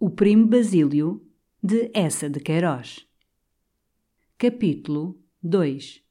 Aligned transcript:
O 0.00 0.08
Primo 0.08 0.46
Basílio, 0.46 1.26
de 1.60 1.90
Essa 1.92 2.30
de 2.30 2.38
Queiroz. 2.38 3.04
Capítulo 4.38 5.18
2 5.42 6.04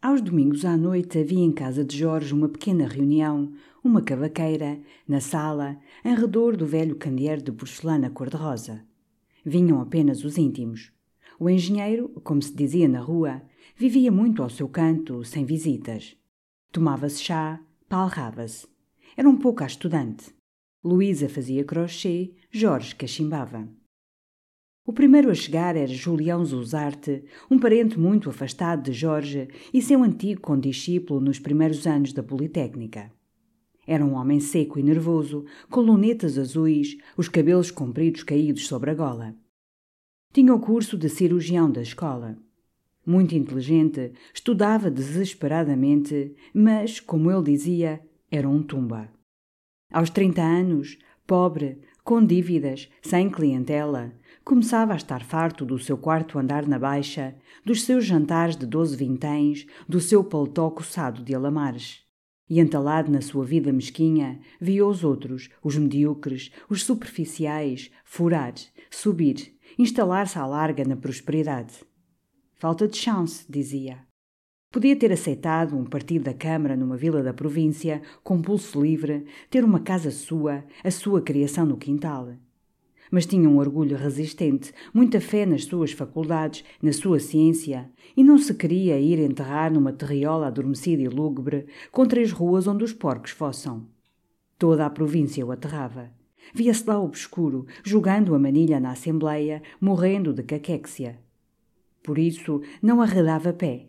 Aos 0.00 0.20
domingos 0.20 0.64
à 0.64 0.76
noite 0.76 1.18
havia 1.18 1.42
em 1.42 1.50
casa 1.50 1.84
de 1.84 1.98
Jorge 1.98 2.32
uma 2.32 2.48
pequena 2.48 2.86
reunião, 2.86 3.52
uma 3.82 4.00
cavaqueira, 4.00 4.80
na 5.08 5.20
sala, 5.20 5.80
em 6.04 6.14
redor 6.14 6.56
do 6.56 6.64
velho 6.64 6.94
candeeiro 6.94 7.42
de 7.42 7.50
porcelana 7.50 8.08
cor-de-rosa. 8.08 8.86
Vinham 9.44 9.80
apenas 9.80 10.22
os 10.22 10.38
íntimos. 10.38 10.92
O 11.40 11.50
engenheiro, 11.50 12.08
como 12.22 12.40
se 12.40 12.54
dizia 12.54 12.86
na 12.86 13.00
rua, 13.00 13.42
vivia 13.76 14.12
muito 14.12 14.44
ao 14.44 14.48
seu 14.48 14.68
canto, 14.68 15.24
sem 15.24 15.44
visitas. 15.44 16.16
Tomava-se 16.70 17.20
chá, 17.20 17.60
palrava-se. 17.88 18.64
Era 19.16 19.28
um 19.28 19.36
pouco 19.36 19.64
a 19.64 19.66
estudante. 19.66 20.37
Luísa 20.88 21.28
fazia 21.28 21.62
crochê, 21.64 22.30
Jorge 22.50 22.94
cachimbava. 22.94 23.68
O 24.86 24.90
primeiro 24.90 25.30
a 25.30 25.34
chegar 25.34 25.76
era 25.76 25.86
Julião 25.86 26.42
Zuzarte, 26.42 27.24
um 27.50 27.58
parente 27.58 27.98
muito 27.98 28.30
afastado 28.30 28.84
de 28.84 28.92
Jorge 28.94 29.48
e 29.74 29.82
seu 29.82 30.02
antigo 30.02 30.40
condiscípulo 30.40 31.20
nos 31.20 31.38
primeiros 31.38 31.86
anos 31.86 32.14
da 32.14 32.22
Politécnica. 32.22 33.12
Era 33.86 34.02
um 34.02 34.14
homem 34.14 34.40
seco 34.40 34.78
e 34.78 34.82
nervoso, 34.82 35.44
com 35.68 35.82
lunetas 35.82 36.38
azuis, 36.38 36.96
os 37.18 37.28
cabelos 37.28 37.70
compridos 37.70 38.22
caídos 38.22 38.66
sobre 38.66 38.90
a 38.90 38.94
gola. 38.94 39.36
Tinha 40.32 40.54
o 40.54 40.58
curso 40.58 40.96
de 40.96 41.10
cirurgião 41.10 41.70
da 41.70 41.82
escola. 41.82 42.38
Muito 43.04 43.34
inteligente, 43.34 44.12
estudava 44.32 44.90
desesperadamente, 44.90 46.34
mas, 46.54 46.98
como 46.98 47.30
ele 47.30 47.42
dizia, 47.42 48.00
era 48.30 48.48
um 48.48 48.62
tumba. 48.62 49.17
Aos 49.90 50.10
30 50.10 50.42
anos, 50.42 50.98
pobre, 51.26 51.80
com 52.04 52.24
dívidas, 52.24 52.90
sem 53.00 53.30
clientela, 53.30 54.12
começava 54.44 54.92
a 54.92 54.96
estar 54.96 55.24
farto 55.24 55.64
do 55.64 55.78
seu 55.78 55.96
quarto 55.96 56.38
andar 56.38 56.66
na 56.66 56.78
baixa, 56.78 57.34
dos 57.64 57.82
seus 57.84 58.04
jantares 58.04 58.54
de 58.54 58.66
doze 58.66 58.94
vinténs, 58.96 59.66
do 59.88 59.98
seu 59.98 60.22
paletó 60.22 60.70
coçado 60.70 61.22
de 61.22 61.34
alamares. 61.34 62.02
E 62.50 62.60
entalado 62.60 63.10
na 63.10 63.22
sua 63.22 63.46
vida 63.46 63.72
mesquinha, 63.72 64.40
via 64.60 64.86
os 64.86 65.04
outros, 65.04 65.48
os 65.62 65.76
medíocres, 65.76 66.50
os 66.68 66.82
superficiais, 66.82 67.90
furar, 68.04 68.54
subir, 68.90 69.54
instalar-se 69.78 70.38
à 70.38 70.44
larga 70.44 70.84
na 70.84 70.96
prosperidade. 70.96 71.74
Falta 72.54 72.86
de 72.86 72.96
chance, 72.96 73.44
dizia. 73.50 74.07
Podia 74.70 74.94
ter 74.94 75.10
aceitado 75.10 75.74
um 75.74 75.84
partido 75.84 76.24
da 76.24 76.34
Câmara 76.34 76.76
numa 76.76 76.94
vila 76.94 77.22
da 77.22 77.32
província, 77.32 78.02
com 78.22 78.42
pulso 78.42 78.82
livre, 78.82 79.24
ter 79.48 79.64
uma 79.64 79.80
casa 79.80 80.10
sua, 80.10 80.62
a 80.84 80.90
sua 80.90 81.22
criação 81.22 81.64
no 81.64 81.78
quintal. 81.78 82.34
Mas 83.10 83.24
tinha 83.24 83.48
um 83.48 83.56
orgulho 83.56 83.96
resistente, 83.96 84.74
muita 84.92 85.22
fé 85.22 85.46
nas 85.46 85.64
suas 85.64 85.92
faculdades, 85.92 86.66
na 86.82 86.92
sua 86.92 87.18
ciência, 87.18 87.90
e 88.14 88.22
não 88.22 88.36
se 88.36 88.52
queria 88.52 89.00
ir 89.00 89.18
enterrar 89.18 89.72
numa 89.72 89.90
terriola 89.90 90.48
adormecida 90.48 91.00
e 91.00 91.08
lúgubre, 91.08 91.64
com 91.90 92.04
três 92.04 92.30
ruas 92.30 92.66
onde 92.66 92.84
os 92.84 92.92
porcos 92.92 93.30
fossam. 93.30 93.86
Toda 94.58 94.84
a 94.84 94.90
província 94.90 95.46
o 95.46 95.50
aterrava. 95.50 96.10
Via-se 96.52 96.86
lá 96.86 97.00
obscuro, 97.00 97.66
jogando 97.82 98.34
a 98.34 98.38
manilha 98.38 98.78
na 98.78 98.90
Assembleia, 98.90 99.62
morrendo 99.80 100.34
de 100.34 100.42
caquéxia. 100.42 101.18
Por 102.02 102.18
isso, 102.18 102.60
não 102.82 103.00
arredava 103.00 103.50
pé 103.54 103.88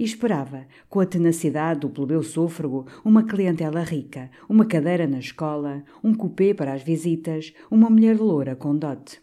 e 0.00 0.04
esperava, 0.04 0.66
com 0.88 0.98
a 0.98 1.04
tenacidade 1.04 1.80
do 1.80 1.90
plebeu 1.90 2.22
sôfrego, 2.22 2.86
uma 3.04 3.22
clientela 3.22 3.82
rica, 3.82 4.30
uma 4.48 4.64
cadeira 4.64 5.06
na 5.06 5.18
escola, 5.18 5.84
um 6.02 6.14
cupê 6.14 6.54
para 6.54 6.72
as 6.72 6.82
visitas, 6.82 7.52
uma 7.70 7.90
mulher 7.90 8.18
loura 8.18 8.56
com 8.56 8.74
dote. 8.74 9.20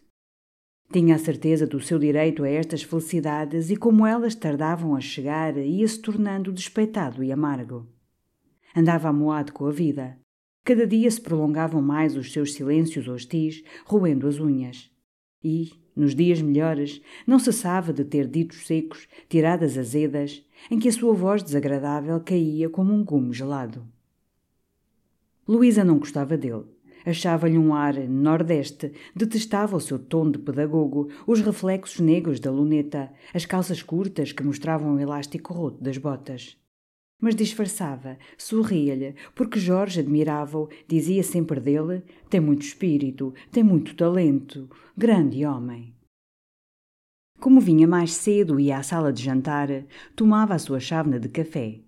Tinha 0.94 1.16
a 1.16 1.18
certeza 1.18 1.66
do 1.66 1.82
seu 1.82 1.98
direito 1.98 2.44
a 2.44 2.50
estas 2.50 2.84
felicidades 2.84 3.72
e 3.72 3.76
como 3.76 4.06
elas 4.06 4.36
tardavam 4.36 4.96
a 4.96 5.02
chegar, 5.02 5.58
ia-se 5.58 6.00
tornando 6.00 6.54
despeitado 6.54 7.24
e 7.24 7.32
amargo. 7.32 7.88
Andava 8.76 9.10
amoado 9.10 9.54
com 9.54 9.66
a 9.66 9.72
vida. 9.72 10.16
Cada 10.64 10.86
dia 10.86 11.10
se 11.10 11.20
prolongavam 11.20 11.82
mais 11.82 12.16
os 12.16 12.32
seus 12.32 12.54
silêncios 12.54 13.08
hostis, 13.08 13.64
roendo 13.84 14.28
as 14.28 14.40
unhas. 14.40 14.92
E, 15.44 15.72
nos 15.98 16.14
dias 16.14 16.42
melhores, 16.42 17.02
não 17.26 17.40
cessava 17.40 17.92
de 17.92 18.06
ter 18.06 18.28
ditos 18.28 18.66
secos, 18.66 19.08
tiradas 19.28 19.78
azedas, 19.78 20.44
em 20.70 20.80
que 20.80 20.88
a 20.88 20.92
sua 20.92 21.14
voz 21.14 21.44
desagradável 21.44 22.20
caía 22.20 22.70
como 22.70 22.94
um 22.94 23.04
gume 23.04 23.34
gelado. 23.34 23.86
Luísa 25.48 25.84
não 25.84 25.98
gostava 25.98 26.38
dele. 26.38 26.66
Achava-lhe 27.06 27.58
um 27.58 27.74
ar 27.74 27.96
nordeste, 27.96 28.92
detestava 29.16 29.78
o 29.78 29.80
seu 29.80 29.98
tom 29.98 30.30
de 30.30 30.38
pedagogo, 30.38 31.08
os 31.26 31.40
reflexos 31.40 32.02
negros 32.02 32.40
da 32.40 32.52
luneta, 32.52 33.10
as 33.34 33.46
calças 33.46 33.82
curtas 33.82 34.34
que 34.34 34.44
mostravam 34.44 34.96
o 34.96 35.00
elástico 35.00 35.54
roto 35.54 35.82
das 35.82 35.98
botas. 35.98 36.58
Mas 37.20 37.36
disfarçava, 37.36 38.18
sorria-lhe, 38.38 39.16
porque 39.34 39.60
Jorge 39.60 40.00
admirava-o, 40.00 40.70
dizia 40.88 41.24
sempre 41.24 41.60
dele: 41.60 42.04
tem 42.30 42.40
muito 42.40 42.62
espírito, 42.62 43.34
tem 43.52 43.64
muito 43.64 43.96
talento, 43.96 44.70
grande 44.96 45.44
homem. 45.44 45.96
Como 47.40 47.60
vinha 47.60 47.88
mais 47.88 48.14
cedo 48.14 48.60
e 48.60 48.72
à 48.72 48.82
sala 48.84 49.12
de 49.12 49.24
jantar, 49.24 49.70
tomava 50.16 50.56
a 50.56 50.60
sua 50.60 50.80
chávena 50.80 51.20
de 51.20 51.30
café. 51.30 51.80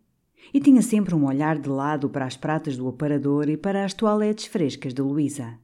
E 0.53 0.59
tinha 0.59 0.81
sempre 0.81 1.13
um 1.13 1.25
olhar 1.25 1.59
de 1.59 1.69
lado 1.69 2.09
para 2.09 2.25
as 2.25 2.37
pratas 2.37 2.77
do 2.77 2.87
aparador 2.87 3.49
e 3.49 3.57
para 3.57 3.83
as 3.83 3.93
toaletes 3.93 4.45
frescas 4.45 4.93
de 4.93 5.01
Luísa. 5.01 5.59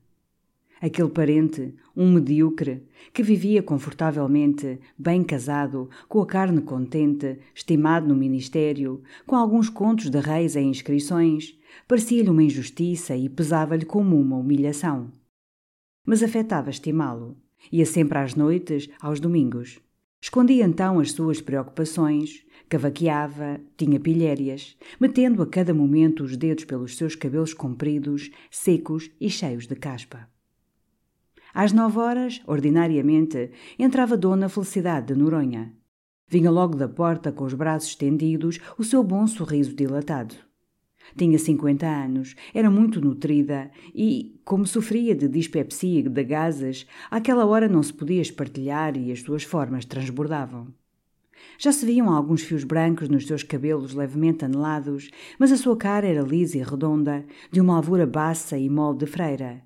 Aquele 0.86 1.10
parente, 1.10 1.74
um 1.98 2.14
medíocre, 2.14 2.84
que 3.12 3.24
vivia 3.24 3.64
confortavelmente, 3.64 4.80
bem 4.96 5.24
casado, 5.24 5.90
com 6.08 6.22
a 6.22 6.28
carne 6.28 6.62
contente, 6.62 7.40
estimado 7.56 8.08
no 8.08 8.16
ministério, 8.16 9.02
com 9.26 9.36
alguns 9.36 9.68
contos 9.68 10.12
de 10.12 10.20
reis 10.20 10.56
em 10.56 10.70
inscrições, 10.70 11.58
parecia-lhe 11.88 12.30
uma 12.30 12.44
injustiça 12.44 13.16
e 13.16 13.28
pesava-lhe 13.28 13.84
como 13.84 14.16
uma 14.16 14.38
humilhação. 14.38 15.12
Mas 16.06 16.22
afetava 16.22 16.70
estimá-lo 16.70 17.36
Ia 17.72 17.88
sempre 17.88 18.20
às 18.20 18.36
noites, 18.36 18.88
aos 19.02 19.20
domingos. 19.20 19.80
Escondia 20.22 20.66
então 20.66 21.00
as 21.00 21.14
suas 21.14 21.42
preocupações, 21.42 22.46
cavaqueava, 22.70 23.60
tinha 23.76 24.00
pilhérias, 24.00 24.78
metendo 25.00 25.42
a 25.42 25.48
cada 25.48 25.74
momento 25.74 26.24
os 26.24 26.38
dedos 26.38 26.64
pelos 26.64 26.96
seus 26.96 27.16
cabelos 27.16 27.56
compridos, 27.56 28.30
secos 28.52 29.10
e 29.20 29.32
cheios 29.32 29.66
de 29.66 29.76
caspa. 29.76 30.30
Às 31.56 31.72
nove 31.72 31.98
horas, 32.00 32.42
ordinariamente, 32.46 33.50
entrava 33.80 34.18
Dona 34.18 34.50
Felicidade 34.50 35.14
de 35.14 35.16
Noronha. 35.18 35.72
Vinha 36.28 36.52
logo 36.52 36.76
da 36.76 36.90
porta 36.90 37.32
com 37.32 37.46
os 37.46 37.54
braços 37.54 37.92
estendidos, 37.92 38.60
o 38.78 38.84
seu 38.84 39.02
bom 39.02 39.26
sorriso 39.26 39.74
dilatado. 39.74 40.36
Tinha 41.16 41.40
50 41.40 41.88
anos, 41.88 42.36
era 42.54 42.70
muito 42.70 43.00
nutrida 43.00 43.72
e, 43.94 44.38
como 44.44 44.68
sofria 44.68 45.16
de 45.16 45.30
dispepsia 45.30 46.02
e 46.02 46.10
de 46.10 46.24
gases, 46.26 46.86
àquela 47.10 47.46
hora 47.46 47.70
não 47.70 47.82
se 47.82 47.94
podia 47.94 48.22
espartilhar 48.22 48.98
e 48.98 49.10
as 49.10 49.22
suas 49.22 49.44
formas 49.44 49.86
transbordavam. 49.86 50.68
Já 51.58 51.72
se 51.72 51.86
viam 51.86 52.10
alguns 52.10 52.42
fios 52.42 52.66
brancos 52.66 53.08
nos 53.08 53.26
seus 53.26 53.44
cabelos 53.44 53.94
levemente 53.94 54.44
anelados, 54.44 55.10
mas 55.40 55.54
a 55.54 55.58
sua 55.58 55.78
cara 55.78 56.06
era 56.06 56.22
lisa 56.22 56.58
e 56.58 56.62
redonda, 56.62 57.26
de 57.50 57.62
uma 57.62 57.78
alvura 57.78 58.06
baça 58.06 58.58
e 58.58 58.70
mole 58.70 58.98
de 58.98 59.06
freira. 59.06 59.64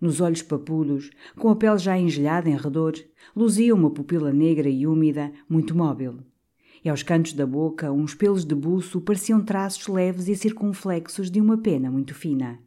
Nos 0.00 0.20
olhos 0.20 0.42
papudos, 0.42 1.10
com 1.36 1.48
a 1.48 1.56
pele 1.56 1.78
já 1.78 1.98
engelhada 1.98 2.48
em 2.48 2.56
redor, 2.56 2.94
luzia 3.34 3.74
uma 3.74 3.90
pupila 3.90 4.32
negra 4.32 4.68
e 4.68 4.86
úmida, 4.86 5.32
muito 5.48 5.76
móvel 5.76 6.18
e 6.84 6.88
aos 6.88 7.02
cantos 7.02 7.32
da 7.32 7.46
boca 7.46 7.92
uns 7.92 8.14
pelos 8.14 8.44
de 8.44 8.54
buço 8.54 9.00
pareciam 9.00 9.42
traços 9.42 9.86
leves 9.88 10.28
e 10.28 10.36
circunflexos 10.36 11.30
de 11.30 11.40
uma 11.40 11.58
pena 11.58 11.90
muito 11.90 12.14
fina. 12.14 12.58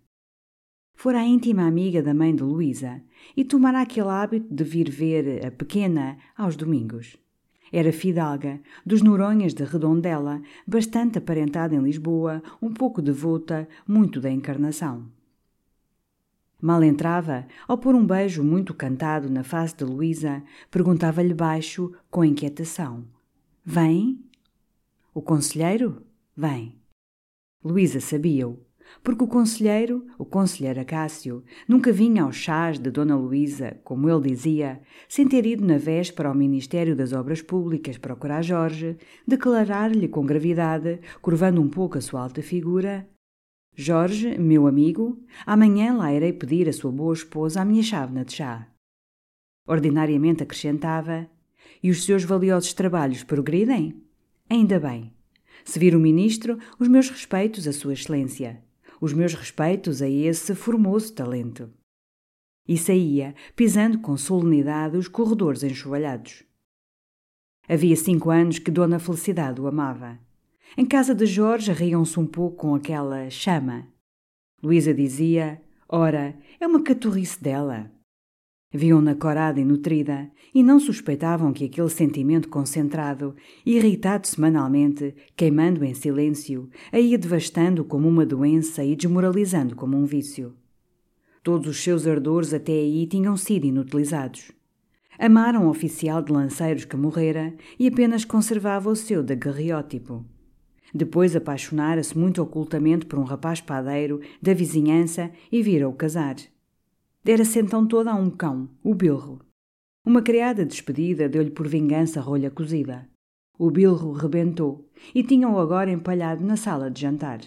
Fora 0.95 1.19
a 1.19 1.25
íntima 1.25 1.63
amiga 1.63 2.03
da 2.03 2.13
mãe 2.13 2.35
de 2.35 2.43
Luísa 2.43 3.01
e 3.35 3.43
tomara 3.43 3.81
aquele 3.81 4.09
hábito 4.09 4.53
de 4.53 4.63
vir 4.63 4.89
ver 4.89 5.45
a 5.45 5.51
pequena 5.51 6.17
aos 6.37 6.55
domingos. 6.55 7.17
Era 7.71 7.93
fidalga, 7.93 8.59
dos 8.85 9.01
Noronhas 9.01 9.53
de 9.53 9.63
Redondela, 9.63 10.41
bastante 10.67 11.17
aparentada 11.17 11.73
em 11.73 11.81
Lisboa, 11.81 12.43
um 12.61 12.73
pouco 12.73 13.01
devota, 13.01 13.67
muito 13.87 14.19
da 14.19 14.29
encarnação. 14.29 15.09
Mal 16.61 16.83
entrava, 16.83 17.47
ao 17.67 17.77
pôr 17.77 17.95
um 17.95 18.05
beijo 18.05 18.43
muito 18.43 18.71
cantado 18.73 19.29
na 19.29 19.43
face 19.43 19.75
de 19.75 19.83
Luísa, 19.83 20.43
perguntava-lhe 20.69 21.33
baixo, 21.33 21.91
com 22.09 22.23
inquietação: 22.23 23.03
Vem? 23.65 24.23
O 25.11 25.21
conselheiro? 25.21 26.03
Vem. 26.37 26.75
Luísa 27.63 27.99
sabia-o, 27.99 28.59
porque 29.03 29.23
o 29.23 29.27
conselheiro, 29.27 30.05
o 30.17 30.25
conselheiro 30.25 30.79
Acácio, 30.79 31.43
nunca 31.67 31.91
vinha 31.91 32.23
aos 32.23 32.35
chás 32.35 32.77
de 32.77 32.91
Dona 32.91 33.15
Luísa, 33.15 33.77
como 33.83 34.09
ele 34.09 34.29
dizia, 34.29 34.81
sem 35.09 35.27
ter 35.27 35.45
ido 35.45 35.65
na 35.65 35.77
véspera 35.77 36.29
ao 36.29 36.35
Ministério 36.35 36.95
das 36.95 37.11
Obras 37.13 37.41
Públicas 37.41 37.97
procurar 37.97 38.43
Jorge, 38.43 38.97
declarar-lhe 39.27 40.07
com 40.07 40.25
gravidade, 40.25 40.99
curvando 41.21 41.61
um 41.61 41.69
pouco 41.69 41.97
a 41.97 42.01
sua 42.01 42.21
alta 42.21 42.41
figura: 42.41 43.07
Jorge, 43.75 44.38
meu 44.38 44.68
amigo, 44.68 45.18
amanhã 45.45 45.94
lá 45.95 46.13
irei 46.13 46.33
pedir 46.33 46.68
a 46.68 46.73
sua 46.73 46.91
boa 46.91 47.13
esposa 47.13 47.62
a 47.62 47.65
minha 47.65 47.81
chávena 47.81 48.25
de 48.25 48.33
chá. 48.33 48.68
Ordinariamente 49.68 50.44
acrescentava: 50.44 51.29
E 51.81 51.89
os 51.89 52.03
seus 52.03 52.23
valiosos 52.23 52.73
trabalhos 52.73 53.23
progridem? 53.23 54.03
Ainda 54.50 54.79
bem. 54.79 55.13
Se 55.63 55.79
vir 55.79 55.95
o 55.95 56.00
ministro, 56.00 56.57
os 56.79 56.88
meus 56.88 57.09
respeitos 57.09 57.68
à 57.68 57.71
Sua 57.71 57.94
Excelência 57.94 58.62
os 59.01 59.13
meus 59.13 59.33
respeitos 59.33 60.00
a 60.00 60.07
esse 60.07 60.53
formoso 60.53 61.12
talento. 61.13 61.74
E 62.67 62.77
saía, 62.77 63.33
pisando 63.56 63.97
com 64.00 64.15
solenidade 64.15 64.95
os 64.95 65.07
corredores 65.07 65.63
enxovalhados. 65.63 66.44
Havia 67.67 67.95
cinco 67.95 68.29
anos 68.29 68.59
que 68.59 68.69
Dona 68.69 69.00
Felicidade 69.00 69.59
o 69.59 69.67
amava. 69.67 70.19
Em 70.77 70.85
casa 70.85 71.13
de 71.13 71.25
Jorge 71.25 71.73
riam-se 71.73 72.18
um 72.18 72.25
pouco 72.25 72.56
com 72.56 72.75
aquela 72.75 73.29
chama. 73.29 73.88
Luísa 74.63 74.94
dizia: 74.94 75.62
Ora, 75.88 76.33
é 76.62 76.65
uma 76.65 76.81
caturrice 76.81 77.44
dela. 77.44 77.91
Viam-na 78.73 79.13
corada 79.13 79.59
e 79.59 79.65
nutrida 79.65 80.31
e 80.53 80.63
não 80.63 80.79
suspeitavam 80.79 81.51
que 81.51 81.65
aquele 81.65 81.89
sentimento 81.89 82.47
concentrado, 82.47 83.35
irritado 83.65 84.25
semanalmente, 84.25 85.13
queimando 85.35 85.83
em 85.83 85.94
silêncio, 85.94 86.69
a 86.89 86.97
ia 86.97 87.17
devastando 87.17 87.83
como 87.83 88.07
uma 88.07 88.25
doença 88.25 88.81
e 88.81 88.95
desmoralizando 88.95 89.75
como 89.75 89.97
um 89.97 90.06
vício. 90.06 90.56
Todos 91.44 91.67
os 91.67 91.83
seus 91.83 92.07
ardores 92.07 92.53
até 92.53 92.71
aí 92.71 93.06
tinham 93.07 93.35
sido 93.35 93.65
inutilizados. 93.65 94.53
Amaram 95.19 95.65
um 95.65 95.69
oficial 95.69 96.21
de 96.21 96.31
lanceiros 96.31 96.85
que 96.85 96.95
morrera 96.95 97.53
e 97.77 97.89
apenas 97.89 98.24
conservava 98.24 98.89
o 98.89 98.95
seu 98.95 99.21
daguerreótipo. 99.21 100.25
Depois 100.93 101.35
apaixonara-se 101.35 102.17
muito 102.17 102.41
ocultamente 102.41 103.05
por 103.05 103.17
um 103.17 103.23
rapaz 103.23 103.61
padeiro 103.61 104.19
da 104.41 104.53
vizinhança 104.53 105.31
e 105.51 105.61
vira-o 105.61 105.93
casar. 105.93 106.35
Dera-se 107.23 107.59
então 107.59 107.88
toda 107.88 108.11
a 108.11 108.15
um 108.15 108.29
cão, 108.29 108.69
o 108.83 108.93
bilro. 108.93 109.39
Uma 110.03 110.21
criada 110.21 110.65
despedida 110.65 111.29
deu-lhe 111.29 111.51
por 111.51 111.67
vingança 111.67 112.19
rolha 112.19 112.49
cozida. 112.49 113.07
O 113.57 113.69
bilro 113.69 114.11
rebentou 114.11 114.89
e 115.13 115.23
tinham-o 115.23 115.59
agora 115.59 115.91
empalhado 115.91 116.43
na 116.43 116.57
sala 116.57 116.89
de 116.89 117.01
jantar. 117.01 117.41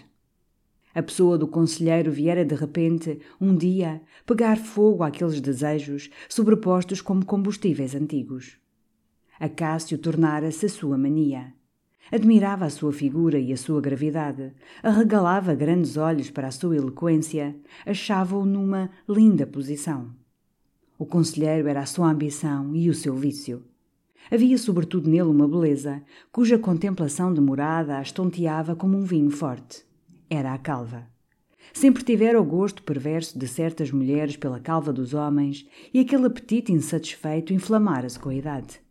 A 0.93 1.03
pessoa 1.03 1.37
do 1.37 1.45
conselheiro 1.45 2.09
viera 2.09 2.45
de 2.45 2.55
repente, 2.55 3.19
um 3.39 3.53
dia, 3.53 4.01
pegar 4.25 4.57
fogo 4.57 5.03
àqueles 5.03 5.41
desejos 5.41 6.09
sobrepostos 6.29 7.01
como 7.01 7.25
combustíveis 7.25 7.93
antigos. 7.93 8.57
Acácio 9.37 9.97
tornara-se 9.97 10.65
a 10.65 10.69
sua 10.69 10.97
mania. 10.97 11.53
Admirava 12.11 12.65
a 12.65 12.69
sua 12.69 12.93
figura 12.93 13.39
e 13.39 13.51
a 13.51 13.57
sua 13.57 13.81
gravidade, 13.81 14.53
arregalava 14.83 15.55
grandes 15.55 15.97
olhos 15.97 16.29
para 16.29 16.47
a 16.47 16.51
sua 16.51 16.75
eloquência, 16.75 17.55
achava-o 17.85 18.45
numa 18.45 18.91
linda 19.09 19.47
posição. 19.47 20.11
O 20.99 21.05
conselheiro 21.05 21.67
era 21.67 21.81
a 21.81 21.85
sua 21.85 22.09
ambição 22.09 22.75
e 22.75 22.89
o 22.89 22.93
seu 22.93 23.15
vício. 23.15 23.63
Havia 24.31 24.57
sobretudo 24.57 25.09
nele 25.09 25.29
uma 25.29 25.47
beleza, 25.47 26.01
cuja 26.31 26.57
contemplação 26.57 27.33
demorada 27.33 27.97
a 27.97 28.01
estonteava 28.01 28.75
como 28.75 28.97
um 28.97 29.03
vinho 29.03 29.29
forte. 29.29 29.83
Era 30.29 30.53
a 30.53 30.57
calva. 30.57 31.07
Sempre 31.73 32.03
tivera 32.03 32.39
o 32.39 32.45
gosto 32.45 32.83
perverso 32.83 33.37
de 33.37 33.47
certas 33.47 33.91
mulheres 33.91 34.37
pela 34.37 34.59
calva 34.59 34.93
dos 34.93 35.13
homens 35.13 35.67
e 35.93 35.99
aquele 35.99 36.27
apetite 36.27 36.71
insatisfeito 36.71 37.51
inflamara-se 37.51 38.19
com 38.19 38.29
a 38.29 38.35
idade. 38.35 38.84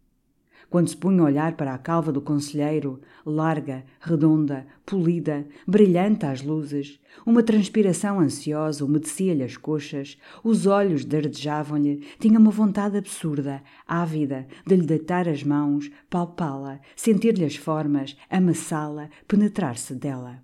Quando 0.75 0.89
se 0.89 0.97
punha 0.97 1.23
a 1.23 1.27
olhar 1.27 1.57
para 1.57 1.73
a 1.73 1.79
calva 1.79 2.11
do 2.11 2.21
conselheiro, 2.21 3.01
larga, 3.25 3.85
redonda, 4.01 4.67
polida, 4.85 5.47
brilhante 5.65 6.27
às 6.27 6.43
luzes, 6.43 6.99
uma 7.25 7.45
transpiração 7.45 8.19
ansiosa 8.19 8.85
umedecia-lhe 8.85 9.45
as 9.45 9.57
coxas, 9.57 10.19
os 10.43 10.67
olhos 10.67 11.05
dardejavam-lhe, 11.05 12.05
tinha 12.19 12.41
uma 12.41 12.51
vontade 12.51 12.99
absurda, 12.99 13.63
ávida, 13.87 14.49
de 14.67 14.75
lhe 14.75 14.85
deitar 14.85 15.29
as 15.29 15.45
mãos, 15.45 15.93
palpá-la, 16.11 16.81
sentir-lhe 16.97 17.45
as 17.45 17.55
formas, 17.55 18.17
amassá-la, 18.29 19.11
penetrar-se 19.29 19.95
dela 19.95 20.43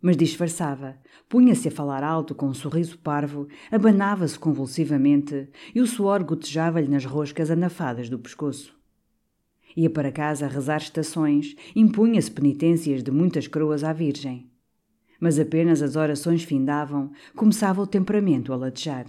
mas 0.00 0.16
disfarçava. 0.16 0.96
Punha-se 1.28 1.66
a 1.66 1.72
falar 1.72 2.04
alto 2.04 2.32
com 2.32 2.46
um 2.46 2.54
sorriso 2.54 2.96
parvo, 2.98 3.48
abanava-se 3.68 4.38
convulsivamente 4.38 5.48
e 5.74 5.80
o 5.80 5.88
suor 5.88 6.22
gotejava-lhe 6.22 6.86
nas 6.86 7.04
roscas 7.04 7.50
anafadas 7.50 8.08
do 8.08 8.16
pescoço. 8.16 8.77
Ia 9.78 9.88
para 9.88 10.10
casa 10.10 10.46
a 10.46 10.48
rezar 10.48 10.78
estações, 10.78 11.54
impunha-se 11.76 12.28
penitências 12.28 13.00
de 13.00 13.12
muitas 13.12 13.46
coroas 13.46 13.84
à 13.84 13.92
Virgem. 13.92 14.50
Mas 15.20 15.38
apenas 15.38 15.80
as 15.82 15.94
orações 15.94 16.42
findavam, 16.42 17.12
começava 17.36 17.80
o 17.80 17.86
temperamento 17.86 18.52
a 18.52 18.56
latejar. 18.56 19.06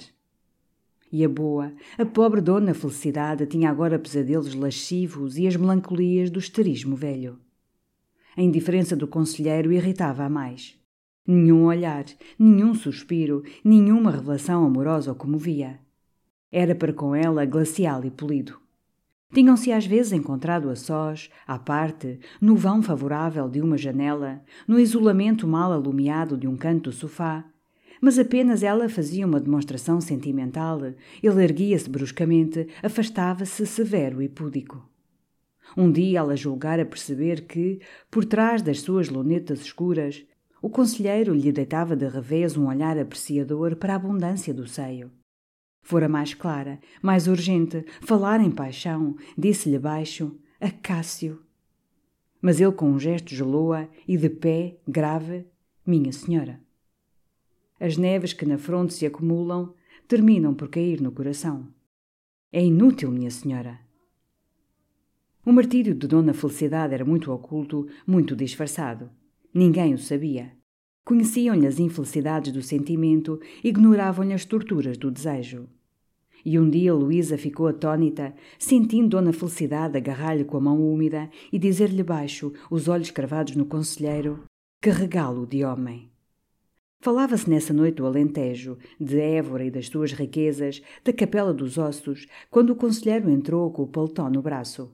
E 1.11 1.25
a 1.25 1.27
boa, 1.27 1.73
a 1.97 2.05
pobre 2.05 2.39
dona 2.39 2.75
Felicidade 2.75 3.47
tinha 3.47 3.67
agora 3.67 3.97
pesadelos 3.97 4.53
lascivos 4.53 5.39
e 5.39 5.47
as 5.47 5.55
melancolias 5.55 6.29
do 6.29 6.37
esterismo 6.37 6.95
velho. 6.95 7.39
A 8.37 8.41
indiferença 8.43 8.95
do 8.95 9.07
conselheiro 9.07 9.71
irritava-a 9.71 10.29
mais. 10.29 10.79
Nenhum 11.25 11.65
olhar, 11.65 12.05
nenhum 12.37 12.75
suspiro, 12.75 13.43
nenhuma 13.63 14.11
revelação 14.11 14.63
amorosa 14.63 15.13
o 15.13 15.15
comovia. 15.15 15.79
Era 16.51 16.75
para 16.75 16.93
com 16.93 17.15
ela 17.15 17.43
glacial 17.43 18.05
e 18.05 18.11
polido. 18.11 18.68
Tinham-se 19.31 19.71
às 19.71 19.85
vezes 19.85 20.11
encontrado 20.11 20.69
a 20.69 20.75
sós, 20.75 21.29
à 21.45 21.59
parte, 21.59 22.19
no 22.41 22.55
vão 22.55 22.81
favorável 22.81 23.47
de 23.47 23.61
uma 23.61 23.77
janela, 23.77 24.41
no 24.67 24.79
isolamento 24.79 25.47
mal 25.47 25.71
alumiado 25.71 26.35
de 26.35 26.47
um 26.47 26.57
canto 26.57 26.89
do 26.89 26.95
sofá, 26.95 27.45
mas 28.01 28.17
apenas 28.17 28.63
ela 28.63 28.89
fazia 28.89 29.27
uma 29.27 29.39
demonstração 29.39 30.01
sentimental, 30.01 30.81
ele 31.21 31.43
erguia-se 31.43 31.87
bruscamente, 31.87 32.67
afastava-se 32.81 33.67
severo 33.67 34.19
e 34.21 34.27
púdico. 34.27 34.83
Um 35.77 35.91
dia 35.91 36.19
ela 36.19 36.35
julgara 36.35 36.83
perceber 36.83 37.41
que, 37.41 37.79
por 38.09 38.25
trás 38.25 38.63
das 38.63 38.81
suas 38.81 39.09
lunetas 39.09 39.61
escuras, 39.61 40.25
o 40.59 40.69
conselheiro 40.69 41.35
lhe 41.35 41.51
deitava 41.51 41.95
de 41.95 42.07
revés 42.07 42.57
um 42.57 42.67
olhar 42.67 42.97
apreciador 42.97 43.75
para 43.75 43.93
a 43.93 43.95
abundância 43.95 44.53
do 44.53 44.67
seio. 44.67 45.11
Fora 45.89 46.07
mais 46.07 46.35
clara, 46.35 46.79
mais 47.01 47.27
urgente, 47.27 47.83
falar 48.01 48.41
em 48.41 48.51
paixão, 48.51 49.15
disse-lhe 49.35 49.79
baixo: 49.79 50.37
Acácio. 50.61 51.41
Mas 52.39 52.61
ele 52.61 52.73
com 52.73 52.91
um 52.91 52.99
gesto 52.99 53.33
gelou-a 53.33 53.87
e 54.07 54.15
de 54.15 54.29
pé, 54.29 54.77
grave: 54.87 55.47
Minha 55.83 56.11
senhora. 56.11 56.61
As 57.79 57.97
neves 57.97 58.33
que 58.33 58.45
na 58.45 58.59
fronte 58.59 58.93
se 58.93 59.07
acumulam 59.07 59.73
terminam 60.07 60.53
por 60.53 60.69
cair 60.69 61.01
no 61.01 61.11
coração. 61.11 61.67
É 62.53 62.63
inútil, 62.63 63.09
minha 63.09 63.31
senhora. 63.31 63.79
O 65.43 65.51
martírio 65.51 65.95
de 65.95 66.05
Dona 66.05 66.35
Felicidade 66.35 66.93
era 66.93 67.03
muito 67.03 67.31
oculto, 67.31 67.87
muito 68.05 68.35
disfarçado. 68.35 69.09
Ninguém 69.51 69.95
o 69.95 69.97
sabia. 69.97 70.51
Conheciam-lhe 71.03 71.65
as 71.65 71.79
infelicidades 71.79 72.53
do 72.53 72.61
sentimento, 72.61 73.39
ignoravam-lhe 73.63 74.33
as 74.33 74.45
torturas 74.45 74.95
do 74.95 75.09
desejo. 75.09 75.67
E 76.45 76.59
um 76.59 76.69
dia 76.69 76.93
Luísa 76.93 77.37
ficou 77.37 77.67
atônita, 77.67 78.33
sentindo 78.57 79.09
Dona 79.09 79.33
Felicidade 79.33 79.97
agarrar-lhe 79.97 80.43
com 80.43 80.57
a 80.57 80.61
mão 80.61 80.81
úmida 80.81 81.29
e 81.51 81.59
dizer-lhe 81.59 82.03
baixo, 82.03 82.53
os 82.69 82.87
olhos 82.87 83.11
cravados 83.11 83.55
no 83.55 83.65
conselheiro, 83.65 84.43
que 84.81 84.89
regalo 84.89 85.45
de 85.45 85.63
homem. 85.63 86.09
Falava-se 87.01 87.49
nessa 87.49 87.73
noite 87.73 87.95
do 87.95 88.05
Alentejo, 88.05 88.77
de 88.99 89.19
Évora 89.19 89.63
e 89.63 89.71
das 89.71 89.87
suas 89.87 90.11
riquezas, 90.11 90.81
da 91.03 91.13
Capela 91.13 91.53
dos 91.53 91.77
Ossos, 91.77 92.27
quando 92.51 92.71
o 92.71 92.75
conselheiro 92.75 93.29
entrou 93.29 93.71
com 93.71 93.83
o 93.83 93.87
paletó 93.87 94.29
no 94.29 94.41
braço. 94.41 94.91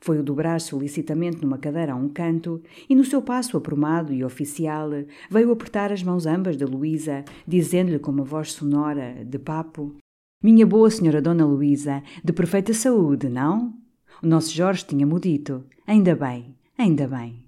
Foi 0.00 0.18
o 0.18 0.22
dobrar 0.22 0.60
solicitamente 0.60 1.42
numa 1.42 1.58
cadeira 1.58 1.94
a 1.94 1.96
um 1.96 2.08
canto 2.08 2.62
e, 2.88 2.94
no 2.94 3.04
seu 3.04 3.22
passo 3.22 3.56
aprumado 3.56 4.12
e 4.12 4.22
oficial, 4.22 4.90
veio 5.30 5.50
apertar 5.50 5.90
as 5.90 6.02
mãos 6.02 6.26
ambas 6.26 6.56
de 6.56 6.64
Luísa, 6.64 7.24
dizendo-lhe 7.48 7.98
com 7.98 8.12
uma 8.12 8.22
voz 8.22 8.52
sonora, 8.52 9.24
de 9.24 9.38
papo: 9.38 9.96
Minha 10.42 10.66
boa 10.66 10.90
senhora 10.90 11.22
Dona 11.22 11.46
Luísa, 11.46 12.02
de 12.22 12.32
perfeita 12.32 12.74
saúde, 12.74 13.28
não? 13.28 13.74
O 14.22 14.26
nosso 14.26 14.52
Jorge 14.52 14.84
tinha-mo 14.84 15.18
dito. 15.18 15.64
Ainda 15.86 16.14
bem, 16.14 16.54
ainda 16.76 17.08
bem. 17.08 17.44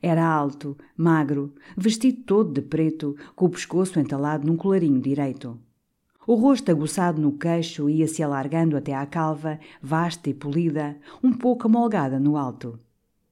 Era 0.00 0.26
alto, 0.26 0.76
magro, 0.96 1.54
vestido 1.76 2.22
todo 2.22 2.52
de 2.52 2.62
preto, 2.62 3.16
com 3.34 3.46
o 3.46 3.50
pescoço 3.50 4.00
entalado 4.00 4.46
num 4.46 4.56
colarinho 4.56 5.00
direito. 5.00 5.58
O 6.26 6.34
rosto 6.34 6.70
aguçado 6.70 7.20
no 7.20 7.32
queixo 7.32 7.88
ia-se 7.88 8.22
alargando 8.22 8.76
até 8.76 8.94
à 8.94 9.04
calva, 9.06 9.60
vasta 9.80 10.30
e 10.30 10.34
polida, 10.34 10.96
um 11.22 11.32
pouco 11.32 11.66
amolgada 11.66 12.18
no 12.18 12.36
alto. 12.36 12.78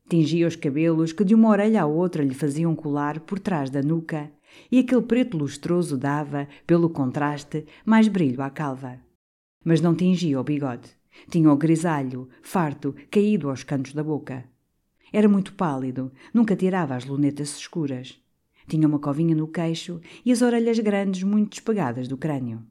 Tingia 0.09 0.47
os 0.47 0.57
cabelos 0.57 1.13
que 1.13 1.25
de 1.25 1.35
uma 1.35 1.49
orelha 1.49 1.83
à 1.83 1.87
outra 1.87 2.23
lhe 2.23 2.35
faziam 2.35 2.75
colar 2.75 3.21
por 3.21 3.39
trás 3.39 3.71
da 3.71 3.83
nuca, 3.83 4.31
e 4.71 4.79
aquele 4.79 5.03
preto 5.03 5.37
lustroso 5.37 5.97
dava, 5.97 6.49
pelo 6.67 6.91
contraste, 6.91 7.67
mais 7.85 8.09
brilho 8.09 8.43
à 8.43 8.51
calva. 8.51 8.99
Mas 9.65 9.81
não 9.81 9.95
tingia 9.95 10.41
o 10.41 10.45
bigode. 10.45 10.91
Tinha 11.31 11.51
o 11.51 11.57
grisalho, 11.57 12.29
farto, 12.43 12.95
caído 13.11 13.49
aos 13.49 13.63
cantos 13.63 13.93
da 13.93 14.03
boca. 14.03 14.45
Era 15.13 15.29
muito 15.29 15.55
pálido, 15.55 16.13
nunca 16.33 16.57
tirava 16.57 16.97
as 16.97 17.05
lunetas 17.05 17.57
escuras. 17.57 18.21
Tinha 18.67 18.89
uma 18.89 18.99
covinha 18.99 19.35
no 19.35 19.47
queixo 19.47 20.01
e 20.25 20.33
as 20.33 20.43
orelhas 20.43 20.79
grandes 20.79 21.23
muito 21.23 21.51
despegadas 21.51 22.09
do 22.09 22.17
crânio. 22.17 22.65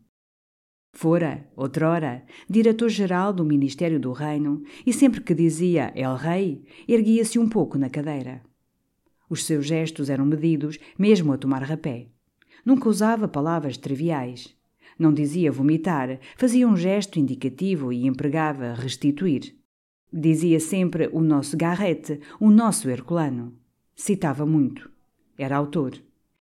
Fora, 0.95 1.49
outrora, 1.55 2.23
diretor-geral 2.47 3.33
do 3.33 3.43
Ministério 3.43 3.99
do 3.99 4.11
Reino 4.11 4.63
e 4.85 4.93
sempre 4.93 5.21
que 5.21 5.33
dizia 5.33 5.91
El 5.95 6.15
Rei, 6.15 6.63
erguia-se 6.87 7.39
um 7.39 7.49
pouco 7.49 7.77
na 7.79 7.89
cadeira. 7.89 8.43
Os 9.33 9.45
seus 9.45 9.65
gestos 9.65 10.11
eram 10.11 10.27
medidos, 10.27 10.77
mesmo 10.95 11.33
a 11.33 11.37
tomar 11.39 11.63
rapé. 11.63 12.05
Nunca 12.63 12.87
usava 12.87 13.27
palavras 13.27 13.77
triviais. 13.77 14.55
Não 14.95 15.11
dizia 15.11 15.51
vomitar, 15.51 16.19
fazia 16.37 16.67
um 16.67 16.77
gesto 16.77 17.17
indicativo 17.17 17.91
e 17.91 18.05
empregava 18.05 18.75
restituir. 18.75 19.55
Dizia 20.13 20.59
sempre 20.59 21.09
o 21.11 21.19
nosso 21.19 21.57
garrete, 21.57 22.19
o 22.39 22.51
nosso 22.51 22.87
herculano. 22.87 23.57
Citava 23.95 24.45
muito. 24.45 24.87
Era 25.35 25.57
autor 25.57 25.99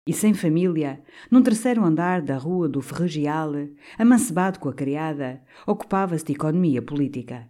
e 0.06 0.12
sem 0.14 0.32
família, 0.32 1.02
num 1.30 1.42
terceiro 1.42 1.84
andar 1.84 2.22
da 2.22 2.38
rua 2.38 2.70
do 2.70 2.80
Ferregial, 2.80 3.52
amancebado 3.98 4.58
com 4.58 4.70
a 4.70 4.72
criada, 4.72 5.42
ocupava-se 5.66 6.24
de 6.24 6.32
economia 6.32 6.80
política. 6.80 7.46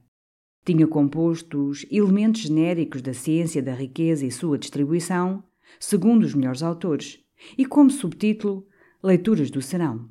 Tinha 0.64 0.86
composto 0.86 1.68
os 1.68 1.86
elementos 1.90 2.42
genéricos 2.42 3.00
da 3.00 3.14
ciência 3.14 3.62
da 3.62 3.74
riqueza 3.74 4.26
e 4.26 4.30
sua 4.30 4.58
distribuição, 4.58 5.42
segundo 5.80 6.24
os 6.24 6.34
melhores 6.34 6.62
autores, 6.62 7.20
e 7.56 7.64
como 7.64 7.90
subtítulo 7.90 8.66
Leituras 9.02 9.50
do 9.50 9.62
Serão. 9.62 10.08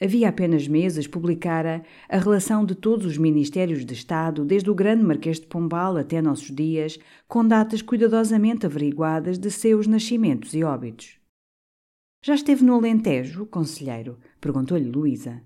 Havia 0.00 0.30
apenas 0.30 0.66
meses 0.66 1.06
publicara 1.06 1.84
a 2.08 2.18
relação 2.18 2.64
de 2.64 2.74
todos 2.74 3.06
os 3.06 3.16
ministérios 3.16 3.84
de 3.84 3.94
Estado, 3.94 4.44
desde 4.44 4.68
o 4.68 4.74
grande 4.74 5.04
Marquês 5.04 5.38
de 5.38 5.46
Pombal 5.46 5.96
até 5.96 6.20
nossos 6.20 6.50
dias, 6.50 6.98
com 7.28 7.46
datas 7.46 7.82
cuidadosamente 7.82 8.66
averiguadas 8.66 9.38
de 9.38 9.48
seus 9.48 9.86
nascimentos 9.86 10.54
e 10.54 10.64
óbitos. 10.64 11.20
Já 12.20 12.34
esteve 12.34 12.64
no 12.64 12.74
Alentejo, 12.74 13.46
conselheiro? 13.46 14.18
perguntou-lhe 14.40 14.90
Luísa. 14.90 15.40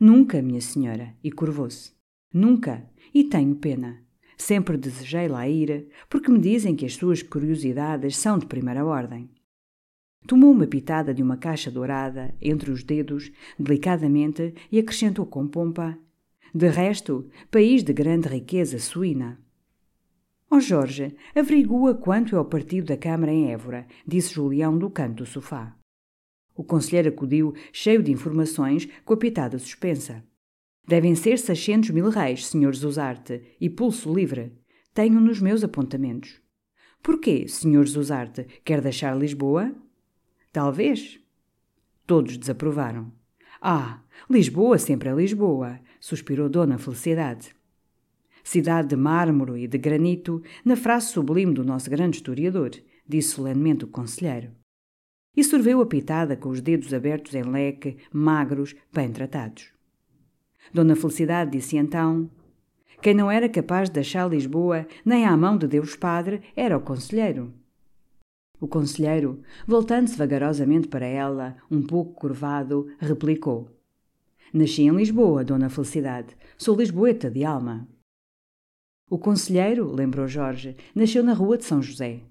Nunca, 0.00 0.40
minha 0.40 0.62
senhora, 0.62 1.14
e 1.22 1.30
curvou-se. 1.30 1.92
Nunca, 2.34 2.84
e 3.14 3.22
tenho 3.22 3.54
pena. 3.54 4.02
Sempre 4.36 4.76
desejei 4.76 5.28
lá 5.28 5.48
ir, 5.48 5.86
porque 6.10 6.28
me 6.28 6.40
dizem 6.40 6.74
que 6.74 6.84
as 6.84 6.96
suas 6.96 7.22
curiosidades 7.22 8.16
são 8.16 8.36
de 8.36 8.46
primeira 8.46 8.84
ordem. 8.84 9.30
Tomou 10.26 10.50
uma 10.50 10.66
pitada 10.66 11.14
de 11.14 11.22
uma 11.22 11.36
caixa 11.36 11.70
dourada 11.70 12.34
entre 12.42 12.72
os 12.72 12.82
dedos, 12.82 13.30
delicadamente, 13.56 14.52
e 14.72 14.80
acrescentou 14.80 15.24
com 15.26 15.46
pompa: 15.46 15.96
De 16.52 16.68
resto, 16.68 17.30
país 17.52 17.84
de 17.84 17.92
grande 17.92 18.26
riqueza 18.26 18.80
suína. 18.80 19.38
Ó 20.50 20.56
oh 20.56 20.60
Jorge, 20.60 21.14
averigua 21.36 21.94
quanto 21.94 22.34
é 22.34 22.40
o 22.40 22.44
partido 22.44 22.88
da 22.88 22.96
Câmara 22.96 23.32
em 23.32 23.52
Évora, 23.52 23.86
disse 24.04 24.34
Julião 24.34 24.76
do 24.76 24.90
canto 24.90 25.22
do 25.22 25.26
sofá. 25.26 25.76
O 26.56 26.64
conselheiro 26.64 27.10
acudiu, 27.10 27.54
cheio 27.72 28.02
de 28.02 28.10
informações, 28.10 28.88
com 29.04 29.14
a 29.14 29.16
pitada 29.16 29.56
suspensa. 29.56 30.24
Devem 30.86 31.14
ser 31.14 31.38
seiscentos 31.38 31.90
mil 31.90 32.08
reis, 32.08 32.46
Sr. 32.46 32.74
Zuzarte, 32.74 33.42
e 33.60 33.70
pulso 33.70 34.12
livre. 34.12 34.52
Tenho 34.92 35.20
nos 35.20 35.40
meus 35.40 35.64
apontamentos. 35.64 36.40
Porquê, 37.02 37.46
Sr. 37.48 37.86
Zuzarte, 37.86 38.46
quer 38.64 38.80
deixar 38.80 39.16
Lisboa? 39.16 39.74
Talvez. 40.52 41.18
Todos 42.06 42.36
desaprovaram. 42.36 43.12
Ah, 43.60 44.02
Lisboa 44.28 44.78
sempre 44.78 45.08
é 45.08 45.14
Lisboa, 45.14 45.80
suspirou 45.98 46.48
Dona 46.48 46.78
Felicidade. 46.78 47.54
Cidade 48.42 48.88
de 48.88 48.96
mármore 48.96 49.62
e 49.62 49.66
de 49.66 49.78
granito, 49.78 50.42
na 50.64 50.76
frase 50.76 51.08
sublime 51.08 51.54
do 51.54 51.64
nosso 51.64 51.88
grande 51.88 52.18
historiador, 52.18 52.70
disse 53.08 53.30
solenemente 53.30 53.84
o 53.84 53.88
conselheiro 53.88 54.52
e 55.36 55.42
sorveu 55.42 55.80
a 55.80 55.86
pitada 55.86 56.36
com 56.36 56.48
os 56.48 56.60
dedos 56.60 56.94
abertos 56.94 57.34
em 57.34 57.42
leque, 57.42 57.96
magros, 58.12 58.74
bem 58.92 59.10
tratados. 59.10 59.73
Dona 60.72 60.96
Felicidade 60.96 61.52
disse 61.52 61.76
então: 61.76 62.30
Quem 63.00 63.14
não 63.14 63.30
era 63.30 63.48
capaz 63.48 63.90
de 63.90 64.00
achar 64.00 64.28
Lisboa 64.28 64.86
nem 65.04 65.26
à 65.26 65.36
mão 65.36 65.56
de 65.56 65.66
Deus 65.66 65.96
Padre 65.96 66.42
era 66.56 66.76
o 66.76 66.80
conselheiro. 66.80 67.52
O 68.60 68.66
conselheiro, 68.66 69.42
voltando-se 69.66 70.16
vagarosamente 70.16 70.88
para 70.88 71.06
ela, 71.06 71.56
um 71.70 71.82
pouco 71.82 72.14
curvado, 72.14 72.88
replicou: 72.98 73.68
Nasci 74.52 74.82
em 74.82 74.94
Lisboa, 74.94 75.44
Dona 75.44 75.68
Felicidade. 75.68 76.36
Sou 76.56 76.76
lisboeta 76.76 77.30
de 77.30 77.44
alma. 77.44 77.88
O 79.10 79.18
conselheiro, 79.18 79.92
lembrou 79.92 80.26
Jorge, 80.26 80.76
nasceu 80.94 81.22
na 81.22 81.34
rua 81.34 81.58
de 81.58 81.64
São 81.64 81.82
José. 81.82 82.22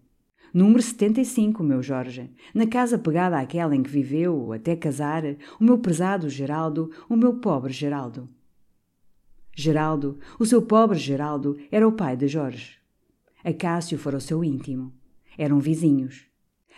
Número 0.53 0.83
75, 0.83 1.63
meu 1.63 1.81
Jorge. 1.81 2.29
Na 2.53 2.67
casa 2.67 2.99
pegada 2.99 3.39
àquela 3.39 3.75
em 3.75 3.81
que 3.81 3.89
viveu, 3.89 4.53
até 4.53 4.75
casar, 4.75 5.23
o 5.59 5.63
meu 5.63 5.79
prezado 5.79 6.29
Geraldo, 6.29 6.91
o 7.09 7.15
meu 7.15 7.39
pobre 7.39 7.73
Geraldo. 7.73 8.29
Geraldo, 9.55 10.19
o 10.39 10.45
seu 10.45 10.61
pobre 10.61 10.99
Geraldo, 10.99 11.57
era 11.71 11.87
o 11.87 11.91
pai 11.91 12.15
de 12.15 12.27
Jorge. 12.27 12.77
Acácio 13.43 13.97
fora 13.97 14.17
o 14.17 14.21
seu 14.21 14.43
íntimo. 14.43 14.93
Eram 15.39 15.59
vizinhos. 15.59 16.27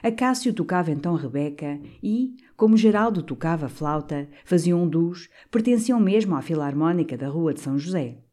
Acácio 0.02 0.54
tocava 0.54 0.90
então 0.90 1.16
Rebeca 1.16 1.78
e, 2.02 2.38
como 2.56 2.78
Geraldo 2.78 3.22
tocava 3.22 3.68
flauta, 3.68 4.30
faziam 4.46 4.84
um 4.84 4.88
dos, 4.88 5.30
pertenciam 5.52 6.00
mesmo 6.00 6.34
à 6.36 6.42
Filarmónica 6.42 7.18
da 7.18 7.28
Rua 7.28 7.54
de 7.54 7.60
São 7.60 7.78
José. 7.78 8.25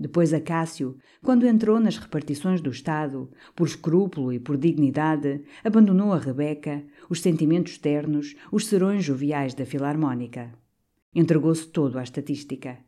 Depois 0.00 0.32
Acácio, 0.32 0.96
quando 1.20 1.46
entrou 1.46 1.80
nas 1.80 1.98
repartições 1.98 2.60
do 2.60 2.70
Estado, 2.70 3.28
por 3.56 3.66
escrúpulo 3.66 4.32
e 4.32 4.38
por 4.38 4.56
dignidade, 4.56 5.42
abandonou 5.64 6.12
a 6.12 6.18
Rebeca, 6.18 6.84
os 7.10 7.20
sentimentos 7.20 7.78
ternos, 7.78 8.36
os 8.52 8.66
serões 8.66 9.02
joviais 9.02 9.54
da 9.54 9.66
Filarmónica. 9.66 10.52
Entregou-se 11.12 11.66
todo 11.66 11.98
à 11.98 12.04
estatística. 12.04 12.78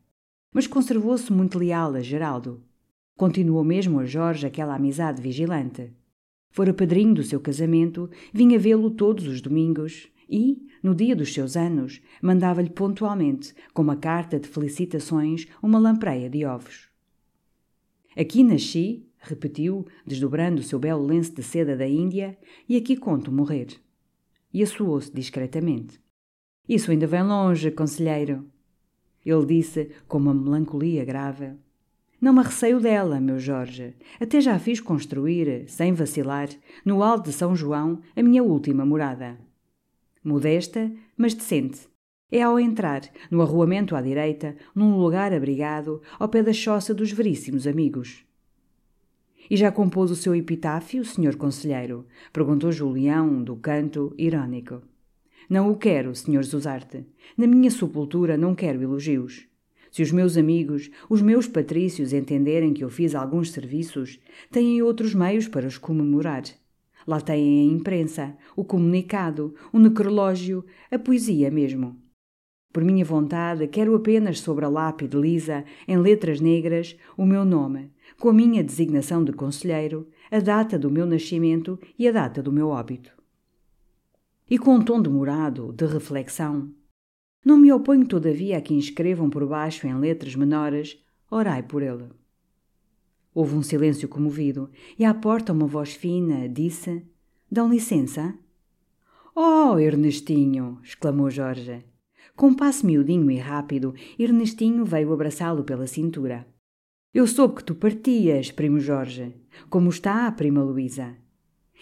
Mas 0.53 0.69
conservou-se 0.69 1.33
muito 1.33 1.59
leal 1.59 1.95
a 1.95 2.01
Geraldo. 2.01 2.63
Continuou 3.17 3.65
mesmo 3.65 3.99
a 3.99 4.05
Jorge 4.05 4.47
aquela 4.47 4.77
amizade 4.77 5.21
vigilante. 5.21 5.93
Fora 6.53 6.73
padrinho 6.73 7.15
do 7.15 7.25
seu 7.25 7.41
casamento, 7.41 8.09
vinha 8.33 8.59
vê-lo 8.59 8.91
todos 8.91 9.27
os 9.27 9.41
domingos 9.41 10.09
e, 10.29 10.65
no 10.81 10.95
dia 10.95 11.17
dos 11.17 11.35
seus 11.35 11.57
anos, 11.57 12.01
mandava-lhe 12.23 12.71
pontualmente, 12.71 13.53
com 13.75 13.83
uma 13.83 13.97
carta 13.97 14.39
de 14.39 14.49
felicitações, 14.49 15.47
uma 15.61 15.79
lampreia 15.79 16.31
de 16.31 16.45
ovos. 16.45 16.90
Aqui 18.17 18.43
nasci, 18.43 19.07
repetiu, 19.19 19.87
desdobrando 20.07 20.61
o 20.61 20.65
seu 20.65 20.79
belo 20.79 21.07
lenço 21.07 21.35
de 21.35 21.43
seda 21.43 21.77
da 21.77 21.87
Índia, 21.87 22.37
e 22.69 22.77
aqui 22.77 22.97
conto 22.97 23.31
morrer. 23.31 23.69
E 24.53 24.63
assoou-se 24.63 25.13
discretamente. 25.13 26.01
Isso 26.69 26.91
ainda 26.91 27.07
vem 27.07 27.23
longe, 27.23 27.71
conselheiro. 27.71 28.47
Ele 29.25 29.47
disse 29.47 29.91
com 30.09 30.19
uma 30.19 30.35
melancolia 30.35 31.05
grave. 31.05 31.53
Não 32.21 32.33
me 32.33 32.43
receio 32.43 32.81
dela, 32.81 33.21
meu 33.21 33.39
Jorge. 33.39 33.95
Até 34.19 34.41
já 34.41 34.59
fiz 34.59 34.81
construir, 34.81 35.69
sem 35.69 35.93
vacilar, 35.93 36.49
no 36.85 37.03
alto 37.03 37.27
de 37.27 37.33
São 37.33 37.57
João, 37.57 38.01
a 38.15 38.23
minha 38.23 38.43
última 38.43 38.85
morada. 38.85 39.39
Modesta, 40.23 40.93
mas 41.17 41.35
decente. 41.35 41.90
É 42.33 42.43
ao 42.43 42.61
entrar, 42.61 43.03
no 43.31 43.43
arruamento 43.43 43.97
à 43.97 44.01
direita, 44.01 44.57
num 44.75 44.97
lugar 44.97 45.33
abrigado, 45.33 46.01
ao 46.19 46.29
pé 46.29 46.43
da 46.43 46.53
choça 46.53 46.95
dos 46.95 47.11
veríssimos 47.11 47.67
amigos. 47.67 48.25
E 49.51 49.57
já 49.57 49.73
compôs 49.73 50.13
o 50.13 50.17
seu 50.17 50.33
epitáfio, 50.35 51.05
senhor 51.05 51.35
conselheiro? 51.35 52.07
perguntou 52.33 52.71
Julião, 52.71 53.43
do 53.43 53.57
canto, 53.57 54.15
irônico. 54.17 54.81
Não 55.49 55.73
o 55.73 55.77
quero, 55.77 56.15
senhor 56.15 56.45
Zuzarte. 56.45 57.05
Na 57.37 57.49
minha 57.49 57.69
sepultura 57.69 58.37
não 58.37 58.55
quero 58.55 58.81
elogios. 58.81 59.49
Se 59.91 60.01
os 60.01 60.13
meus 60.13 60.37
amigos, 60.37 60.89
os 61.09 61.21
meus 61.21 61.49
patrícios 61.49 62.13
entenderem 62.13 62.73
que 62.73 62.85
eu 62.85 62.89
fiz 62.89 63.13
alguns 63.13 63.51
serviços, 63.51 64.21
têm 64.53 64.81
outros 64.83 65.13
meios 65.15 65.49
para 65.49 65.67
os 65.67 65.77
comemorar. 65.77 66.45
Lá 67.05 67.21
têm 67.21 67.69
a 67.69 67.73
imprensa, 67.73 68.37
o 68.55 68.65
comunicado, 68.65 69.53
o 69.73 69.81
necrológio, 69.81 70.65
a 70.93 70.99
poesia 70.99 71.51
mesmo. 71.51 71.97
Por 72.73 72.85
minha 72.85 73.05
vontade, 73.05 73.67
quero 73.67 73.95
apenas 73.97 74.41
sobre 74.41 74.65
a 74.65 74.69
lápide 74.69 75.17
lisa, 75.17 75.65
em 75.89 75.99
letras 75.99 76.41
negras, 76.41 76.97
o 77.17 77.27
meu 77.27 77.45
nome, 77.45 77.91
com 78.19 78.29
a 78.29 78.33
minha 78.33 78.63
designação 78.63 79.25
de 79.25 79.33
conselheiro, 79.33 80.09
a 80.31 80.39
data 80.39 80.79
do 80.79 80.91
meu 80.91 81.05
nascimento 81.05 81.79
e 81.99 82.07
a 82.07 82.13
data 82.13 82.41
do 82.41 82.53
meu 82.53 82.69
óbito. 82.69 83.13
E 84.49 84.57
com 84.57 84.77
um 84.77 84.83
tom 84.83 85.03
demorado, 85.03 85.73
de 85.73 85.87
reflexão, 85.87 86.73
não 87.45 87.57
me 87.57 87.73
oponho, 87.73 88.07
todavia, 88.07 88.59
a 88.59 88.61
que 88.61 88.75
inscrevam 88.75 89.31
por 89.31 89.47
baixo 89.47 89.87
em 89.87 89.95
letras 89.99 90.35
menores: 90.35 91.03
Orai 91.31 91.63
por 91.63 91.83
ele. 91.83 92.11
Houve 93.33 93.55
um 93.55 93.63
silêncio 93.63 94.09
comovido 94.09 94.69
e 94.99 95.05
à 95.05 95.15
porta 95.15 95.53
uma 95.53 95.67
voz 95.67 95.95
fina 95.95 96.49
disse: 96.49 97.03
Dão 97.51 97.71
licença? 97.71 98.35
Oh, 99.35 99.79
Ernestinho! 99.79 100.81
exclamou 100.83 101.31
Jorge. 101.31 101.90
Com 102.41 102.55
passo 102.55 102.87
miudinho 102.87 103.31
e 103.31 103.37
rápido, 103.37 103.95
Ernestinho 104.19 104.83
veio 104.83 105.13
abraçá-lo 105.13 105.63
pela 105.63 105.87
cintura. 105.87 106.47
Eu 107.13 107.27
soube 107.27 107.57
que 107.57 107.65
tu 107.65 107.75
partias, 107.75 108.51
primo 108.51 108.81
Jorge. 108.81 109.35
Como 109.69 109.91
está 109.91 110.27
a 110.27 110.33
prima 110.33 110.63
Luísa? 110.63 111.19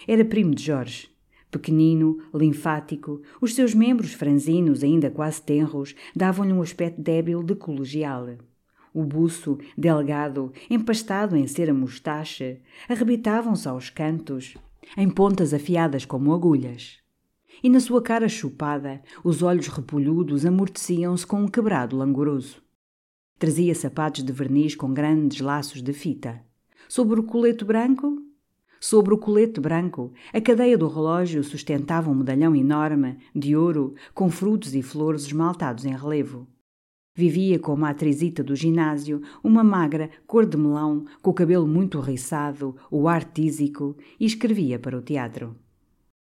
Era 0.05 0.25
primo 0.25 0.53
de 0.53 0.65
Jorge. 0.65 1.11
Pequenino, 1.49 2.19
linfático, 2.35 3.23
os 3.41 3.55
seus 3.55 3.73
membros 3.73 4.13
franzinos, 4.15 4.83
ainda 4.83 5.13
quase 5.13 5.41
tenros, 5.41 5.95
davam-lhe 6.13 6.53
um 6.53 6.61
aspecto 6.61 7.01
débil 7.01 7.41
de 7.45 7.55
colegial. 7.55 8.27
O 8.93 9.05
buço, 9.05 9.59
delgado, 9.77 10.53
empastado 10.69 11.37
em 11.37 11.47
cera 11.47 11.73
mostache, 11.73 12.59
arrebitavam-se 12.89 13.69
aos 13.69 13.91
cantos, 13.91 14.57
em 14.97 15.09
pontas 15.09 15.55
afiadas 15.55 16.05
como 16.05 16.35
agulhas. 16.35 16.99
E 17.63 17.69
na 17.69 17.81
sua 17.81 18.03
cara 18.03 18.29
chupada, 18.29 19.03
os 19.25 19.43
olhos 19.43 19.69
repolhudos 19.69 20.47
amorteciam-se 20.47 21.27
com 21.27 21.43
um 21.43 21.49
quebrado 21.49 21.97
langoroso. 21.97 22.63
Trazia 23.39 23.75
sapatos 23.75 24.23
de 24.23 24.33
verniz 24.33 24.75
com 24.75 24.93
grandes 24.93 25.41
laços 25.41 25.83
de 25.83 25.93
fita. 25.93 26.43
Sobre 26.89 27.21
o 27.21 27.23
colete 27.23 27.65
branco, 27.65 28.23
Sobre 28.81 29.13
o 29.13 29.19
colete 29.19 29.61
branco, 29.61 30.13
a 30.33 30.41
cadeia 30.41 30.79
do 30.79 30.87
relógio 30.87 31.43
sustentava 31.43 32.11
um 32.11 32.15
medalhão 32.15 32.55
enorme, 32.55 33.19
de 33.35 33.57
ouro, 33.57 33.95
com 34.15 34.31
frutos 34.31 34.73
e 34.73 34.83
flores 34.83 35.23
esmaltados 35.23 35.85
em 35.85 35.97
relevo. 35.97 36.47
Vivia 37.13 37.59
como 37.59 37.85
a 37.85 37.91
atrizita 37.91 38.45
do 38.45 38.55
ginásio, 38.55 39.21
uma 39.43 39.65
magra, 39.65 40.09
cor 40.29 40.47
de 40.47 40.57
melão, 40.57 41.05
com 41.21 41.33
o 41.33 41.35
cabelo 41.35 41.67
muito 41.67 41.99
riçado, 41.99 42.77
o 42.89 43.09
ar 43.09 43.25
tísico, 43.25 43.97
e 44.21 44.25
escrevia 44.25 44.79
para 44.79 44.97
o 44.97 45.03
teatro. 45.03 45.57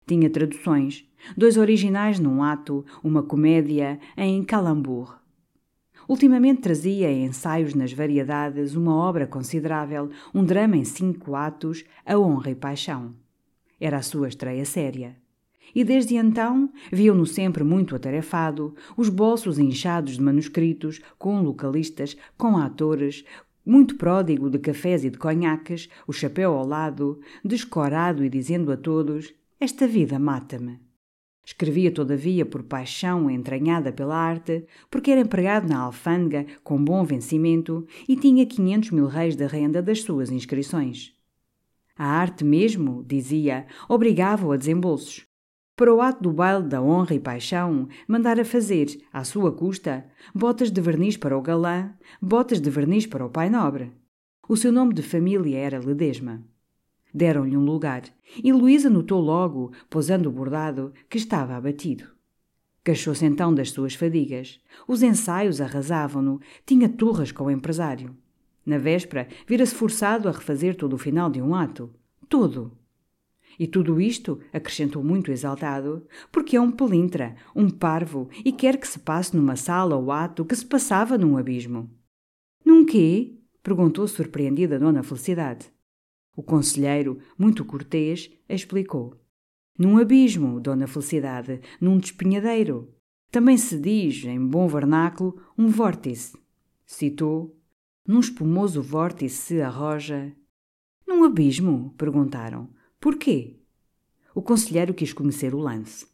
Tinha 0.06 0.28
traduções, 0.28 1.09
dois 1.37 1.56
originais 1.56 2.18
num 2.18 2.42
ato, 2.42 2.85
uma 3.02 3.23
comédia 3.23 3.99
em 4.16 4.42
calambour. 4.42 5.18
Ultimamente 6.09 6.62
trazia 6.62 7.12
ensaios 7.12 7.75
nas 7.75 7.92
variedades 7.92 8.75
uma 8.75 8.94
obra 8.94 9.26
considerável, 9.26 10.11
um 10.35 10.44
drama 10.44 10.76
em 10.76 10.85
cinco 10.85 11.37
atos, 11.37 11.85
A 12.04 12.18
Honra 12.18 12.50
e 12.50 12.54
Paixão. 12.54 13.14
Era 13.80 13.99
a 13.99 14.02
sua 14.02 14.28
estreia 14.28 14.64
séria. 14.64 15.16
E 15.75 15.85
desde 15.85 16.16
então 16.16 16.71
viam-no 16.92 17.25
sempre 17.25 17.64
muito 17.64 17.97
atarefado, 17.97 18.75
os 18.97 19.09
bolsos 19.09 19.59
inchados 19.59 20.16
de 20.16 20.23
manuscritos, 20.23 21.00
com 21.18 21.40
localistas, 21.40 22.16
com 22.37 22.59
atores, 22.59 23.25
muito 23.64 23.97
pródigo 23.97 24.50
de 24.50 24.59
cafés 24.59 25.04
e 25.04 25.11
de 25.11 25.16
conhaques, 25.16 25.88
o 26.06 26.12
chapéu 26.12 26.52
ao 26.52 26.66
lado, 26.66 27.21
descorado 27.44 28.25
e 28.25 28.28
dizendo 28.28 28.73
a 28.73 28.76
todos: 28.76 29.32
Esta 29.64 29.87
vida 29.87 30.19
mata-me. 30.19 30.81
Escrevia, 31.47 31.92
todavia, 31.92 32.45
por 32.45 32.64
paixão 32.64 33.31
entranhada 33.31 33.92
pela 33.92 34.16
arte, 34.16 34.66
porque 34.90 35.12
era 35.12 35.21
empregado 35.21 35.69
na 35.69 35.78
alfândega 35.78 36.45
com 36.64 36.85
bom 36.85 37.04
vencimento 37.04 37.87
e 38.09 38.16
tinha 38.16 38.45
quinhentos 38.45 38.90
mil 38.90 39.07
reis 39.07 39.37
de 39.37 39.47
renda 39.47 39.81
das 39.81 40.02
suas 40.02 40.33
inscrições. 40.33 41.14
A 41.97 42.04
arte 42.04 42.42
mesmo, 42.42 43.04
dizia, 43.04 43.69
obrigava-o 43.88 44.50
a 44.50 44.57
desembolsos. 44.57 45.25
Para 45.76 45.95
o 45.95 46.02
ato 46.02 46.25
do 46.25 46.33
baile 46.33 46.66
da 46.66 46.83
honra 46.83 47.14
e 47.14 47.21
paixão, 47.21 47.87
mandara 48.09 48.45
fazer, 48.45 48.88
à 49.12 49.23
sua 49.23 49.52
custa, 49.52 50.04
botas 50.35 50.73
de 50.73 50.81
verniz 50.81 51.16
para 51.16 51.38
o 51.38 51.40
galã, 51.40 51.95
botas 52.21 52.61
de 52.61 52.69
verniz 52.69 53.07
para 53.07 53.25
o 53.25 53.31
pai 53.31 53.49
nobre. 53.49 53.92
O 54.49 54.57
seu 54.57 54.72
nome 54.72 54.92
de 54.92 55.03
família 55.03 55.57
era 55.57 55.79
Ledesma. 55.79 56.42
Deram-lhe 57.14 57.57
um 57.57 57.64
lugar, 57.64 58.05
e 58.42 58.53
Luísa 58.53 58.88
notou 58.88 59.20
logo, 59.20 59.72
posando 59.90 60.29
o 60.29 60.33
bordado, 60.33 60.92
que 61.11 61.18
estava 61.18 61.55
abatido. 61.55 62.05
Queixou-se 62.85 63.25
então 63.25 63.55
das 63.55 63.70
suas 63.70 63.94
fadigas. 63.94 64.59
Os 64.88 65.03
ensaios 65.03 65.61
arrasavam-no, 65.61 66.40
tinha 66.66 66.88
turras 66.88 67.31
com 67.31 67.44
o 67.44 67.51
empresário. 67.51 68.16
Na 68.64 68.79
véspera, 68.79 69.29
vira-se 69.46 69.75
forçado 69.75 70.29
a 70.29 70.33
refazer 70.33 70.77
todo 70.77 70.94
o 70.94 70.98
final 70.98 71.31
de 71.31 71.40
um 71.40 71.55
ato. 71.55 71.90
Todo. 72.29 72.72
E 73.59 73.66
tudo 73.66 74.01
isto, 74.01 74.40
acrescentou 74.53 75.05
muito 75.05 75.31
exaltado, 75.31 76.07
porque 76.31 76.57
é 76.57 76.61
um 76.61 76.70
pelintra, 76.70 77.37
um 77.55 77.68
parvo, 77.68 78.29
e 78.44 78.51
quer 78.51 78.79
que 78.79 78.88
se 78.88 78.98
passe 78.98 79.37
numa 79.37 79.57
sala 79.57 79.94
ou 79.96 80.11
ato 80.11 80.44
que 80.44 80.57
se 80.57 80.64
passava 80.64 81.18
num 81.18 81.37
abismo. 81.37 81.90
Num 82.64 82.85
quê? 82.85 83.38
perguntou 83.62 84.09
surpreendida 84.09 84.79
Dona 84.79 85.03
Felicidade. 85.03 85.70
O 86.35 86.42
conselheiro, 86.42 87.18
muito 87.38 87.64
cortês, 87.64 88.31
explicou. 88.49 89.21
Num 89.79 89.99
abismo, 89.99 90.61
Dona 90.61 90.87
Felicidade, 90.87 91.61
num 91.81 91.99
despenhadeiro. 91.99 92.95
Também 93.31 93.57
se 93.57 93.79
diz, 93.79 94.25
em 94.25 94.38
bom 94.38 94.66
vernáculo, 94.68 95.40
um 95.57 95.68
vórtice. 95.68 96.37
Citou. 96.85 97.59
Num 98.07 98.21
espumoso 98.21 98.83
vórtice 98.83 99.37
se 99.37 99.61
arroja. 99.61 100.35
Num 101.07 101.25
abismo? 101.25 101.95
perguntaram. 101.97 102.68
Porquê? 103.01 103.59
O 104.35 104.42
conselheiro 104.42 104.95
quis 104.95 105.12
conhecer 105.12 105.55
o 105.55 105.59
lance. 105.59 106.07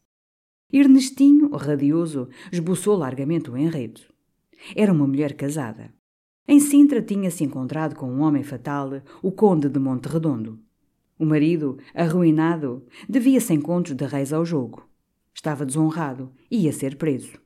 Ernestinho, 0.72 1.50
radioso, 1.50 2.28
esboçou 2.52 2.96
largamente 2.96 3.50
o 3.50 3.56
enredo. 3.56 4.02
Era 4.76 4.92
uma 4.92 5.06
mulher 5.06 5.34
casada. 5.34 5.92
Em 6.50 6.60
Sintra 6.60 7.02
tinha-se 7.02 7.44
encontrado 7.44 7.94
com 7.94 8.10
um 8.10 8.22
homem 8.22 8.42
fatal, 8.42 9.02
o 9.22 9.30
conde 9.30 9.68
de 9.68 9.78
Monte 9.78 10.06
Redondo. 10.06 10.58
O 11.18 11.26
marido, 11.26 11.76
arruinado, 11.94 12.86
devia-se 13.06 13.52
encontros 13.52 13.94
de 13.94 14.06
reis 14.06 14.32
ao 14.32 14.46
jogo. 14.46 14.88
Estava 15.34 15.66
desonrado 15.66 16.32
e 16.50 16.64
ia 16.64 16.72
ser 16.72 16.96
preso. 16.96 17.38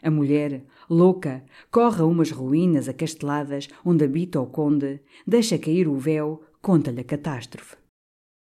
A 0.00 0.12
mulher, 0.12 0.64
louca, 0.88 1.44
corre 1.72 2.02
a 2.02 2.06
umas 2.06 2.30
ruínas 2.30 2.88
acasteladas 2.88 3.68
onde 3.84 4.04
habita 4.04 4.40
o 4.40 4.46
conde, 4.46 5.00
deixa 5.26 5.58
cair 5.58 5.88
o 5.88 5.96
véu, 5.96 6.40
conta-lhe 6.62 7.00
a 7.00 7.04
catástrofe. 7.04 7.74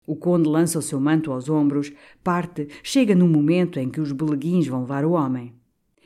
O 0.07 0.15
conde 0.15 0.49
lança 0.49 0.79
o 0.79 0.81
seu 0.81 0.99
manto 0.99 1.31
aos 1.31 1.49
ombros, 1.49 1.93
parte, 2.23 2.67
chega 2.81 3.13
no 3.13 3.27
momento 3.27 3.77
em 3.79 3.91
que 3.91 4.01
os 4.01 4.11
beleguins 4.11 4.65
vão 4.65 4.81
levar 4.81 5.05
o 5.05 5.11
homem. 5.11 5.53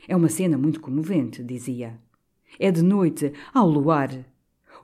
É 0.06 0.14
uma 0.14 0.28
cena 0.28 0.58
muito 0.58 0.78
comovente, 0.78 1.42
dizia. 1.42 1.98
É 2.58 2.70
de 2.70 2.82
noite, 2.82 3.32
ao 3.52 3.68
luar. 3.68 4.24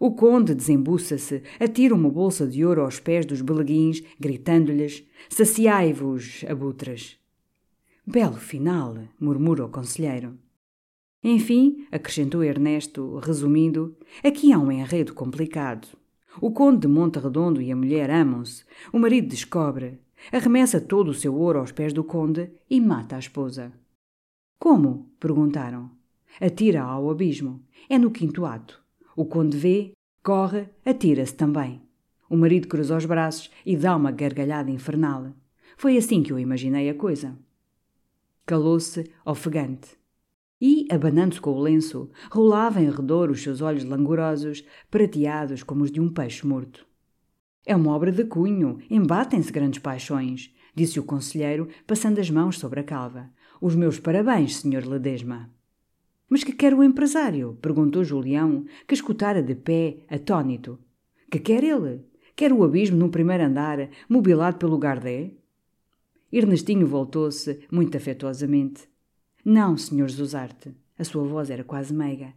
O 0.00 0.12
conde 0.12 0.54
desembuça-se, 0.54 1.42
atira 1.60 1.94
uma 1.94 2.10
bolsa 2.10 2.46
de 2.46 2.64
ouro 2.64 2.82
aos 2.82 2.98
pés 2.98 3.24
dos 3.24 3.40
beleguins, 3.40 4.02
gritando-lhes: 4.18 5.04
Saciai-vos, 5.28 6.44
abutras. 6.48 7.16
Belo 8.06 8.36
final, 8.36 8.98
murmura 9.18 9.64
o 9.64 9.68
conselheiro. 9.68 10.36
Enfim, 11.22 11.86
acrescentou 11.90 12.44
Ernesto, 12.44 13.18
resumindo, 13.18 13.96
aqui 14.22 14.52
há 14.52 14.58
um 14.58 14.70
enredo 14.70 15.14
complicado. 15.14 15.88
O 16.40 16.50
conde 16.50 16.80
de 16.80 16.88
Monte 16.88 17.18
Redondo 17.18 17.62
e 17.62 17.72
a 17.72 17.76
mulher 17.76 18.10
amam-se. 18.10 18.64
O 18.92 18.98
marido 18.98 19.28
descobre, 19.28 20.00
arremessa 20.30 20.80
todo 20.80 21.08
o 21.08 21.14
seu 21.14 21.34
ouro 21.34 21.60
aos 21.60 21.72
pés 21.72 21.92
do 21.92 22.04
conde 22.04 22.50
e 22.68 22.80
mata 22.80 23.16
a 23.16 23.20
esposa. 23.20 23.72
Como? 24.58 25.10
perguntaram 25.18 25.90
atira 26.40 26.82
ao 26.82 27.10
abismo. 27.10 27.62
É 27.88 27.98
no 27.98 28.10
quinto 28.10 28.44
ato. 28.44 28.82
O 29.16 29.24
conde 29.24 29.56
vê, 29.56 29.92
corre, 30.22 30.68
atira-se 30.84 31.34
também. 31.34 31.82
O 32.28 32.36
marido 32.36 32.68
cruza 32.68 32.96
os 32.96 33.04
braços 33.04 33.50
e 33.64 33.76
dá 33.76 33.94
uma 33.94 34.10
gargalhada 34.10 34.70
infernal. 34.70 35.32
Foi 35.76 35.96
assim 35.96 36.22
que 36.22 36.32
eu 36.32 36.38
imaginei 36.38 36.88
a 36.88 36.94
coisa. 36.94 37.38
Calou-se, 38.46 39.10
ofegante. 39.24 39.96
E, 40.60 40.86
abanando-se 40.90 41.40
com 41.40 41.50
o 41.52 41.60
lenço, 41.60 42.10
rolava 42.30 42.80
em 42.80 42.90
redor 42.90 43.30
os 43.30 43.42
seus 43.42 43.60
olhos 43.60 43.84
langorosos, 43.84 44.64
prateados 44.90 45.62
como 45.62 45.84
os 45.84 45.90
de 45.90 46.00
um 46.00 46.08
peixe 46.08 46.46
morto. 46.46 46.86
É 47.66 47.74
uma 47.74 47.92
obra 47.94 48.12
de 48.12 48.24
cunho, 48.24 48.78
embatem-se 48.90 49.52
grandes 49.52 49.78
paixões, 49.78 50.54
disse 50.74 50.98
o 50.98 51.04
conselheiro, 51.04 51.68
passando 51.86 52.18
as 52.18 52.30
mãos 52.30 52.58
sobre 52.58 52.80
a 52.80 52.84
calva. 52.84 53.30
Os 53.60 53.74
meus 53.74 53.98
parabéns, 53.98 54.56
senhor 54.56 54.84
Ledesma. 54.84 55.53
Mas 56.28 56.42
que 56.42 56.52
quer 56.52 56.74
o 56.74 56.82
empresário? 56.82 57.58
perguntou 57.60 58.04
Julião, 58.04 58.64
que 58.86 58.94
escutara 58.94 59.42
de 59.42 59.54
pé, 59.54 59.98
atônito. 60.08 60.78
Que 61.30 61.38
quer 61.38 61.62
ele? 61.62 62.04
Quer 62.36 62.52
o 62.52 62.64
abismo 62.64 62.96
num 62.96 63.10
primeiro 63.10 63.44
andar, 63.44 63.88
mobilado 64.08 64.56
pelo 64.56 64.78
Gardé? 64.78 65.32
Ernestinho 66.32 66.86
voltou-se, 66.86 67.60
muito 67.70 67.96
afetuosamente. 67.96 68.88
Não, 69.44 69.76
senhor 69.76 70.10
Zuzarte. 70.10 70.74
A 70.98 71.04
sua 71.04 71.24
voz 71.24 71.50
era 71.50 71.62
quase 71.62 71.92
meiga. 71.92 72.34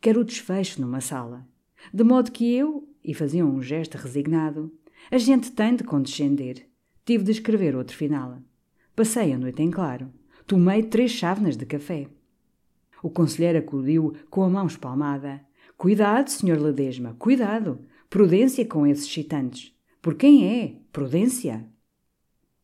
Quero 0.00 0.20
o 0.20 0.24
desfecho 0.24 0.80
numa 0.80 1.00
sala. 1.00 1.46
De 1.92 2.04
modo 2.04 2.30
que 2.30 2.54
eu, 2.54 2.88
e 3.04 3.14
faziam 3.14 3.48
um 3.48 3.62
gesto 3.62 3.96
resignado, 3.96 4.72
a 5.10 5.18
gente 5.18 5.50
tem 5.52 5.74
de 5.74 5.84
condescender. 5.84 6.66
Tive 7.04 7.24
de 7.24 7.32
escrever 7.32 7.74
outro 7.74 7.96
final. 7.96 8.38
Passei 8.94 9.32
a 9.32 9.38
noite 9.38 9.62
em 9.62 9.70
claro. 9.70 10.12
Tomei 10.46 10.82
três 10.82 11.10
chávenas 11.10 11.56
de 11.56 11.66
café. 11.66 12.08
O 13.02 13.10
conselheiro 13.10 13.58
acudiu 13.58 14.14
com 14.28 14.42
a 14.42 14.48
mão 14.48 14.66
espalmada. 14.66 15.40
Cuidado, 15.76 16.28
senhor 16.28 16.58
Ledesma, 16.58 17.16
cuidado. 17.18 17.80
Prudência 18.08 18.64
com 18.66 18.86
esses 18.86 19.08
chitantes. 19.08 19.74
Por 20.02 20.14
quem 20.14 20.46
é? 20.46 20.76
Prudência? 20.92 21.66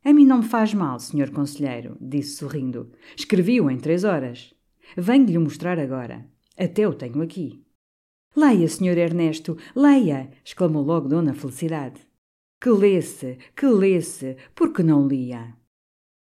A 0.05 0.13
mim 0.13 0.25
não 0.25 0.39
me 0.39 0.45
faz 0.45 0.73
mal, 0.73 1.01
senhor 1.01 1.31
conselheiro, 1.31 1.97
disse 2.01 2.37
sorrindo. 2.37 2.93
Escrevi-o 3.17 3.71
em 3.71 3.77
três 3.77 4.05
horas. 4.05 4.55
Venho-lhe 4.97 5.39
mostrar 5.39 5.79
agora. 5.79 6.27
Até 6.57 6.87
o 6.87 6.95
tenho 6.95 7.23
aqui. 7.23 7.65
Leia, 8.37 8.69
senhor 8.69 8.99
Ernesto, 8.99 9.57
leia! 9.75 10.31
exclamou 10.45 10.83
logo 10.83 11.09
Dona 11.09 11.35
Felicidade. 11.35 12.01
Que 12.61 12.71
lesse, 12.71 13.39
que 13.57 13.67
lesse, 13.67 14.37
porque 14.55 14.83
não 14.83 15.09
lia? 15.09 15.55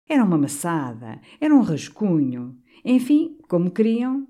Era 0.08 0.24
uma 0.24 0.38
maçada, 0.38 1.20
era 1.40 1.54
um 1.54 1.62
rascunho. 1.62 2.58
Enfim, 2.84 3.37
como 3.48 3.72
queriam. 3.72 4.28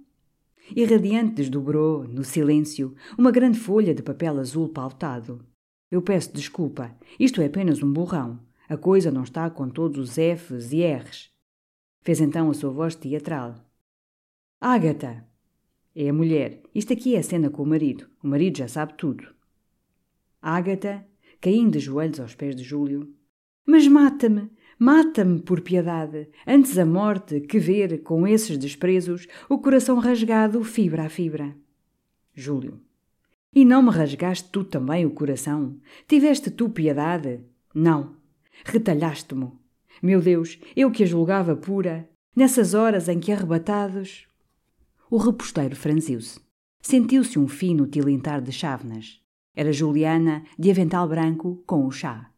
Irradiante 0.75 1.36
desdobrou, 1.36 2.03
no 2.08 2.23
silêncio, 2.23 2.93
uma 3.17 3.32
grande 3.32 3.58
folha 3.58 3.93
de 3.93 4.03
papel 4.03 4.39
azul 4.39 4.69
pautado. 4.69 5.45
Eu 5.89 6.01
peço 6.01 6.34
desculpa, 6.34 6.95
isto 7.19 7.41
é 7.41 7.45
apenas 7.45 7.82
um 7.82 7.91
borrão. 7.91 8.39
A 8.67 8.75
coisa 8.75 9.10
não 9.10 9.23
está 9.23 9.49
com 9.49 9.69
todos 9.69 9.97
os 9.97 10.15
Fs 10.15 10.73
e 10.73 10.86
Rs. 10.86 11.32
Fez 12.01 12.19
então 12.19 12.49
a 12.49 12.53
sua 12.53 12.69
voz 12.69 12.95
teatral. 12.95 13.56
Ágata! 14.60 15.25
É 15.95 16.10
a 16.10 16.13
mulher. 16.13 16.62
Isto 16.75 16.93
aqui 16.93 17.15
é 17.15 17.19
a 17.19 17.23
cena 17.23 17.49
com 17.49 17.63
o 17.63 17.65
marido. 17.65 18.08
O 18.21 18.27
marido 18.27 18.58
já 18.58 18.67
sabe 18.67 18.93
tudo. 18.97 19.34
Ágata, 20.41 21.08
caindo 21.39 21.71
de 21.71 21.80
joelhos 21.80 22.19
aos 22.19 22.36
pés 22.36 22.56
de 22.56 22.63
Júlio. 22.63 23.13
Mas 23.65 23.88
mata-me! 23.88 24.49
Mata-me 24.79 25.39
por 25.39 25.61
piedade, 25.61 26.29
antes 26.45 26.77
a 26.77 26.85
morte 26.85 27.41
que 27.41 27.57
ver, 27.57 28.03
com 28.03 28.27
esses 28.27 28.59
desprezos, 28.59 29.27
o 29.49 29.57
coração 29.57 29.97
rasgado 29.97 30.63
fibra 30.63 31.05
a 31.05 31.09
fibra. 31.09 31.55
Júlio. 32.35 32.79
E 33.55 33.65
não 33.65 33.81
me 33.81 33.89
rasgaste 33.89 34.49
tu 34.51 34.63
também 34.63 35.03
o 35.03 35.09
coração? 35.09 35.77
Tiveste 36.07 36.51
tu 36.51 36.69
piedade? 36.69 37.39
Não. 37.73 38.15
Retalhaste-mo. 38.63 39.59
Meu 40.01 40.21
Deus, 40.21 40.59
eu 40.75 40.91
que 40.91 41.03
a 41.03 41.07
julgava 41.07 41.55
pura, 41.55 42.07
nessas 42.35 42.75
horas 42.75 43.09
em 43.09 43.19
que 43.19 43.31
arrebatados. 43.31 44.27
O 45.09 45.17
reposteiro 45.17 45.75
franziu-se. 45.75 46.39
Sentiu-se 46.79 47.39
um 47.39 47.47
fino 47.47 47.87
tilintar 47.87 48.41
de 48.41 48.51
chávenas. 48.51 49.19
Era 49.55 49.73
Juliana, 49.73 50.43
de 50.59 50.69
avental 50.69 51.07
branco, 51.07 51.63
com 51.65 51.87
o 51.87 51.91
chá. 51.91 52.29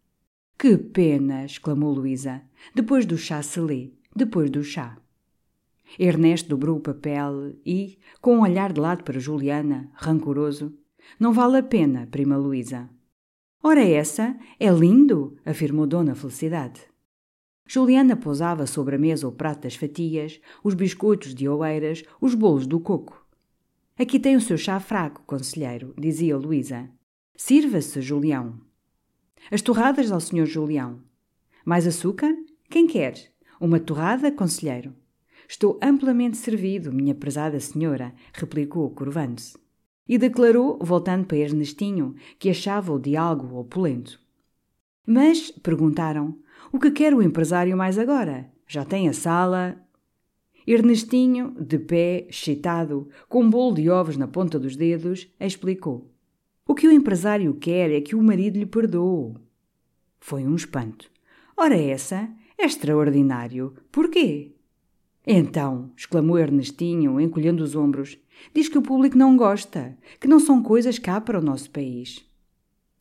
Que 0.59 0.77
pena! 0.77 1.45
exclamou 1.45 1.93
Luísa. 1.93 2.41
Depois 2.75 3.05
do 3.05 3.17
chá 3.17 3.41
se 3.41 3.61
lê, 3.61 3.93
depois 4.13 4.51
do 4.51 4.61
chá. 4.61 4.97
Ernesto 5.97 6.49
dobrou 6.49 6.75
o 6.75 6.81
papel 6.81 7.55
e, 7.65 7.97
com 8.19 8.35
um 8.35 8.41
olhar 8.41 8.73
de 8.73 8.81
lado 8.81 9.05
para 9.05 9.21
Juliana, 9.21 9.89
rancoroso, 9.93 10.77
não 11.17 11.31
vale 11.31 11.59
a 11.59 11.63
pena, 11.63 12.09
prima 12.11 12.35
Luísa. 12.35 12.89
Ora 13.63 13.81
essa, 13.81 14.37
é 14.59 14.69
lindo, 14.69 15.37
afirmou 15.45 15.87
Dona 15.87 16.13
Felicidade. 16.13 16.81
Juliana 17.65 18.17
pousava 18.17 18.67
sobre 18.67 18.97
a 18.97 18.99
mesa 18.99 19.29
o 19.29 19.31
prato 19.31 19.61
das 19.61 19.75
fatias, 19.75 20.41
os 20.61 20.73
biscoitos 20.73 21.33
de 21.33 21.47
oeiras, 21.47 22.03
os 22.19 22.35
bolos 22.35 22.67
do 22.67 22.81
coco. 22.81 23.25
Aqui 23.97 24.19
tem 24.19 24.35
o 24.35 24.41
seu 24.41 24.57
chá 24.57 24.77
fraco, 24.77 25.23
conselheiro, 25.25 25.93
dizia 25.97 26.35
Luísa. 26.35 26.89
Sirva-se, 27.33 28.01
Julião. 28.01 28.68
As 29.51 29.61
torradas 29.61 30.11
ao 30.11 30.19
Sr. 30.19 30.45
Julião. 30.45 30.99
Mais 31.65 31.87
açúcar? 31.87 32.35
Quem 32.69 32.87
quer? 32.87 33.15
Uma 33.59 33.79
torrada, 33.79 34.31
conselheiro? 34.31 34.93
Estou 35.47 35.79
amplamente 35.81 36.37
servido, 36.37 36.93
minha 36.93 37.15
prezada 37.15 37.59
senhora, 37.59 38.13
replicou, 38.31 38.89
curvando-se. 38.91 39.57
E 40.07 40.17
declarou, 40.17 40.77
voltando 40.79 41.25
para 41.25 41.37
Ernestinho, 41.37 42.15
que 42.37 42.49
achava 42.49 42.93
o 42.93 42.99
diálogo 42.99 43.57
opulento. 43.57 44.19
Mas, 45.05 45.49
perguntaram, 45.49 46.37
o 46.71 46.79
que 46.79 46.91
quer 46.91 47.15
o 47.15 47.21
empresário 47.23 47.75
mais 47.75 47.97
agora? 47.97 48.51
Já 48.67 48.85
tem 48.85 49.09
a 49.09 49.13
sala. 49.13 49.75
Ernestinho, 50.67 51.55
de 51.59 51.79
pé, 51.79 52.27
excitado, 52.29 53.09
com 53.27 53.41
um 53.41 53.49
bolo 53.49 53.73
de 53.73 53.89
ovos 53.89 54.17
na 54.17 54.27
ponta 54.27 54.59
dos 54.59 54.75
dedos, 54.75 55.27
explicou. 55.39 56.11
O 56.69 56.75
que 56.75 56.87
o 56.87 56.91
empresário 56.91 57.51
quer 57.55 57.89
é 57.89 57.99
que 57.99 58.15
o 58.15 58.21
marido 58.21 58.59
lhe 58.59 58.65
perdoe. 58.67 59.33
Foi 60.19 60.45
um 60.45 60.55
espanto. 60.55 61.09
Ora, 61.57 61.75
essa 61.75 62.29
é 62.59 62.63
extraordinário. 62.63 63.73
Porquê? 63.91 64.51
Então, 65.25 65.91
exclamou 65.97 66.37
Ernestinho, 66.37 67.19
encolhendo 67.19 67.63
os 67.63 67.75
ombros, 67.75 68.19
diz 68.53 68.69
que 68.69 68.77
o 68.77 68.83
público 68.83 69.17
não 69.17 69.35
gosta, 69.35 69.97
que 70.19 70.27
não 70.27 70.39
são 70.39 70.61
coisas 70.61 70.99
cá 70.99 71.19
para 71.19 71.39
o 71.39 71.43
nosso 71.43 71.71
país. 71.71 72.23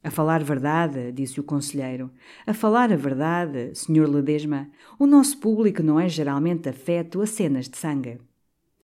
A 0.02 0.11
falar 0.11 0.42
verdade, 0.42 1.12
disse 1.12 1.38
o 1.38 1.44
conselheiro, 1.44 2.11
a 2.46 2.54
falar 2.54 2.90
a 2.90 2.96
verdade, 2.96 3.74
senhor 3.74 4.09
Ledesma, 4.09 4.70
o 4.98 5.07
nosso 5.07 5.37
público 5.37 5.83
não 5.83 6.00
é 6.00 6.09
geralmente 6.09 6.70
afeto 6.70 7.20
a 7.20 7.26
cenas 7.26 7.68
de 7.68 7.76
sangue. 7.76 8.18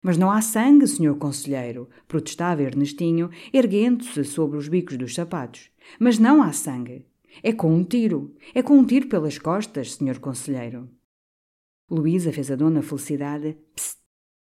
Mas 0.01 0.17
não 0.17 0.31
há 0.31 0.41
sangue, 0.41 0.87
senhor 0.87 1.15
conselheiro, 1.17 1.87
protestava 2.07 2.63
Ernestinho, 2.63 3.29
erguendo-se 3.53 4.23
sobre 4.23 4.57
os 4.57 4.67
bicos 4.67 4.97
dos 4.97 5.13
sapatos. 5.13 5.69
Mas 5.99 6.17
não 6.17 6.41
há 6.41 6.51
sangue. 6.51 7.05
É 7.43 7.53
com 7.53 7.73
um 7.73 7.83
tiro. 7.83 8.35
É 8.53 8.63
com 8.63 8.77
um 8.77 8.85
tiro 8.85 9.07
pelas 9.07 9.37
costas, 9.37 9.93
senhor 9.93 10.19
conselheiro. 10.19 10.89
Luísa 11.89 12.31
fez 12.31 12.49
a 12.49 12.55
dona 12.55 12.81
Felicidade 12.81 13.57
psst, 13.75 13.99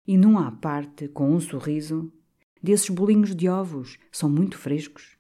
e 0.07 0.17
num 0.17 0.39
à 0.39 0.51
parte, 0.51 1.09
com 1.09 1.35
um 1.35 1.41
sorriso, 1.41 2.13
desses 2.63 2.89
bolinhos 2.89 3.35
de 3.35 3.49
ovos, 3.49 3.99
são 4.13 4.29
muito 4.29 4.57
frescos. 4.57 5.19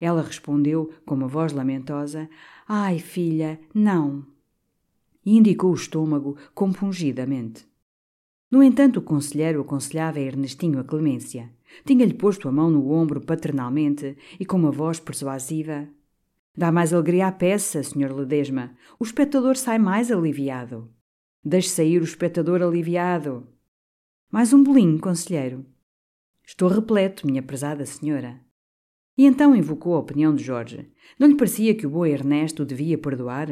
Ela 0.00 0.22
respondeu 0.22 0.92
com 1.04 1.14
uma 1.14 1.28
voz 1.28 1.52
lamentosa: 1.52 2.28
Ai, 2.68 2.98
filha, 2.98 3.60
não. 3.74 4.26
E 5.24 5.36
indicou 5.36 5.72
o 5.72 5.74
estômago 5.74 6.36
compungidamente. 6.54 7.66
No 8.54 8.62
entanto, 8.62 8.98
o 8.98 9.02
conselheiro 9.02 9.62
aconselhava 9.62 10.20
a 10.20 10.22
Ernestinho 10.22 10.78
a 10.78 10.84
clemência. 10.84 11.50
Tinha-lhe 11.84 12.14
posto 12.14 12.48
a 12.48 12.52
mão 12.52 12.70
no 12.70 12.88
ombro 12.92 13.20
paternalmente 13.20 14.16
e 14.38 14.46
com 14.46 14.56
uma 14.56 14.70
voz 14.70 15.00
persuasiva. 15.00 15.88
Dá 16.56 16.70
mais 16.70 16.92
alegria 16.92 17.26
à 17.26 17.32
peça, 17.32 17.82
Sr. 17.82 18.14
Ledesma. 18.14 18.70
O 18.96 19.02
espectador 19.02 19.56
sai 19.56 19.76
mais 19.80 20.12
aliviado. 20.12 20.88
Deixe 21.44 21.68
sair 21.68 22.00
o 22.00 22.04
espectador 22.04 22.62
aliviado. 22.62 23.44
Mais 24.30 24.52
um 24.52 24.62
bolinho, 24.62 25.00
conselheiro. 25.00 25.66
Estou 26.46 26.68
repleto, 26.68 27.26
minha 27.26 27.42
prezada 27.42 27.84
senhora. 27.84 28.40
E 29.18 29.26
então 29.26 29.56
invocou 29.56 29.96
a 29.96 29.98
opinião 29.98 30.32
de 30.32 30.44
Jorge. 30.44 30.88
Não 31.18 31.26
lhe 31.26 31.36
parecia 31.36 31.74
que 31.74 31.88
o 31.88 31.90
bom 31.90 32.06
Ernesto 32.06 32.64
devia 32.64 32.96
perdoar? 32.96 33.48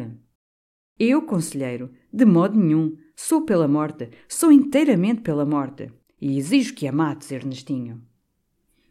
Eu, 0.96 1.22
conselheiro, 1.22 1.90
de 2.12 2.24
modo 2.24 2.56
nenhum. 2.56 2.96
Sou 3.24 3.42
pela 3.42 3.68
morte, 3.68 4.10
sou 4.26 4.50
inteiramente 4.50 5.20
pela 5.20 5.46
morte. 5.46 5.92
E 6.20 6.36
exijo 6.36 6.74
que 6.74 6.88
a 6.88 6.92
mates, 6.92 7.30
Ernestinho. 7.30 8.02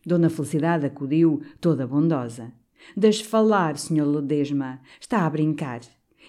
Dona 0.06 0.30
Felicidade 0.30 0.86
acudiu, 0.86 1.42
toda 1.60 1.86
bondosa. 1.86 2.54
Deixe 2.96 3.26
falar, 3.26 3.78
senhor 3.78 4.08
Ledesma. 4.08 4.80
Está 5.02 5.26
a 5.26 5.30
brincar. 5.30 5.82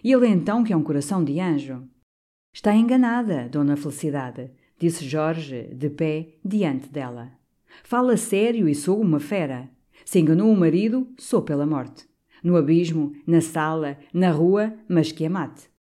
E 0.03 0.11
ele 0.11 0.27
então 0.27 0.65
que 0.65 0.73
é 0.73 0.77
um 0.77 0.83
coração 0.83 1.23
de 1.23 1.38
anjo. 1.38 1.88
Está 2.53 2.75
enganada, 2.75 3.49
Dona 3.49 3.77
Felicidade, 3.77 4.51
disse 4.77 5.09
Jorge, 5.09 5.73
de 5.73 5.88
pé, 5.88 6.35
diante 6.45 6.88
dela. 6.88 7.31
Fala 7.85 8.17
sério 8.17 8.69
e 8.69 8.75
sou 8.75 9.01
uma 9.01 9.21
fera. 9.21 9.71
Se 10.05 10.19
enganou 10.19 10.53
o 10.53 10.57
marido, 10.57 11.07
sou 11.17 11.41
pela 11.41 11.65
morte. 11.65 12.05
No 12.43 12.57
abismo, 12.57 13.12
na 13.25 13.41
sala, 13.41 13.97
na 14.12 14.33
rua, 14.33 14.75
mas 14.88 15.12
que 15.12 15.25
a 15.25 15.31
mate. 15.31 15.71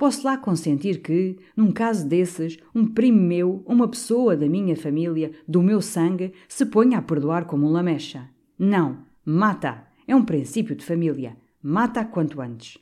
Posso 0.00 0.26
lá 0.26 0.38
consentir 0.38 1.02
que, 1.02 1.36
num 1.54 1.70
caso 1.70 2.08
desses, 2.08 2.56
um 2.74 2.86
primo 2.86 3.20
meu, 3.20 3.62
uma 3.66 3.86
pessoa 3.86 4.34
da 4.34 4.48
minha 4.48 4.74
família, 4.74 5.30
do 5.46 5.62
meu 5.62 5.82
sangue, 5.82 6.32
se 6.48 6.64
ponha 6.64 6.96
a 6.96 7.02
perdoar 7.02 7.44
como 7.44 7.66
um 7.66 7.70
lamecha. 7.70 8.26
Não, 8.58 9.04
mata! 9.22 9.86
É 10.08 10.16
um 10.16 10.24
princípio 10.24 10.74
de 10.74 10.86
família. 10.86 11.36
Mata 11.62 12.02
quanto 12.02 12.40
antes. 12.40 12.78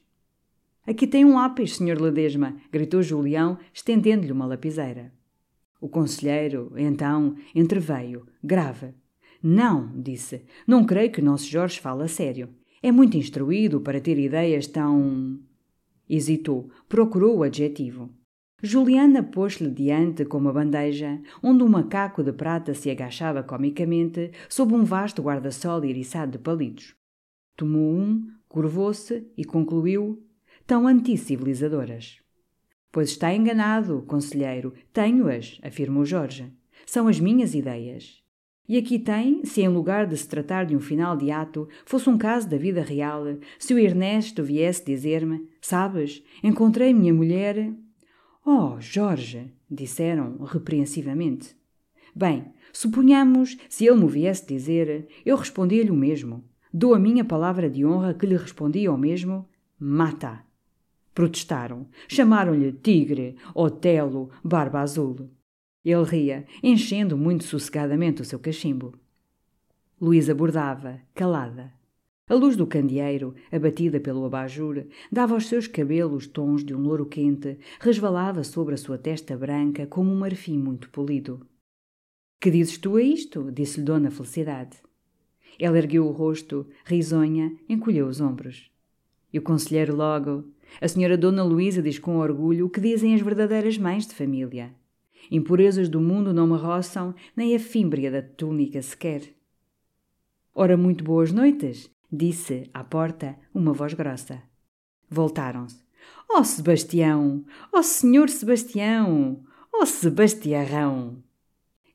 Aqui 0.87 1.09
tem 1.09 1.25
um 1.25 1.35
lápis, 1.35 1.79
Sr. 1.79 2.01
Ledesma, 2.01 2.55
gritou 2.71 3.03
Julião, 3.03 3.59
estendendo-lhe 3.75 4.31
uma 4.31 4.47
lapiseira. 4.47 5.13
O 5.81 5.89
conselheiro, 5.89 6.73
então, 6.77 7.35
entreveio, 7.53 8.29
grave. 8.45 8.95
Não, 9.43 9.91
disse, 10.01 10.45
não 10.65 10.87
creio 10.87 11.11
que 11.11 11.21
nosso 11.21 11.51
Jorge 11.51 11.81
fale 11.81 12.05
a 12.05 12.09
sério. 12.09 12.49
É 12.81 12.93
muito 12.93 13.17
instruído 13.17 13.81
para 13.81 14.01
ter 14.01 14.21
ideias 14.21 14.69
tão. 14.69 15.41
Hesitou, 16.09 16.71
procurou 16.89 17.39
o 17.39 17.43
adjetivo. 17.43 18.11
Juliana 18.63 19.23
pôs-lhe 19.23 19.71
diante 19.71 20.25
com 20.25 20.39
uma 20.39 20.53
bandeja, 20.53 21.21
onde 21.43 21.63
um 21.63 21.69
macaco 21.69 22.25
de 22.25 22.33
prata 22.33 22.75
se 22.75 22.91
agachava 22.91 23.43
comicamente 23.43 24.33
sob 24.49 24.75
um 24.75 24.85
vasto 24.85 25.23
guarda-sol 25.23 25.85
iriçado 25.85 26.33
de 26.33 26.39
palitos. 26.39 26.95
Tomou 27.57 27.93
um, 27.93 28.27
curvou-se 28.49 29.27
e 29.37 29.45
concluiu: 29.45 30.25
tão 30.67 30.89
anticivilizadoras. 30.89 32.19
Pois 32.91 33.11
está 33.11 33.33
enganado, 33.33 34.03
conselheiro. 34.09 34.75
Tenho-as, 34.93 35.61
afirmou 35.63 36.05
Jorge. 36.05 36.53
São 36.87 37.07
as 37.07 37.21
minhas 37.21 37.55
ideias. 37.55 38.23
E 38.69 38.77
aqui 38.77 38.99
tem, 38.99 39.43
se 39.47 39.63
em 39.63 39.69
lugar 39.69 40.07
de 40.07 40.15
se 40.15 40.29
tratar 40.29 40.67
de 40.67 40.77
um 40.77 40.81
final 40.81 41.17
de 41.17 41.31
ato, 41.31 41.67
fosse 41.87 42.11
um 42.11 42.19
caso 42.19 42.47
da 42.47 42.59
vida 42.59 42.83
real, 42.83 43.25
se 43.59 43.73
o 43.73 43.79
Ernesto 43.79 44.45
viesse 44.45 44.85
dizer-me: 44.85 45.49
Sabes, 45.59 46.23
encontrei 46.45 46.93
minha 46.93 47.15
mulher. 47.15 47.73
Oh, 48.45 48.79
Jorge, 48.79 49.51
disseram 49.71 50.37
repreensivamente. 50.45 51.57
Bem, 52.15 52.53
suponhamos, 52.71 53.57
se 53.71 53.87
ele 53.87 54.01
me 54.01 54.07
viesse 54.07 54.47
dizer, 54.47 55.09
eu 55.25 55.37
respondia-lhe 55.37 55.91
o 55.91 55.97
mesmo. 55.97 56.45
Dou 56.71 56.93
a 56.93 56.99
minha 56.99 57.25
palavra 57.25 57.71
de 57.71 57.87
honra 57.87 58.13
que 58.13 58.27
lhe 58.27 58.37
respondia 58.37 58.93
o 58.93 58.99
mesmo: 58.99 59.49
Mata. 59.81 60.45
Protestaram. 61.15 61.89
Chamaram-lhe 62.07 62.73
tigre, 62.73 63.37
Otelo, 63.55 64.29
barba 64.45 64.81
azul. 64.81 65.31
Ele 65.91 66.05
ria, 66.05 66.45
enchendo 66.63 67.17
muito 67.17 67.45
sossegadamente 67.45 68.21
o 68.21 68.25
seu 68.25 68.39
cachimbo. 68.39 68.95
Luísa 69.99 70.35
bordava, 70.35 71.01
calada. 71.15 71.73
A 72.29 72.35
luz 72.35 72.57
do 72.57 72.67
candeeiro, 72.67 73.35
abatida 73.51 73.99
pelo 73.99 74.27
abajur, 74.27 74.85
dava 75.11 75.33
aos 75.33 75.47
seus 75.47 75.67
cabelos 75.67 76.27
tons 76.27 76.63
de 76.63 76.75
um 76.75 76.81
louro 76.81 77.07
quente, 77.07 77.59
resvalava 77.81 78.45
sobre 78.45 78.75
a 78.75 78.77
sua 78.77 78.99
testa 78.99 79.35
branca 79.35 79.87
como 79.87 80.13
um 80.13 80.19
marfim 80.19 80.59
muito 80.59 80.91
polido. 80.91 81.41
Que 82.39 82.51
dizes 82.51 82.77
tu 82.77 82.97
a 82.97 83.03
isto? 83.03 83.51
disse-lhe 83.51 83.87
Dona 83.87 84.11
Felicidade. 84.11 84.77
Ela 85.59 85.79
ergueu 85.79 86.07
o 86.07 86.13
rosto, 86.13 86.67
risonha, 86.85 87.57
encolheu 87.67 88.07
os 88.07 88.21
ombros. 88.21 88.71
E 89.33 89.39
o 89.39 89.43
conselheiro 89.43 89.97
logo. 89.97 90.45
A 90.83 90.87
senhora 90.87 91.17
Dona 91.17 91.43
Luísa 91.43 91.81
diz 91.81 91.99
com 91.99 92.19
orgulho 92.19 92.67
o 92.67 92.71
que 92.71 92.79
dizem 92.81 93.15
as 93.15 93.23
verdadeiras 93.23 93.79
mães 93.79 94.07
de 94.07 94.15
família. 94.15 94.75
Impurezas 95.31 95.89
do 95.89 96.01
mundo 96.01 96.33
não 96.33 96.47
me 96.47 96.57
roçam, 96.57 97.15
nem 97.37 97.55
a 97.55 97.59
fímbria 97.59 98.11
da 98.11 98.23
túnica 98.23 98.81
sequer. 98.81 99.35
Ora, 100.55 100.77
muito 100.77 101.05
boas 101.05 101.31
noites, 101.31 101.91
disse, 102.11 102.69
à 102.73 102.83
porta, 102.83 103.37
uma 103.55 103.73
voz 103.73 103.95
grossa. 103.95 104.43
Voltaram-se. 105.09 105.83
Oh, 106.29 106.45
Sebastião! 106.45 107.45
Oh, 107.73 107.83
senhor 107.83 108.29
Sebastião! 108.29 109.43
Oh, 109.73 109.87
Sebastiarrão! 109.87 111.23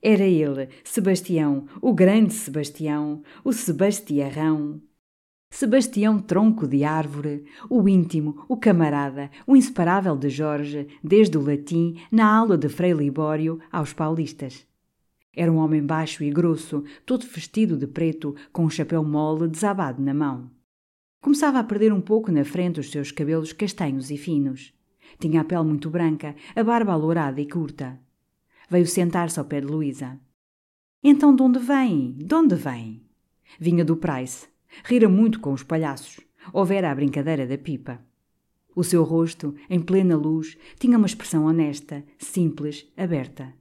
Era 0.01 0.25
ele, 0.25 0.69
Sebastião, 0.83 1.65
o 1.81 1.93
grande 1.93 2.33
Sebastião, 2.33 3.23
o 3.43 3.53
Sebastiarrão. 3.53 4.81
Sebastião 5.53 6.19
Tronco 6.19 6.67
de 6.67 6.83
Árvore, 6.83 7.45
o 7.69 7.87
íntimo, 7.87 8.43
o 8.49 8.57
camarada, 8.57 9.29
o 9.45 9.55
inseparável 9.55 10.17
de 10.17 10.27
Jorge, 10.27 10.87
desde 11.03 11.37
o 11.37 11.45
latim, 11.45 12.01
na 12.11 12.25
aula 12.25 12.57
de 12.57 12.67
Frei 12.67 12.91
Libório, 12.91 13.59
aos 13.71 13.93
paulistas. 13.93 14.65
Era 15.31 15.51
um 15.51 15.57
homem 15.57 15.85
baixo 15.85 16.23
e 16.23 16.31
grosso, 16.31 16.83
todo 17.05 17.27
vestido 17.27 17.77
de 17.77 17.85
preto, 17.85 18.35
com 18.51 18.65
um 18.65 18.69
chapéu 18.69 19.03
mole 19.03 19.47
desabado 19.47 20.01
na 20.01 20.11
mão. 20.11 20.49
Começava 21.21 21.59
a 21.59 21.63
perder 21.63 21.93
um 21.93 22.01
pouco 22.01 22.31
na 22.31 22.43
frente 22.43 22.79
os 22.79 22.89
seus 22.89 23.11
cabelos 23.11 23.53
castanhos 23.53 24.09
e 24.09 24.17
finos. 24.17 24.73
Tinha 25.19 25.41
a 25.41 25.45
pele 25.45 25.65
muito 25.65 25.87
branca, 25.87 26.35
a 26.55 26.63
barba 26.63 26.93
alourada 26.93 27.39
e 27.39 27.47
curta. 27.47 27.99
Veio 28.67 28.87
sentar-se 28.87 29.37
ao 29.37 29.45
pé 29.45 29.61
de 29.61 29.67
Luísa. 29.67 30.19
Então 31.03 31.35
de 31.35 31.43
onde 31.43 31.59
vem? 31.59 32.13
De 32.17 32.33
onde 32.33 32.55
vem? 32.55 33.03
Vinha 33.59 33.85
do 33.85 33.95
Price 33.95 34.51
Rira 34.83 35.09
muito 35.09 35.39
com 35.39 35.53
os 35.53 35.63
palhaços. 35.63 36.19
Houvera 36.51 36.91
a 36.91 36.95
brincadeira 36.95 37.45
da 37.45 37.57
pipa. 37.57 37.99
O 38.75 38.83
seu 38.83 39.03
rosto, 39.03 39.53
em 39.69 39.79
plena 39.79 40.15
luz, 40.15 40.57
tinha 40.79 40.97
uma 40.97 41.05
expressão 41.05 41.45
honesta, 41.45 42.03
simples, 42.17 42.87
aberta. 42.97 43.53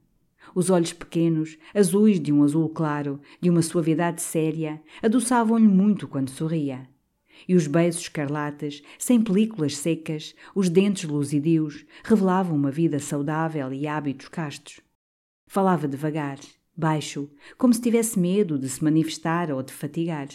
Os 0.55 0.69
olhos 0.69 0.93
pequenos, 0.93 1.57
azuis 1.73 2.19
de 2.19 2.31
um 2.31 2.43
azul 2.43 2.67
claro, 2.69 3.19
de 3.39 3.49
uma 3.49 3.61
suavidade 3.61 4.21
séria, 4.21 4.81
adoçavam-lhe 5.01 5.67
muito 5.67 6.07
quando 6.07 6.29
sorria. 6.29 6.87
E 7.47 7.55
os 7.55 7.67
beijos 7.67 8.01
escarlates, 8.01 8.81
sem 8.97 9.21
películas 9.21 9.77
secas, 9.77 10.35
os 10.55 10.69
dentes 10.69 11.03
luzidios, 11.09 11.85
revelavam 12.03 12.55
uma 12.55 12.71
vida 12.71 12.99
saudável 12.99 13.73
e 13.73 13.87
hábitos 13.87 14.27
castos. 14.29 14.79
Falava 15.47 15.87
devagar, 15.87 16.39
baixo, 16.75 17.29
como 17.57 17.73
se 17.73 17.81
tivesse 17.81 18.19
medo 18.19 18.57
de 18.57 18.69
se 18.69 18.83
manifestar 18.83 19.51
ou 19.51 19.61
de 19.61 19.73
fatigar. 19.73 20.27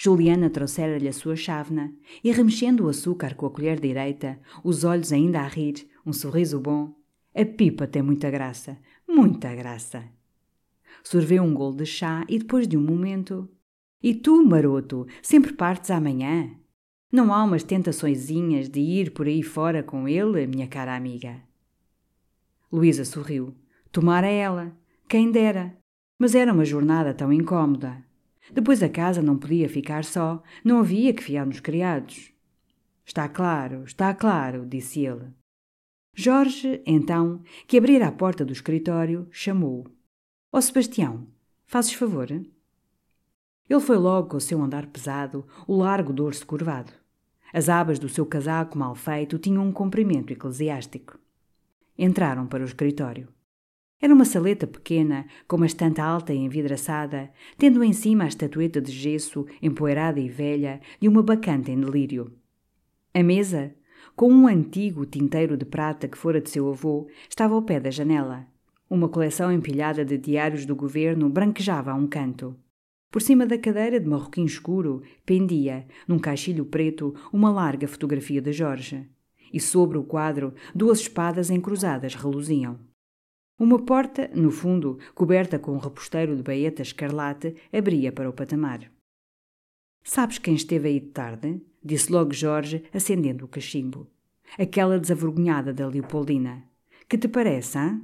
Juliana 0.00 0.48
trouxera-lhe 0.48 1.08
a 1.08 1.12
sua 1.12 1.34
chávena 1.34 1.92
e, 2.22 2.30
remexendo 2.30 2.84
o 2.84 2.88
açúcar 2.88 3.34
com 3.34 3.46
a 3.46 3.50
colher 3.50 3.80
direita, 3.80 4.38
os 4.62 4.84
olhos 4.84 5.12
ainda 5.12 5.40
a 5.40 5.48
rir, 5.48 5.88
um 6.06 6.12
sorriso 6.12 6.60
bom, 6.60 6.94
a 7.34 7.44
pipa 7.44 7.84
tem 7.84 8.00
muita 8.00 8.30
graça, 8.30 8.78
muita 9.08 9.52
graça. 9.56 10.04
Sorveu 11.02 11.42
um 11.42 11.52
golo 11.52 11.74
de 11.74 11.84
chá 11.84 12.24
e 12.28 12.38
depois 12.38 12.68
de 12.68 12.76
um 12.76 12.80
momento. 12.80 13.50
E 14.00 14.14
tu, 14.14 14.44
maroto, 14.44 15.04
sempre 15.20 15.52
partes 15.52 15.90
amanhã? 15.90 16.48
Não 17.10 17.34
há 17.34 17.42
umas 17.42 17.64
tentaçõezinhas 17.64 18.68
de 18.68 18.78
ir 18.78 19.10
por 19.10 19.26
aí 19.26 19.42
fora 19.42 19.82
com 19.82 20.06
ele, 20.06 20.46
minha 20.46 20.68
cara 20.68 20.94
amiga? 20.94 21.42
Luísa 22.70 23.04
sorriu. 23.04 23.52
Tomara 23.90 24.28
ela. 24.28 24.72
Quem 25.08 25.32
dera. 25.32 25.76
Mas 26.20 26.36
era 26.36 26.52
uma 26.52 26.64
jornada 26.64 27.12
tão 27.12 27.32
incômoda. 27.32 28.06
Depois 28.52 28.82
a 28.82 28.88
casa 28.88 29.22
não 29.22 29.36
podia 29.36 29.68
ficar 29.68 30.04
só, 30.04 30.42
não 30.64 30.80
havia 30.80 31.12
que 31.12 31.22
fiar 31.22 31.46
nos 31.46 31.60
criados. 31.60 32.32
Está 33.04 33.28
claro, 33.28 33.84
está 33.84 34.14
claro, 34.14 34.66
disse 34.66 35.04
ele. 35.04 35.32
Jorge, 36.14 36.82
então, 36.84 37.42
que 37.66 37.78
abrira 37.78 38.08
a 38.08 38.12
porta 38.12 38.44
do 38.44 38.52
escritório, 38.52 39.28
chamou. 39.30 39.86
Ó 40.52 40.58
oh, 40.58 40.60
Sebastião, 40.60 41.26
fazes 41.66 41.92
favor? 41.92 42.30
Ele 42.30 43.80
foi 43.80 43.96
logo 43.96 44.30
com 44.30 44.36
o 44.38 44.40
seu 44.40 44.60
andar 44.62 44.86
pesado, 44.86 45.46
o 45.66 45.76
largo 45.76 46.12
dorso 46.12 46.46
curvado. 46.46 46.92
As 47.52 47.68
abas 47.68 47.98
do 47.98 48.08
seu 48.08 48.26
casaco 48.26 48.76
mal 48.78 48.94
feito 48.94 49.38
tinham 49.38 49.66
um 49.66 49.72
comprimento 49.72 50.32
eclesiástico. 50.32 51.18
Entraram 51.96 52.46
para 52.46 52.62
o 52.62 52.66
escritório. 52.66 53.28
Era 54.00 54.14
uma 54.14 54.24
saleta 54.24 54.64
pequena, 54.64 55.26
com 55.48 55.56
uma 55.56 55.66
estante 55.66 56.00
alta 56.00 56.32
e 56.32 56.36
envidraçada, 56.36 57.32
tendo 57.56 57.82
em 57.82 57.92
cima 57.92 58.24
a 58.24 58.28
estatueta 58.28 58.80
de 58.80 58.92
gesso, 58.92 59.44
empoeirada 59.60 60.20
e 60.20 60.28
velha, 60.28 60.80
de 61.00 61.08
uma 61.08 61.20
bacante 61.20 61.72
em 61.72 61.80
delírio. 61.80 62.32
A 63.12 63.24
mesa, 63.24 63.74
com 64.14 64.32
um 64.32 64.46
antigo 64.46 65.04
tinteiro 65.04 65.56
de 65.56 65.64
prata 65.64 66.06
que 66.06 66.16
fora 66.16 66.40
de 66.40 66.48
seu 66.48 66.68
avô, 66.68 67.08
estava 67.28 67.54
ao 67.54 67.62
pé 67.62 67.80
da 67.80 67.90
janela. 67.90 68.46
Uma 68.88 69.08
coleção 69.08 69.50
empilhada 69.50 70.04
de 70.04 70.16
diários 70.16 70.64
do 70.64 70.76
governo 70.76 71.28
branquejava 71.28 71.90
a 71.90 71.94
um 71.96 72.06
canto. 72.06 72.56
Por 73.10 73.20
cima 73.20 73.46
da 73.46 73.58
cadeira 73.58 73.98
de 73.98 74.06
marroquim 74.06 74.44
escuro 74.44 75.02
pendia, 75.26 75.88
num 76.06 76.20
caixilho 76.20 76.64
preto, 76.64 77.14
uma 77.32 77.50
larga 77.50 77.88
fotografia 77.88 78.40
de 78.40 78.52
Jorge. 78.52 79.08
E 79.52 79.58
sobre 79.58 79.98
o 79.98 80.04
quadro, 80.04 80.54
duas 80.72 81.00
espadas 81.00 81.50
encruzadas 81.50 82.14
reluziam. 82.14 82.87
Uma 83.58 83.80
porta, 83.80 84.30
no 84.36 84.52
fundo, 84.52 85.00
coberta 85.16 85.58
com 85.58 85.72
um 85.72 85.78
reposteiro 85.78 86.36
de 86.36 86.44
baeta 86.44 86.80
escarlate, 86.80 87.56
abria 87.72 88.12
para 88.12 88.30
o 88.30 88.32
patamar. 88.32 88.88
Sabes 90.04 90.38
quem 90.38 90.54
esteve 90.54 90.88
aí 90.88 91.00
de 91.00 91.08
tarde? 91.08 91.60
Disse 91.84 92.12
logo 92.12 92.32
Jorge, 92.32 92.84
acendendo 92.94 93.44
o 93.44 93.48
cachimbo. 93.48 94.08
Aquela 94.56 94.98
desavergonhada 94.98 95.74
da 95.74 95.88
Leopoldina. 95.88 96.62
Que 97.08 97.18
te 97.18 97.26
parece, 97.26 97.78
hã? 97.78 98.00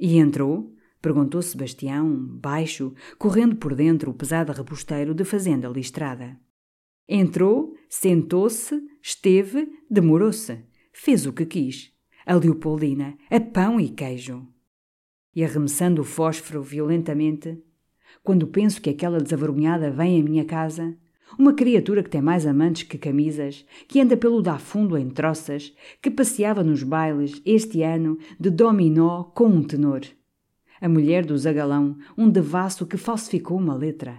E 0.00 0.18
entrou? 0.18 0.74
Perguntou 1.00 1.42
Sebastião, 1.42 2.16
baixo, 2.16 2.92
correndo 3.18 3.54
por 3.54 3.76
dentro 3.76 4.10
o 4.10 4.14
pesado 4.14 4.52
reposteiro 4.52 5.14
de 5.14 5.24
fazenda 5.24 5.68
listrada. 5.68 6.36
Entrou, 7.08 7.76
sentou-se, 7.88 8.82
esteve, 9.00 9.70
demorou-se. 9.88 10.58
Fez 10.92 11.24
o 11.24 11.32
que 11.32 11.46
quis. 11.46 11.92
A 12.26 12.34
Leopoldina, 12.34 13.16
a 13.30 13.40
pão 13.40 13.78
e 13.78 13.88
queijo 13.88 14.51
e 15.34 15.44
arremessando 15.44 16.02
o 16.02 16.04
fósforo 16.04 16.62
violentamente, 16.62 17.62
quando 18.22 18.46
penso 18.46 18.80
que 18.80 18.90
aquela 18.90 19.20
desavergonhada 19.20 19.90
vem 19.90 20.20
à 20.20 20.24
minha 20.24 20.44
casa, 20.44 20.96
uma 21.38 21.54
criatura 21.54 22.02
que 22.02 22.10
tem 22.10 22.20
mais 22.20 22.46
amantes 22.46 22.82
que 22.82 22.98
camisas, 22.98 23.64
que 23.88 24.00
anda 24.00 24.16
pelo 24.16 24.42
da 24.42 24.58
fundo 24.58 24.96
em 24.98 25.08
troças, 25.08 25.74
que 26.00 26.10
passeava 26.10 26.62
nos 26.62 26.82
bailes 26.82 27.40
este 27.44 27.82
ano 27.82 28.18
de 28.38 28.50
dominó 28.50 29.24
com 29.24 29.46
um 29.46 29.62
tenor. 29.62 30.02
A 30.80 30.88
mulher 30.88 31.24
do 31.24 31.36
zagalão, 31.38 31.96
um 32.18 32.28
devasso 32.28 32.86
que 32.86 32.96
falsificou 32.96 33.56
uma 33.56 33.74
letra. 33.74 34.18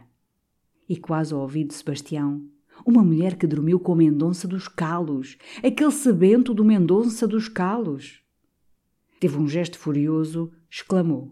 E 0.87 0.97
quase 0.97 1.33
ao 1.33 1.41
ouvido 1.41 1.67
de 1.67 1.75
Sebastião, 1.75 2.41
uma 2.85 3.03
mulher 3.03 3.37
que 3.37 3.47
dormiu 3.47 3.79
com 3.79 3.95
Mendonça 3.95 4.47
dos 4.47 4.67
Calos, 4.67 5.37
aquele 5.63 5.91
sebento 5.91 6.53
do 6.53 6.65
Mendonça 6.65 7.27
dos 7.27 7.47
Calos. 7.47 8.21
Teve 9.19 9.37
um 9.37 9.47
gesto 9.47 9.77
furioso, 9.77 10.51
exclamou. 10.73 11.31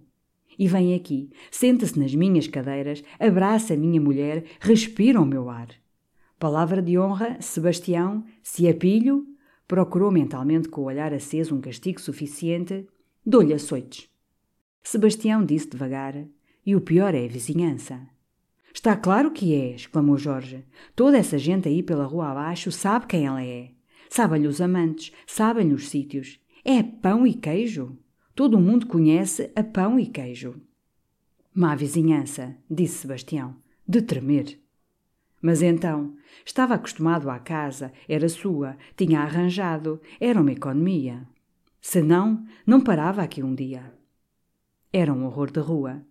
E 0.59 0.67
vem 0.67 0.93
aqui, 0.93 1.31
senta-se 1.49 1.97
nas 1.97 2.13
minhas 2.13 2.47
cadeiras, 2.47 3.03
abraça 3.19 3.73
a 3.73 3.77
minha 3.77 3.99
mulher, 3.99 4.43
respira 4.59 5.19
o 5.19 5.25
meu 5.25 5.49
ar. 5.49 5.69
Palavra 6.37 6.81
de 6.81 6.99
honra, 6.99 7.41
Sebastião, 7.41 8.23
se 8.43 8.67
é 8.67 8.73
pilho, 8.73 9.25
procurou 9.67 10.11
mentalmente 10.11 10.69
com 10.69 10.81
o 10.81 10.85
olhar 10.85 11.11
aceso 11.11 11.55
um 11.55 11.61
castigo 11.61 11.99
suficiente, 11.99 12.85
dou-lhe 13.25 13.53
açoites. 13.53 14.07
Sebastião 14.83 15.43
disse 15.43 15.69
devagar, 15.69 16.15
e 16.63 16.75
o 16.75 16.81
pior 16.81 17.15
é 17.15 17.25
a 17.25 17.27
vizinhança. 17.27 17.99
Está 18.71 18.95
claro 18.95 19.31
que 19.31 19.55
é, 19.55 19.73
exclamou 19.73 20.17
Jorge. 20.17 20.63
Toda 20.95 21.17
essa 21.17 21.37
gente 21.37 21.67
aí 21.67 21.81
pela 21.81 22.05
rua 22.05 22.29
abaixo 22.29 22.71
sabe 22.71 23.07
quem 23.07 23.25
ela 23.25 23.43
é. 23.43 23.71
Sabem-lhe 24.09 24.47
os 24.47 24.61
amantes, 24.61 25.11
sabem-lhe 25.25 25.73
os 25.73 25.89
sítios. 25.89 26.39
É 26.63 26.83
pão 26.83 27.25
e 27.25 27.33
queijo. 27.33 27.97
Todo 28.33 28.55
o 28.57 28.61
mundo 28.61 28.87
conhece 28.87 29.51
a 29.55 29.63
pão 29.63 29.99
e 29.99 30.05
queijo. 30.05 30.61
Má 31.53 31.75
vizinhança, 31.75 32.55
disse 32.69 32.99
Sebastião, 32.99 33.55
de 33.87 34.01
tremer. 34.01 34.57
Mas 35.41 35.61
então, 35.61 36.15
estava 36.45 36.75
acostumado 36.75 37.29
à 37.29 37.39
casa, 37.39 37.91
era 38.07 38.29
sua, 38.29 38.77
tinha 38.95 39.21
arranjado, 39.21 39.99
era 40.19 40.39
uma 40.39 40.51
economia. 40.51 41.27
Se 41.81 42.01
não, 42.01 42.45
não 42.65 42.79
parava 42.79 43.21
aqui 43.21 43.41
um 43.41 43.53
dia. 43.53 43.93
Era 44.93 45.11
um 45.11 45.25
horror 45.25 45.51
de 45.51 45.59
rua. 45.59 46.05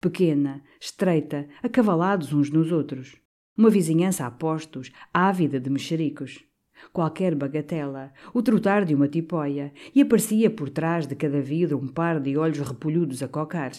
Pequena, 0.00 0.62
estreita, 0.80 1.48
acavalados 1.62 2.32
uns 2.32 2.50
nos 2.50 2.72
outros. 2.72 3.16
Uma 3.56 3.70
vizinhança 3.70 4.26
a 4.26 4.30
postos, 4.30 4.90
ávida 5.14 5.60
de 5.60 5.70
mexericos. 5.70 6.44
Qualquer 6.92 7.34
bagatela, 7.34 8.12
o 8.32 8.42
trotar 8.42 8.84
de 8.84 8.94
uma 8.94 9.08
tipóia, 9.08 9.72
e 9.94 10.00
aparecia 10.00 10.50
por 10.50 10.70
trás 10.70 11.06
de 11.06 11.14
cada 11.14 11.40
vidro 11.40 11.78
um 11.78 11.88
par 11.88 12.18
de 12.18 12.36
olhos 12.36 12.58
repolhudos 12.58 13.22
a 13.22 13.28
cocar. 13.28 13.72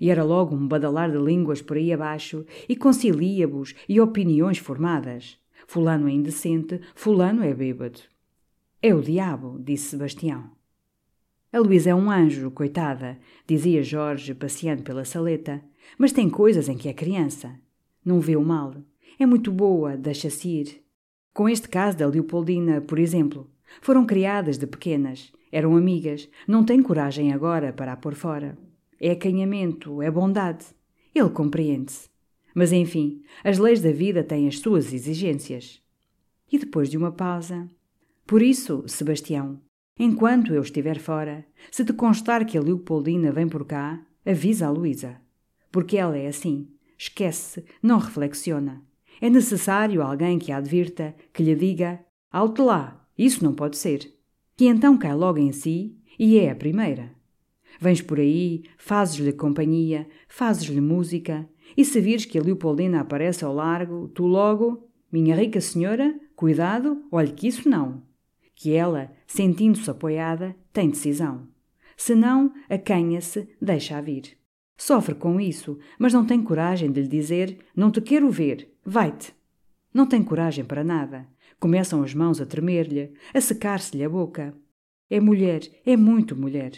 E 0.00 0.10
era 0.10 0.24
logo 0.24 0.54
um 0.54 0.66
badalar 0.66 1.10
de 1.10 1.18
línguas 1.18 1.62
por 1.62 1.76
aí 1.76 1.92
abaixo, 1.92 2.44
e 2.68 2.74
conciliábulos 2.74 3.74
e 3.88 4.00
opiniões 4.00 4.58
formadas. 4.58 5.38
Fulano 5.66 6.08
é 6.08 6.12
indecente, 6.12 6.80
fulano 6.94 7.42
é 7.42 7.52
bêbado. 7.54 8.00
É 8.82 8.94
o 8.94 9.00
diabo, 9.00 9.58
disse 9.58 9.90
Sebastião. 9.90 10.50
A 11.52 11.58
Luísa 11.58 11.90
é 11.90 11.94
um 11.94 12.10
anjo, 12.10 12.50
coitada, 12.50 13.18
dizia 13.46 13.82
Jorge, 13.82 14.34
passeando 14.34 14.82
pela 14.82 15.04
saleta, 15.04 15.62
mas 15.96 16.12
tem 16.12 16.28
coisas 16.28 16.68
em 16.68 16.76
que 16.76 16.88
é 16.88 16.92
criança. 16.92 17.58
Não 18.04 18.20
vê 18.20 18.36
o 18.36 18.44
mal. 18.44 18.74
É 19.18 19.24
muito 19.24 19.50
boa, 19.50 19.96
deixa-se 19.96 20.48
ir. 20.48 20.85
Com 21.36 21.50
este 21.50 21.68
caso 21.68 21.98
da 21.98 22.06
Leopoldina, 22.06 22.80
por 22.80 22.98
exemplo, 22.98 23.46
foram 23.82 24.06
criadas 24.06 24.56
de 24.56 24.66
pequenas, 24.66 25.30
eram 25.52 25.76
amigas, 25.76 26.30
não 26.48 26.64
tem 26.64 26.82
coragem 26.82 27.30
agora 27.30 27.74
para 27.74 27.92
a 27.92 27.96
pôr 27.96 28.14
fora. 28.14 28.56
É 28.98 29.10
acanhamento, 29.10 30.00
é 30.00 30.10
bondade. 30.10 30.64
Ele 31.14 31.28
compreende-se. 31.28 32.08
Mas 32.54 32.72
enfim, 32.72 33.20
as 33.44 33.58
leis 33.58 33.82
da 33.82 33.92
vida 33.92 34.24
têm 34.24 34.48
as 34.48 34.60
suas 34.60 34.94
exigências. 34.94 35.82
E 36.50 36.58
depois 36.58 36.88
de 36.88 36.96
uma 36.96 37.12
pausa. 37.12 37.68
Por 38.26 38.40
isso, 38.40 38.84
Sebastião, 38.86 39.60
enquanto 39.98 40.54
eu 40.54 40.62
estiver 40.62 40.98
fora, 40.98 41.44
se 41.70 41.84
te 41.84 41.92
constar 41.92 42.46
que 42.46 42.56
a 42.56 42.62
Leopoldina 42.62 43.30
vem 43.30 43.46
por 43.46 43.66
cá, 43.66 44.00
avisa 44.24 44.68
a 44.68 44.70
Luísa. 44.70 45.20
Porque 45.70 45.98
ela 45.98 46.16
é 46.16 46.28
assim. 46.28 46.66
Esquece, 46.96 47.62
não 47.82 47.98
reflexiona. 47.98 48.85
É 49.20 49.30
necessário 49.30 50.02
alguém 50.02 50.38
que 50.38 50.52
a 50.52 50.58
advirta, 50.58 51.14
que 51.32 51.42
lhe 51.42 51.54
diga: 51.54 52.00
Alto 52.30 52.64
lá, 52.64 53.06
isso 53.16 53.42
não 53.42 53.54
pode 53.54 53.76
ser. 53.76 54.12
Que 54.56 54.66
então 54.66 54.96
cai 54.96 55.14
logo 55.14 55.38
em 55.38 55.52
si 55.52 55.96
e 56.18 56.38
é 56.38 56.50
a 56.50 56.56
primeira. 56.56 57.14
Vens 57.80 58.00
por 58.00 58.18
aí, 58.18 58.64
fazes-lhe 58.78 59.32
companhia, 59.32 60.08
fazes-lhe 60.28 60.80
música, 60.80 61.48
e 61.76 61.84
se 61.84 62.00
vires 62.00 62.24
que 62.24 62.38
a 62.38 62.42
Leopoldina 62.42 63.00
aparece 63.00 63.44
ao 63.44 63.54
largo, 63.54 64.08
tu 64.08 64.26
logo, 64.26 64.88
minha 65.12 65.36
rica 65.36 65.60
senhora, 65.60 66.18
cuidado, 66.34 67.04
olhe 67.10 67.32
que 67.32 67.48
isso 67.48 67.68
não. 67.68 68.02
Que 68.54 68.72
ela, 68.72 69.12
sentindo-se 69.26 69.90
apoiada, 69.90 70.56
tem 70.72 70.88
decisão. 70.88 71.48
Se 71.96 72.14
não, 72.14 72.52
acanha-se, 72.68 73.48
deixa-a 73.60 74.00
vir. 74.00 74.38
Sofre 74.76 75.14
com 75.14 75.40
isso, 75.40 75.78
mas 75.98 76.12
não 76.12 76.24
tem 76.24 76.42
coragem 76.42 76.92
de 76.92 77.02
lhe 77.02 77.08
dizer: 77.08 77.58
Não 77.74 77.90
te 77.90 78.00
quero 78.00 78.30
ver, 78.30 78.70
vai-te. 78.84 79.34
Não 79.92 80.06
tem 80.06 80.22
coragem 80.22 80.64
para 80.64 80.84
nada. 80.84 81.26
Começam 81.58 82.02
as 82.02 82.12
mãos 82.12 82.40
a 82.40 82.46
tremer-lhe, 82.46 83.12
a 83.32 83.40
secar-se-lhe 83.40 84.04
a 84.04 84.08
boca. 84.08 84.54
É 85.08 85.18
mulher, 85.18 85.62
é 85.86 85.96
muito 85.96 86.36
mulher. 86.36 86.72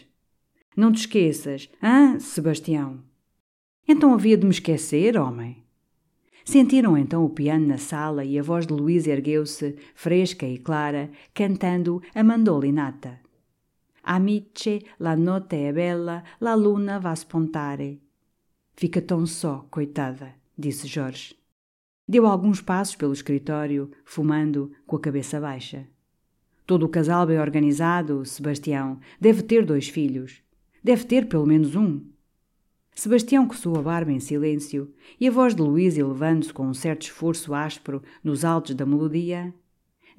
Não 0.76 0.92
te 0.92 1.00
esqueças, 1.00 1.68
ah, 1.82 2.16
Sebastião. 2.20 3.02
Então 3.88 4.14
havia 4.14 4.36
de 4.36 4.44
me 4.44 4.52
esquecer, 4.52 5.18
homem. 5.18 5.64
Sentiram 6.44 6.96
então 6.96 7.24
o 7.24 7.30
piano 7.30 7.66
na 7.66 7.78
sala 7.78 8.24
e 8.24 8.38
a 8.38 8.42
voz 8.42 8.66
de 8.66 8.72
Luísa 8.72 9.10
ergueu-se, 9.10 9.76
fresca 9.94 10.46
e 10.46 10.56
clara, 10.56 11.10
cantando 11.34 12.00
a 12.14 12.22
mandolinata. 12.22 13.18
Amice, 14.10 14.80
la 15.00 15.14
notte 15.14 15.68
è 15.68 15.70
bella, 15.70 16.22
la 16.38 16.54
luna 16.54 16.98
va 16.98 17.14
spontare. 17.14 17.98
Fica 18.74 19.02
tão 19.02 19.26
só, 19.26 19.66
coitada, 19.68 20.34
disse 20.56 20.86
Jorge. 20.86 21.36
Deu 22.08 22.24
alguns 22.24 22.62
passos 22.62 22.96
pelo 22.96 23.12
escritório, 23.12 23.90
fumando, 24.06 24.72
com 24.86 24.96
a 24.96 24.98
cabeça 24.98 25.38
baixa. 25.38 25.86
Todo 26.64 26.86
o 26.86 26.88
casal 26.88 27.26
bem 27.26 27.38
organizado, 27.38 28.24
Sebastião, 28.24 28.98
deve 29.20 29.42
ter 29.42 29.66
dois 29.66 29.90
filhos. 29.90 30.40
Deve 30.82 31.04
ter 31.04 31.28
pelo 31.28 31.44
menos 31.44 31.76
um. 31.76 32.00
Sebastião 32.94 33.46
coçou 33.46 33.76
a 33.76 33.82
barba 33.82 34.10
em 34.10 34.20
silêncio 34.20 34.90
e 35.20 35.28
a 35.28 35.30
voz 35.30 35.54
de 35.54 35.60
Luísa 35.60 36.00
elevando-se 36.00 36.50
com 36.50 36.66
um 36.66 36.72
certo 36.72 37.02
esforço 37.02 37.52
áspero 37.52 38.02
nos 38.24 38.42
altos 38.42 38.74
da 38.74 38.86
melodia. 38.86 39.52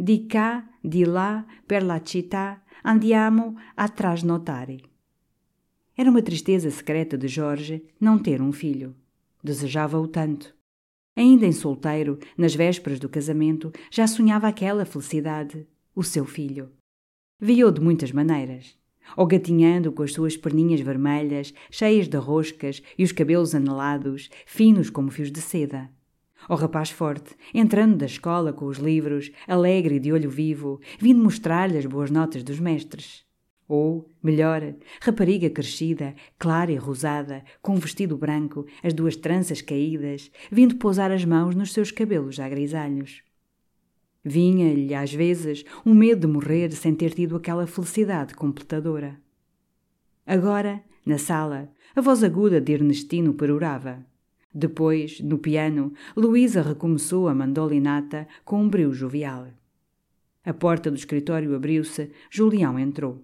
Di 0.01 0.27
cá, 0.27 0.63
di 0.81 1.03
lá, 1.03 1.45
per 1.67 1.83
la 1.83 2.01
città, 2.01 2.63
andiamo 2.83 3.57
a 3.75 3.89
trasnotare. 3.89 4.79
Era 5.93 6.09
uma 6.09 6.21
tristeza 6.21 6.71
secreta 6.71 7.17
de 7.17 7.27
Jorge 7.27 7.83
não 7.99 8.17
ter 8.17 8.41
um 8.41 8.53
filho. 8.53 8.95
Desejava-o 9.43 10.07
tanto. 10.07 10.55
Ainda 11.17 11.45
em 11.45 11.51
solteiro, 11.51 12.17
nas 12.38 12.55
vésperas 12.55 12.97
do 12.97 13.09
casamento, 13.09 13.73
já 13.91 14.07
sonhava 14.07 14.47
aquela 14.47 14.85
felicidade, 14.85 15.67
o 15.93 16.01
seu 16.01 16.25
filho. 16.25 16.71
Via-o 17.38 17.69
de 17.69 17.81
muitas 17.81 18.13
maneiras 18.13 18.79
ou 19.17 19.25
gatinhando 19.25 19.91
com 19.91 20.03
as 20.03 20.13
suas 20.13 20.38
perninhas 20.38 20.81
vermelhas, 20.81 21.53
cheias 21.71 22.07
de 22.07 22.17
roscas 22.17 22.81
e 22.97 23.03
os 23.03 23.12
cabelos 23.12 23.55
anelados, 23.55 24.29
finos 24.45 24.89
como 24.89 25.09
fios 25.09 25.31
de 25.31 25.41
seda. 25.41 25.89
O 26.47 26.56
rapaz 26.56 26.89
forte, 26.89 27.36
entrando 27.54 27.97
da 27.97 28.06
escola 28.06 28.54
com 28.54 28.65
os 28.65 28.78
livros, 28.78 29.32
alegre 29.47 29.95
e 29.95 29.99
de 29.99 30.13
olho 30.13 30.30
vivo, 30.30 30.80
vindo 30.99 31.21
mostrar-lhe 31.21 31.78
as 31.78 31.86
boas 31.86 32.10
notas 32.10 32.43
dos 32.43 32.60
mestres. 32.60 33.25
Ou, 33.67 34.10
melhor, 34.23 34.73
rapariga 34.99 35.47
crescida, 35.49 36.15
clara 36.39 36.71
e 36.71 36.75
rosada, 36.75 37.43
com 37.62 37.73
um 37.73 37.80
vestido 37.80 38.17
branco, 38.17 38.65
as 38.84 38.93
duas 38.93 39.15
tranças 39.15 39.62
caídas, 39.62 40.32
vindo 40.52 40.78
pousar 40.78 41.12
as 41.12 41.23
mãos 41.23 41.54
nos 41.54 41.71
seus 41.71 41.91
cabelos 41.91 42.36
já 42.36 42.49
grisalhos. 42.49 43.21
Vinha-lhe, 44.23 44.93
às 44.95 45.13
vezes, 45.13 45.63
um 45.86 45.93
medo 45.93 46.28
de 46.28 46.34
morrer 46.34 46.71
sem 46.71 46.95
ter 46.95 47.13
tido 47.13 47.36
aquela 47.36 47.67
felicidade 47.67 48.34
completadora. 48.34 49.21
Agora, 50.25 50.84
na 51.06 51.17
sala, 51.17 51.71
a 51.95 52.02
voz 52.02 52.23
aguda 52.23 52.60
de 52.60 52.73
Ernestino 52.73 53.34
perorava. 53.34 54.06
Depois, 54.53 55.19
no 55.19 55.38
piano, 55.38 55.93
Luísa 56.15 56.62
recomeçou 56.62 57.27
a 57.27 57.35
mandolinata 57.35 58.27
com 58.43 58.62
um 58.62 58.69
brilho 58.69 58.93
jovial. 58.93 59.47
A 60.43 60.53
porta 60.53 60.89
do 60.89 60.97
escritório 60.97 61.55
abriu-se, 61.55 62.12
Julião 62.29 62.79
entrou. 62.79 63.23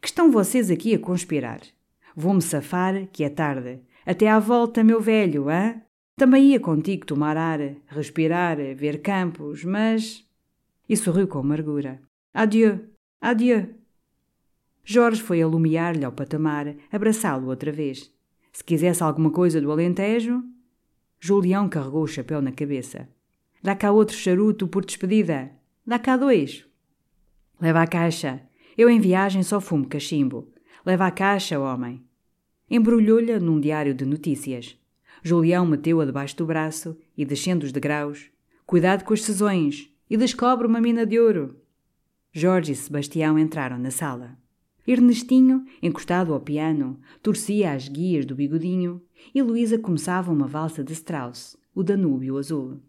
Que 0.00 0.08
estão 0.08 0.30
vocês 0.30 0.70
aqui 0.70 0.94
a 0.94 0.98
conspirar? 0.98 1.60
Vou-me 2.16 2.40
safar, 2.40 3.06
que 3.12 3.22
é 3.22 3.28
tarde. 3.28 3.80
Até 4.06 4.28
à 4.28 4.38
volta, 4.38 4.82
meu 4.82 5.00
velho, 5.00 5.50
hã? 5.50 5.80
Também 6.16 6.50
ia 6.50 6.60
contigo 6.60 7.06
tomar 7.06 7.36
ar, 7.36 7.60
respirar, 7.86 8.56
ver 8.74 9.02
campos, 9.02 9.64
mas. 9.64 10.26
E 10.88 10.96
sorriu 10.96 11.28
com 11.28 11.38
amargura. 11.38 12.00
Adieu, 12.32 12.80
adieu. 13.20 13.68
Jorge 14.84 15.22
foi 15.22 15.42
alumiar-lhe 15.42 16.04
ao 16.04 16.12
patamar, 16.12 16.74
abraçá-lo 16.90 17.48
outra 17.48 17.70
vez. 17.70 18.12
Se 18.52 18.64
quisesse 18.64 19.02
alguma 19.02 19.30
coisa 19.30 19.60
do 19.60 19.70
Alentejo. 19.70 20.42
Julião 21.18 21.68
carregou 21.68 22.02
o 22.02 22.08
chapéu 22.08 22.40
na 22.40 22.52
cabeça. 22.52 23.08
Dá 23.62 23.74
cá 23.74 23.92
outro 23.92 24.16
charuto 24.16 24.66
por 24.66 24.84
despedida. 24.84 25.50
Dá 25.86 25.98
cá 25.98 26.16
dois. 26.16 26.64
Leva 27.60 27.82
a 27.82 27.86
caixa. 27.86 28.42
Eu 28.76 28.88
em 28.88 29.00
viagem 29.00 29.42
só 29.42 29.60
fumo 29.60 29.86
cachimbo. 29.86 30.50
Leva 30.84 31.06
a 31.06 31.10
caixa, 31.10 31.60
homem. 31.60 32.02
Embrulhou-lhe 32.70 33.38
num 33.38 33.60
diário 33.60 33.92
de 33.92 34.04
notícias. 34.04 34.78
Julião 35.22 35.66
meteu-a 35.66 36.04
debaixo 36.04 36.36
do 36.36 36.46
braço 36.46 36.96
e, 37.16 37.24
descendo 37.24 37.66
os 37.66 37.72
degraus, 37.72 38.30
cuidado 38.64 39.04
com 39.04 39.12
as 39.12 39.22
sezões 39.22 39.90
e 40.08 40.16
descobre 40.16 40.66
uma 40.66 40.80
mina 40.80 41.04
de 41.04 41.18
ouro. 41.18 41.60
Jorge 42.32 42.72
e 42.72 42.76
Sebastião 42.76 43.38
entraram 43.38 43.78
na 43.78 43.90
sala. 43.90 44.38
Ernestinho, 44.92 45.64
encostado 45.80 46.34
ao 46.34 46.40
piano, 46.40 46.98
torcia 47.22 47.72
as 47.72 47.86
guias 47.86 48.26
do 48.26 48.34
bigodinho 48.34 49.00
e 49.32 49.40
Luísa 49.40 49.78
começava 49.78 50.32
uma 50.32 50.48
valsa 50.48 50.82
de 50.82 50.92
Strauss, 50.92 51.56
o 51.72 51.84
Danúbio 51.84 52.36
Azul. 52.36 52.80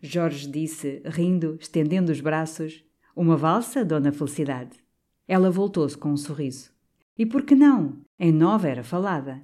Jorge 0.00 0.48
disse, 0.48 1.02
rindo, 1.04 1.56
estendendo 1.60 2.12
os 2.12 2.20
braços. 2.20 2.84
Uma 3.16 3.36
valsa, 3.36 3.84
Dona 3.84 4.12
Felicidade? 4.12 4.78
Ela 5.26 5.50
voltou-se 5.50 5.98
com 5.98 6.10
um 6.10 6.16
sorriso. 6.16 6.70
E 7.18 7.26
por 7.26 7.42
que 7.42 7.56
não? 7.56 7.98
Em 8.16 8.30
nova 8.30 8.68
era 8.68 8.84
falada. 8.84 9.42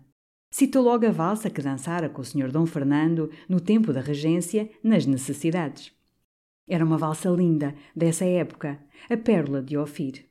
Citou 0.48 0.84
logo 0.84 1.04
a 1.04 1.10
valsa 1.10 1.50
que 1.50 1.60
dançara 1.60 2.08
com 2.08 2.22
o 2.22 2.24
Sr. 2.24 2.52
Dom 2.52 2.66
Fernando 2.66 3.28
no 3.48 3.58
tempo 3.58 3.92
da 3.92 4.00
regência, 4.00 4.70
nas 4.80 5.06
necessidades. 5.06 5.92
Era 6.68 6.84
uma 6.84 6.96
valsa 6.96 7.28
linda, 7.30 7.74
dessa 7.96 8.24
época, 8.24 8.78
a 9.10 9.16
pérola 9.16 9.60
de 9.60 9.76
Ofir. 9.76 10.24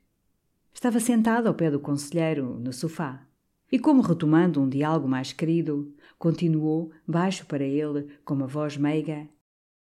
Estava 0.74 0.98
sentada 0.98 1.48
ao 1.48 1.54
pé 1.54 1.70
do 1.70 1.78
conselheiro, 1.78 2.58
no 2.58 2.72
sofá. 2.72 3.24
E 3.70 3.78
como 3.78 4.02
retomando 4.02 4.60
um 4.60 4.68
diálogo 4.68 5.08
mais 5.08 5.32
querido, 5.32 5.94
continuou, 6.18 6.90
baixo 7.06 7.46
para 7.46 7.64
ele, 7.64 8.08
com 8.24 8.34
uma 8.34 8.46
voz 8.46 8.76
meiga: 8.76 9.26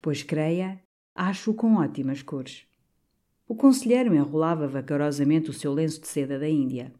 Pois 0.02 0.22
creia, 0.22 0.80
acho 1.16 1.54
com 1.54 1.76
ótimas 1.76 2.22
cores. 2.22 2.68
O 3.48 3.56
conselheiro 3.56 4.14
enrolava 4.14 4.68
vagarosamente 4.68 5.50
o 5.50 5.54
seu 5.54 5.74
lenço 5.74 6.02
de 6.02 6.08
seda 6.08 6.38
da 6.38 6.48
Índia. 6.48 6.94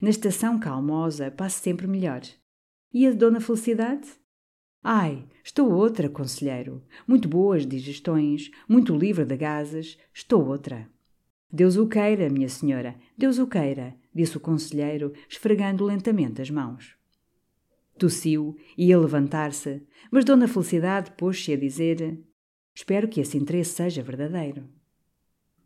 Na 0.00 0.10
estação 0.10 0.58
calmosa 0.58 1.30
passe 1.30 1.60
sempre 1.60 1.86
melhor. 1.86 2.22
E 2.92 3.06
a 3.06 3.12
Dona 3.12 3.40
Felicidade? 3.40 4.08
Ai, 4.82 5.26
estou 5.42 5.72
outra, 5.72 6.08
conselheiro. 6.08 6.82
Muito 7.06 7.26
boas 7.26 7.66
digestões, 7.66 8.50
muito 8.68 8.94
livre 8.94 9.24
de 9.24 9.36
gases, 9.36 9.98
estou 10.12 10.46
outra. 10.46 10.88
Deus 11.56 11.76
o 11.76 11.86
queira, 11.86 12.28
minha 12.28 12.48
senhora, 12.48 12.96
Deus 13.16 13.38
o 13.38 13.46
queira, 13.46 13.94
disse 14.12 14.36
o 14.36 14.40
conselheiro, 14.40 15.12
esfregando 15.28 15.84
lentamente 15.84 16.42
as 16.42 16.50
mãos. 16.50 16.96
Tossiu, 17.96 18.56
ia 18.76 18.98
levantar-se, 18.98 19.80
mas 20.10 20.24
Dona 20.24 20.48
Felicidade 20.48 21.12
pôs-se 21.12 21.52
a 21.52 21.56
dizer: 21.56 22.18
Espero 22.74 23.06
que 23.06 23.20
esse 23.20 23.38
interesse 23.38 23.70
seja 23.70 24.02
verdadeiro. 24.02 24.68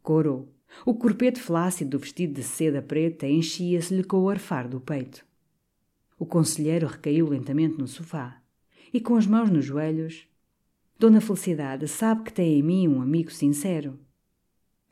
Corou. 0.02 0.54
O 0.84 0.92
corpete 0.92 1.40
flácido 1.40 1.92
do 1.92 2.00
vestido 2.00 2.34
de 2.34 2.42
seda 2.42 2.82
preta 2.82 3.26
enchia-se-lhe 3.26 4.04
com 4.04 4.18
o 4.18 4.28
arfar 4.28 4.68
do 4.68 4.82
peito. 4.82 5.24
O 6.18 6.26
conselheiro 6.26 6.86
recaiu 6.86 7.30
lentamente 7.30 7.78
no 7.78 7.88
sofá 7.88 8.42
e, 8.92 9.00
com 9.00 9.16
as 9.16 9.26
mãos 9.26 9.48
nos 9.48 9.64
joelhos, 9.64 10.28
Dona 10.98 11.22
Felicidade 11.22 11.88
sabe 11.88 12.24
que 12.24 12.32
tem 12.34 12.58
em 12.58 12.62
mim 12.62 12.88
um 12.88 13.00
amigo 13.00 13.30
sincero. 13.30 13.98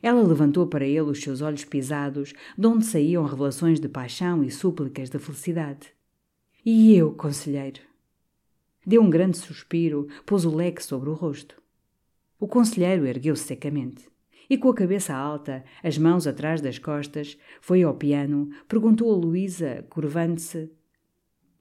Ela 0.01 0.21
levantou 0.21 0.67
para 0.67 0.85
ele 0.85 1.01
os 1.01 1.21
seus 1.21 1.41
olhos 1.41 1.65
pisados, 1.65 2.33
de 2.57 2.67
onde 2.67 2.85
saíam 2.85 3.25
revelações 3.25 3.79
de 3.79 3.89
paixão 3.89 4.43
e 4.43 4.51
súplicas 4.51 5.09
de 5.09 5.17
felicidade. 5.17 5.87
E 6.65 6.95
eu, 6.95 7.13
conselheiro? 7.13 7.81
Deu 8.85 9.01
um 9.01 9.09
grande 9.09 9.37
suspiro, 9.37 10.07
pôs 10.25 10.45
o 10.45 10.55
leque 10.55 10.83
sobre 10.83 11.09
o 11.09 11.13
rosto. 11.13 11.61
O 12.39 12.47
conselheiro 12.47 13.05
ergueu-se 13.05 13.43
secamente 13.43 14.07
e, 14.49 14.57
com 14.57 14.69
a 14.69 14.73
cabeça 14.73 15.13
alta, 15.13 15.63
as 15.83 15.97
mãos 15.97 16.25
atrás 16.25 16.61
das 16.61 16.79
costas, 16.79 17.37
foi 17.59 17.83
ao 17.83 17.95
piano, 17.95 18.49
perguntou 18.67 19.11
a 19.11 19.17
Luísa, 19.17 19.85
curvando-se: 19.89 20.71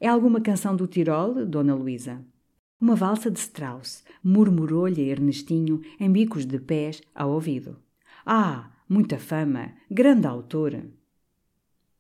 É 0.01 0.09
alguma 0.09 0.41
canção 0.41 0.77
do 0.77 0.87
Tirol, 0.87 1.47
Dona 1.47 1.75
Luísa? 1.75 2.25
Uma 2.81 2.95
valsa 2.95 3.31
de 3.31 3.39
Strauss, 3.39 4.05
murmurou-lhe 4.23 5.09
Ernestinho, 5.09 5.81
em 5.99 6.11
bicos 6.11 6.45
de 6.45 6.59
pés, 6.61 7.03
ao 7.15 7.33
ouvido. 7.33 7.77
Ah, 8.29 8.73
muita 8.89 9.21
fama, 9.21 9.73
grande 9.89 10.27
autor. 10.27 10.85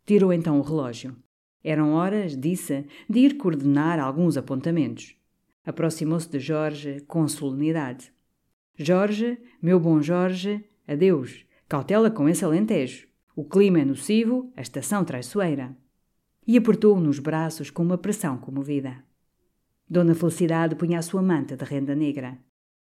Tirou 0.05 0.33
então 0.33 0.59
o 0.59 0.63
relógio. 0.63 1.17
Eram 1.63 1.93
horas, 1.93 2.37
disse, 2.37 2.85
de 3.09 3.21
ir 3.21 3.37
coordenar 3.37 4.01
alguns 4.01 4.37
apontamentos. 4.37 5.15
Aproximou-se 5.65 6.29
de 6.29 6.41
Jorge 6.41 6.99
com 7.07 7.29
solenidade. 7.29 8.13
Jorge, 8.77 9.39
meu 9.63 9.79
bom 9.79 10.03
Jorge, 10.03 10.65
adeus, 10.89 11.47
cautela 11.69 12.11
com 12.11 12.29
esse 12.29 12.45
alentejo. 12.45 13.07
O 13.37 13.45
clima 13.45 13.79
é 13.79 13.85
nocivo, 13.85 14.53
a 14.57 14.63
estação 14.63 15.05
traiçoeira. 15.05 15.77
E 16.45 16.59
apertou-o 16.59 17.01
nos 17.01 17.21
braços 17.21 17.71
com 17.71 17.85
uma 17.85 17.99
pressão 17.99 18.37
comovida. 18.37 19.05
Dona 19.89 20.13
Felicidade 20.13 20.75
punha 20.75 20.99
a 20.99 21.03
sua 21.03 21.23
manta 21.23 21.57
de 21.57 21.65
renda 21.65 21.95
negra. 21.95 22.37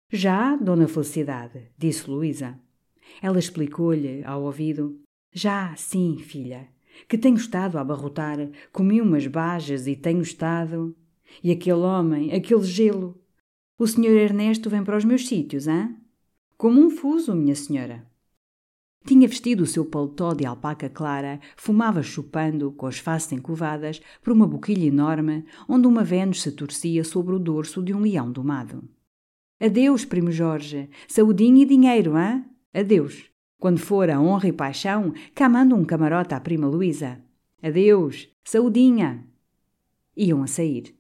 Já, 0.09 0.55
Dona 0.55 0.87
Felicidade, 0.87 1.69
disse 1.77 2.09
Luísa. 2.09 2.57
Ela 3.21 3.39
explicou-lhe, 3.39 4.23
ao 4.23 4.43
ouvido: 4.43 4.99
Já, 5.33 5.75
sim, 5.75 6.17
filha, 6.17 6.67
que 7.07 7.17
tenho 7.17 7.35
estado 7.35 7.77
a 7.77 7.81
abarrotar, 7.81 8.49
comi 8.71 9.01
umas 9.01 9.27
bajas 9.27 9.87
e 9.87 9.95
tenho 9.95 10.21
estado. 10.21 10.95
E 11.43 11.51
aquele 11.51 11.79
homem, 11.79 12.33
aquele 12.33 12.63
gelo. 12.63 13.19
O 13.77 13.87
senhor 13.87 14.15
Ernesto 14.15 14.69
vem 14.69 14.83
para 14.83 14.97
os 14.97 15.03
meus 15.03 15.27
sítios, 15.27 15.67
hã? 15.67 15.93
Como 16.57 16.81
um 16.81 16.89
fuso, 16.89 17.35
minha 17.35 17.55
senhora. 17.55 18.07
Tinha 19.05 19.27
vestido 19.27 19.63
o 19.63 19.67
seu 19.67 19.85
paletó 19.85 20.33
de 20.33 20.45
alpaca 20.45 20.89
clara, 20.89 21.39
fumava 21.55 22.01
chupando, 22.01 22.71
com 22.71 22.87
as 22.87 22.97
faces 22.97 23.33
encovadas, 23.33 24.01
por 24.23 24.33
uma 24.33 24.47
boquilha 24.47 24.87
enorme, 24.87 25.45
onde 25.69 25.85
uma 25.85 26.03
Vênus 26.03 26.41
se 26.41 26.51
torcia 26.51 27.03
sobre 27.03 27.35
o 27.35 27.39
dorso 27.39 27.83
de 27.83 27.93
um 27.93 27.99
leão 27.99 28.31
domado. 28.31 28.83
Adeus, 29.59 30.05
primo 30.05 30.31
Jorge, 30.31 30.89
saudinho 31.07 31.57
e 31.57 31.65
dinheiro, 31.65 32.15
hã? 32.15 32.43
Adeus. 32.75 33.31
Quando 33.57 33.79
for 33.79 34.09
a 34.09 34.19
honra 34.19 34.49
e 34.49 34.51
paixão, 34.51 35.13
cá 35.33 35.47
mando 35.47 35.75
um 35.75 35.85
camarote 35.85 36.33
à 36.33 36.39
prima 36.41 36.67
Luísa. 36.67 37.21
Adeus, 37.63 38.27
saudinha. 38.43 39.25
Iam 40.17 40.43
a 40.43 40.47
sair. 40.47 40.93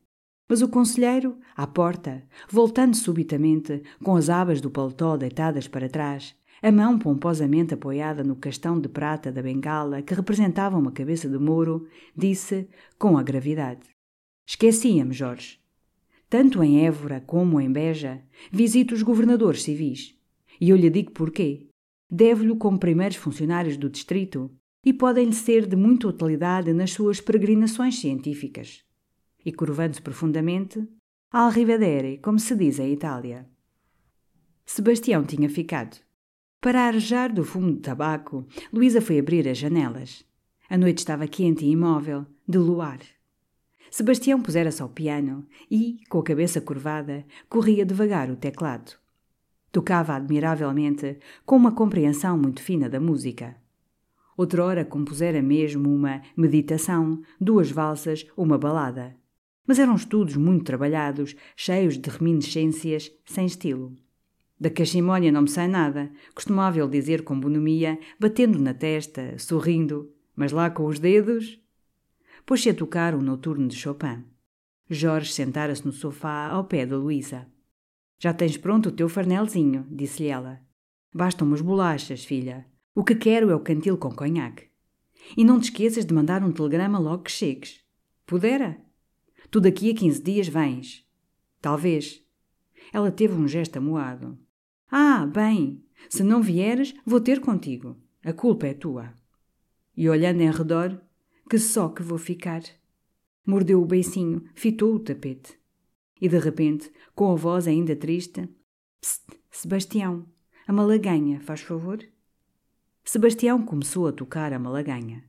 Mas 0.47 0.61
o 0.61 0.69
conselheiro, 0.69 1.37
à 1.53 1.67
porta, 1.67 2.23
voltando 2.49 2.95
subitamente, 2.95 3.83
com 4.01 4.15
as 4.15 4.29
abas 4.29 4.61
do 4.61 4.71
paletó 4.71 5.17
deitadas 5.17 5.67
para 5.67 5.89
trás, 5.89 6.33
a 6.61 6.71
mão 6.71 6.97
pomposamente 6.97 7.73
apoiada 7.73 8.23
no 8.23 8.37
castão 8.37 8.79
de 8.79 8.87
prata 8.87 9.29
da 9.29 9.41
bengala 9.41 10.01
que 10.01 10.13
representava 10.13 10.77
uma 10.77 10.93
cabeça 10.93 11.27
de 11.27 11.37
mouro, 11.37 11.87
disse, 12.15 12.69
com 12.97 13.17
a 13.17 13.23
gravidade: 13.23 13.81
Esquecia-me, 14.47 15.13
Jorge. 15.13 15.59
Tanto 16.29 16.63
em 16.63 16.85
Évora 16.85 17.21
como 17.27 17.59
em 17.59 17.69
Beja, 17.69 18.21
visito 18.49 18.95
os 18.95 19.03
governadores 19.03 19.63
civis. 19.63 20.15
E 20.59 20.69
eu 20.69 20.77
lhe 20.77 20.89
digo 20.89 21.11
porquê. 21.11 21.64
Devo-lhe 22.09 22.55
como 22.55 22.79
primeiros 22.79 23.17
funcionários 23.17 23.77
do 23.77 23.89
distrito 23.89 24.51
e 24.83 24.93
podem-lhe 24.93 25.33
ser 25.33 25.65
de 25.65 25.75
muita 25.75 26.07
utilidade 26.07 26.71
nas 26.71 26.91
suas 26.91 27.19
peregrinações 27.19 27.99
científicas. 27.99 28.83
E 29.43 29.51
curvando-se 29.51 30.01
profundamente, 30.01 30.87
al 31.31 31.49
rivedere, 31.49 32.19
como 32.19 32.39
se 32.39 32.55
diz 32.55 32.79
em 32.79 32.93
Itália. 32.93 33.49
Sebastião 34.65 35.23
tinha 35.23 35.49
ficado. 35.49 35.97
Para 36.61 36.87
arejar 36.87 37.31
do 37.31 37.43
fumo 37.43 37.73
de 37.73 37.81
tabaco, 37.81 38.47
Luísa 38.71 39.01
foi 39.01 39.19
abrir 39.19 39.47
as 39.47 39.57
janelas. 39.57 40.25
A 40.69 40.77
noite 40.77 40.99
estava 40.99 41.27
quente 41.27 41.65
e 41.65 41.69
imóvel, 41.69 42.25
de 42.47 42.57
luar. 42.57 42.99
Sebastião 43.91 44.41
pusera-se 44.41 44.81
ao 44.81 44.89
piano 44.89 45.47
e, 45.69 45.99
com 46.09 46.19
a 46.19 46.23
cabeça 46.23 46.59
curvada, 46.59 47.25
corria 47.47 47.85
devagar 47.85 48.31
o 48.31 48.35
teclado. 48.35 48.93
Tocava 49.75 50.13
admiravelmente, 50.13 51.17
com 51.45 51.57
uma 51.57 51.73
compreensão 51.73 52.37
muito 52.37 52.61
fina 52.61 52.87
da 52.87 52.97
música. 52.97 53.57
Outrora 54.37 54.85
compusera 54.85 55.41
mesmo 55.41 55.93
uma 55.93 56.21
meditação, 56.37 57.21
duas 57.41 57.69
valsas, 57.71 58.25
uma 58.37 58.57
balada. 58.57 59.17
Mas 59.67 59.77
eram 59.77 59.93
estudos 59.93 60.37
muito 60.37 60.63
trabalhados, 60.63 61.35
cheios 61.57 61.97
de 61.97 62.09
reminiscências, 62.09 63.11
sem 63.25 63.47
estilo. 63.47 63.93
Da 64.57 64.69
cachimónia 64.69 65.29
não 65.29 65.41
me 65.41 65.49
sai 65.49 65.67
nada, 65.67 66.09
costumava 66.33 66.79
ele 66.79 66.87
dizer 66.87 67.25
com 67.25 67.37
bonomia, 67.37 67.99
batendo 68.17 68.57
na 68.57 68.73
testa, 68.73 69.37
sorrindo, 69.37 70.09
mas 70.37 70.53
lá 70.53 70.69
com 70.69 70.85
os 70.85 70.99
dedos. 70.99 71.59
Pôs-se 72.45 72.69
a 72.69 72.73
tocar 72.73 73.13
um 73.13 73.21
noturno 73.21 73.67
de 73.67 73.75
Chopin. 73.75 74.23
Jorge 74.89 75.33
sentara-se 75.33 75.85
no 75.85 75.91
sofá 75.91 76.47
ao 76.47 76.63
pé 76.63 76.85
da 76.85 76.95
Luísa. 76.95 77.53
Já 78.17 78.33
tens 78.33 78.57
pronto 78.57 78.89
o 78.89 78.91
teu 78.91 79.09
farnelzinho, 79.09 79.85
disse-lhe 79.89 80.29
ela. 80.29 80.61
Bastam 81.13 81.47
umas 81.47 81.61
bolachas, 81.61 82.23
filha. 82.23 82.65
O 82.93 83.03
que 83.03 83.15
quero 83.15 83.49
é 83.49 83.55
o 83.55 83.59
cantil 83.59 83.97
com 83.97 84.11
conhaque. 84.11 84.67
E 85.35 85.43
não 85.43 85.59
te 85.59 85.65
esqueças 85.65 86.05
de 86.05 86.13
mandar 86.13 86.43
um 86.43 86.51
telegrama 86.51 86.99
logo 86.99 87.23
que 87.23 87.31
chegues. 87.31 87.81
Pudera? 88.25 88.77
Tu 89.49 89.59
daqui 89.59 89.91
a 89.91 89.95
quinze 89.95 90.21
dias 90.21 90.47
vens. 90.47 91.05
Talvez. 91.61 92.23
Ela 92.93 93.11
teve 93.11 93.33
um 93.33 93.47
gesto 93.47 93.77
amuado. 93.77 94.37
Ah, 94.89 95.25
bem, 95.25 95.83
se 96.09 96.23
não 96.23 96.41
vieres, 96.41 96.93
vou 97.05 97.19
ter 97.19 97.39
contigo. 97.41 97.97
A 98.23 98.33
culpa 98.33 98.67
é 98.67 98.73
tua. 98.73 99.13
E 99.95 100.09
olhando 100.09 100.41
em 100.41 100.51
redor, 100.51 101.01
que 101.49 101.57
só 101.57 101.89
que 101.89 102.03
vou 102.03 102.17
ficar. 102.17 102.61
Mordeu 103.45 103.81
o 103.81 103.85
beicinho, 103.85 104.43
fitou 104.53 104.95
o 104.95 104.99
tapete. 104.99 105.57
E 106.19 106.27
de 106.27 106.39
repente, 106.39 106.91
com 107.15 107.31
a 107.31 107.35
voz 107.35 107.67
ainda 107.67 107.95
triste: 107.95 108.47
Psst, 108.99 109.23
Sebastião, 109.49 110.25
a 110.67 110.73
malaganha, 110.73 111.39
faz 111.39 111.61
favor? 111.61 112.03
Sebastião 113.03 113.63
começou 113.63 114.07
a 114.07 114.11
tocar 114.11 114.51
a 114.51 114.59
malaganha. 114.59 115.23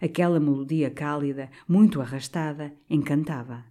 Aquela 0.00 0.40
melodia 0.40 0.90
cálida, 0.90 1.50
muito 1.68 2.00
arrastada, 2.00 2.72
encantava. 2.88 3.64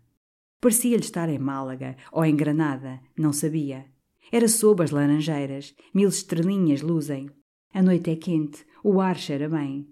Parecia-lhe 0.62 1.04
estar 1.04 1.28
em 1.30 1.39
Málaga 1.39 1.98
ou 2.12 2.24
em 2.24 2.36
Granada, 2.36 3.00
não 3.18 3.34
sabia. 3.34 3.86
Era 4.32 4.48
sob 4.48 4.84
as 4.84 4.92
laranjeiras, 4.92 5.76
mil 5.94 6.10
estrelinhas 6.10 6.82
luzem. 6.82 7.30
A 7.74 7.82
noite 7.82 8.12
é 8.12 8.16
quente, 8.16 8.64
o 8.84 9.02
ar 9.02 9.18
cheira 9.18 9.50
bem. 9.50 9.89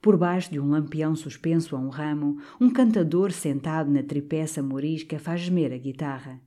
Por 0.00 0.16
baixo 0.16 0.52
de 0.52 0.60
um 0.60 0.68
lampião 0.68 1.16
suspenso 1.16 1.74
a 1.74 1.78
um 1.78 1.88
ramo, 1.88 2.38
um 2.60 2.70
cantador 2.70 3.32
sentado 3.32 3.90
na 3.90 4.02
tripeça 4.02 4.62
morisca 4.62 5.18
faz 5.18 5.40
gemer 5.40 5.72
a 5.72 5.78
guitarra. 5.78 6.40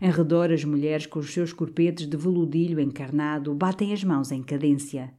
Em 0.00 0.10
redor, 0.10 0.50
as 0.50 0.64
mulheres 0.64 1.06
com 1.06 1.18
os 1.18 1.32
seus 1.32 1.52
corpetes 1.52 2.06
de 2.06 2.16
veludilho 2.16 2.80
encarnado 2.80 3.54
batem 3.54 3.92
as 3.92 4.02
mãos 4.02 4.32
em 4.32 4.42
cadência. 4.42 5.12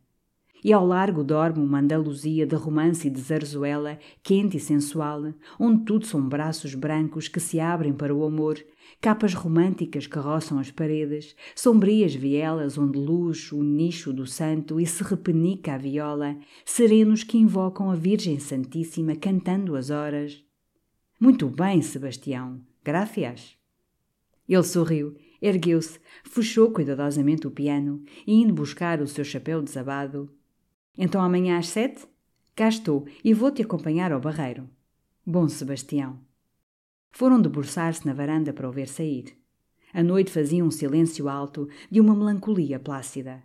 E 0.64 0.74
ao 0.74 0.86
largo 0.86 1.24
dorme 1.24 1.64
uma 1.64 1.80
Andaluzia 1.80 2.46
de 2.46 2.56
romance 2.56 3.08
e 3.08 3.12
de 3.12 3.22
zarzuela, 3.22 4.00
quente 4.24 4.58
e 4.58 4.60
sensual, 4.60 5.32
onde 5.60 5.86
tudo 5.86 6.08
são 6.08 6.28
braços 6.28 6.74
brancos 6.74 7.28
que 7.28 7.40
se 7.40 7.60
abrem 7.60 7.94
para 7.94 8.14
o 8.14 8.26
amor, 8.26 8.58
capas 9.00 9.36
românticas 9.36 10.08
que 10.08 10.18
roçam 10.18 10.58
as 10.58 10.72
paredes, 10.72 11.36
sombrias 11.56 12.16
vielas 12.16 12.80
onde 12.80 12.98
luz 12.98 13.52
o 13.52 13.62
nicho 13.62 14.12
do 14.12 14.26
santo 14.26 14.80
e 14.80 14.88
se 14.88 15.04
repenica 15.04 15.76
a 15.76 15.78
viola, 15.78 16.36
serenos 16.66 17.24
que 17.24 17.38
invocam 17.38 17.92
a 17.92 17.96
Virgem 17.96 18.40
Santíssima 18.40 19.16
cantando 19.16 19.76
as 19.76 19.92
horas. 19.92 20.44
Muito 21.20 21.48
bem, 21.48 21.80
Sebastião. 21.82 22.60
Gracias. 22.84 23.56
Ele 24.48 24.64
sorriu, 24.64 25.16
ergueu-se, 25.42 26.00
fechou 26.24 26.72
cuidadosamente 26.72 27.48
o 27.48 27.52
piano 27.52 28.04
e, 28.26 28.34
indo 28.34 28.54
buscar 28.54 29.02
o 29.02 29.08
seu 29.08 29.24
chapéu 29.24 29.62
desabado, 29.62 30.30
então 30.98 31.22
amanhã 31.22 31.58
às 31.58 31.68
sete? 31.68 32.08
Cá 32.56 32.70
estou 32.70 33.06
e 33.24 33.34
vou-te 33.34 33.62
acompanhar 33.62 34.12
ao 34.12 34.22
barreiro. 34.22 34.70
Bom 35.26 35.50
Sebastião. 35.50 36.20
Foram 37.12 37.42
debruçar-se 37.42 38.06
na 38.06 38.14
varanda 38.14 38.54
para 38.54 38.70
o 38.70 38.72
ver 38.72 38.88
sair. 38.88 39.38
A 39.94 40.02
noite 40.02 40.32
fazia 40.32 40.64
um 40.64 40.72
silêncio 40.72 41.28
alto 41.28 41.68
de 41.90 42.00
uma 42.00 42.16
melancolia 42.16 42.80
plácida. 42.80 43.44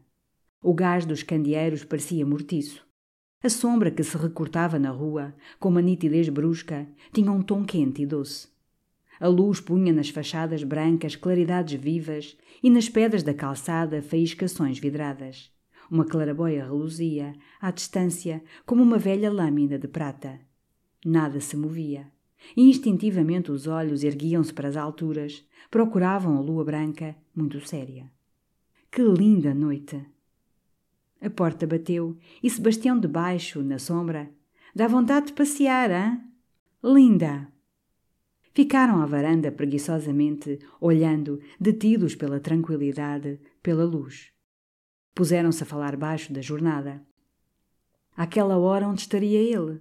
O 0.63 0.75
gás 0.75 1.05
dos 1.05 1.23
candeeiros 1.23 1.85
parecia 1.85 2.27
mortiço. 2.27 2.87
A 3.43 3.49
sombra 3.49 3.91
que 3.91 4.05
se 4.05 4.17
recortava 4.17 4.79
na 4.79 4.91
rua, 4.91 5.35
com 5.59 5.71
uma 5.71 5.81
nitidez 5.81 6.29
brusca, 6.29 6.87
tinha 7.13 7.33
um 7.33 7.43
tom 7.43 7.65
quente 7.65 8.03
e 8.03 8.07
doce. 8.07 8.49
A 9.21 9.29
luz 9.29 9.61
punha 9.61 9.93
nas 9.93 10.09
fachadas 10.09 10.65
brancas 10.65 11.15
claridades 11.15 11.79
vivas 11.79 12.39
e 12.63 12.71
nas 12.71 12.89
pedras 12.89 13.23
da 13.23 13.35
calçada 13.35 14.01
faiscações 14.01 14.79
vidradas. 14.79 15.53
Uma 15.91 16.07
clarabóia 16.07 16.65
reluzia, 16.65 17.35
à 17.61 17.71
distância, 17.71 18.43
como 18.65 18.83
uma 18.83 18.97
velha 18.97 19.31
lâmina 19.31 19.79
de 19.79 19.87
prata. 19.87 20.41
Nada 21.05 21.39
se 21.39 21.55
movia. 21.55 22.11
Instintivamente 22.57 23.53
os 23.53 23.67
olhos 23.67 24.03
erguiam-se 24.03 24.55
para 24.55 24.69
as 24.69 24.77
alturas, 24.77 25.47
procuravam 25.71 26.39
a 26.39 26.41
lua 26.41 26.65
branca, 26.65 27.15
muito 27.37 27.61
séria. 27.61 28.11
Que 28.91 29.03
linda 29.03 29.53
noite! 29.55 30.03
A 31.21 31.29
porta 31.29 31.67
bateu 31.67 32.17
e 32.43 32.49
Sebastião 32.49 32.99
debaixo, 32.99 33.63
na 33.63 33.79
sombra. 33.79 34.31
Dá 34.75 34.89
vontade 34.89 35.27
de 35.27 35.33
passear, 35.35 35.91
hã? 35.91 36.19
Linda! 36.83 37.60
Ficaram 38.53 39.01
à 39.01 39.07
varanda 39.07 39.53
preguiçosamente, 39.53 40.59
olhando, 40.81 41.41
detidos 41.59 42.15
pela 42.15 42.41
tranquilidade, 42.41 43.39
pela 43.63 43.85
luz. 43.85 44.33
Puseram-se 45.15 45.63
a 45.63 45.67
falar 45.67 45.97
baixo 45.97 46.33
da 46.33 46.41
jornada. 46.41 47.01
Àquela 48.17 48.59
hora 48.59 48.89
onde 48.89 49.03
estaria 49.03 49.39
ele? 49.39 49.81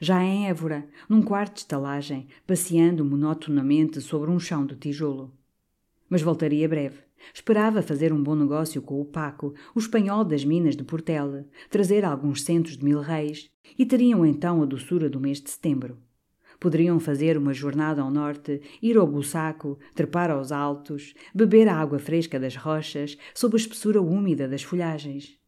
Já 0.00 0.22
em 0.24 0.48
Évora, 0.48 0.88
num 1.08 1.22
quarto 1.22 1.54
de 1.54 1.60
estalagem, 1.60 2.26
passeando 2.46 3.04
monotonamente 3.04 4.00
sobre 4.00 4.30
um 4.30 4.40
chão 4.40 4.66
de 4.66 4.74
tijolo. 4.74 5.32
Mas 6.08 6.22
voltaria 6.22 6.68
breve. 6.68 6.98
Esperava 7.32 7.82
fazer 7.82 8.12
um 8.12 8.22
bom 8.22 8.34
negócio 8.34 8.80
com 8.80 9.00
o 9.00 9.04
Paco, 9.04 9.54
o 9.74 9.78
espanhol 9.78 10.24
das 10.24 10.44
minas 10.44 10.74
de 10.74 10.82
Portela, 10.82 11.46
trazer 11.68 12.04
alguns 12.04 12.42
centos 12.42 12.76
de 12.78 12.84
mil 12.84 13.00
reis, 13.00 13.50
e 13.78 13.84
teriam 13.84 14.24
então 14.24 14.62
a 14.62 14.66
doçura 14.66 15.08
do 15.08 15.20
mês 15.20 15.40
de 15.40 15.50
setembro. 15.50 15.98
Poderiam 16.60 17.00
fazer 17.00 17.38
uma 17.38 17.54
jornada 17.54 18.02
ao 18.02 18.10
norte, 18.10 18.60
ir 18.82 18.98
ao 18.98 19.06
Bussaco, 19.06 19.78
trepar 19.94 20.30
aos 20.30 20.52
altos, 20.52 21.14
beber 21.34 21.66
a 21.66 21.74
água 21.74 21.98
fresca 21.98 22.38
das 22.38 22.54
rochas, 22.54 23.16
sob 23.34 23.56
a 23.56 23.56
espessura 23.56 24.02
úmida 24.02 24.46
das 24.46 24.62
folhagens. 24.62 25.40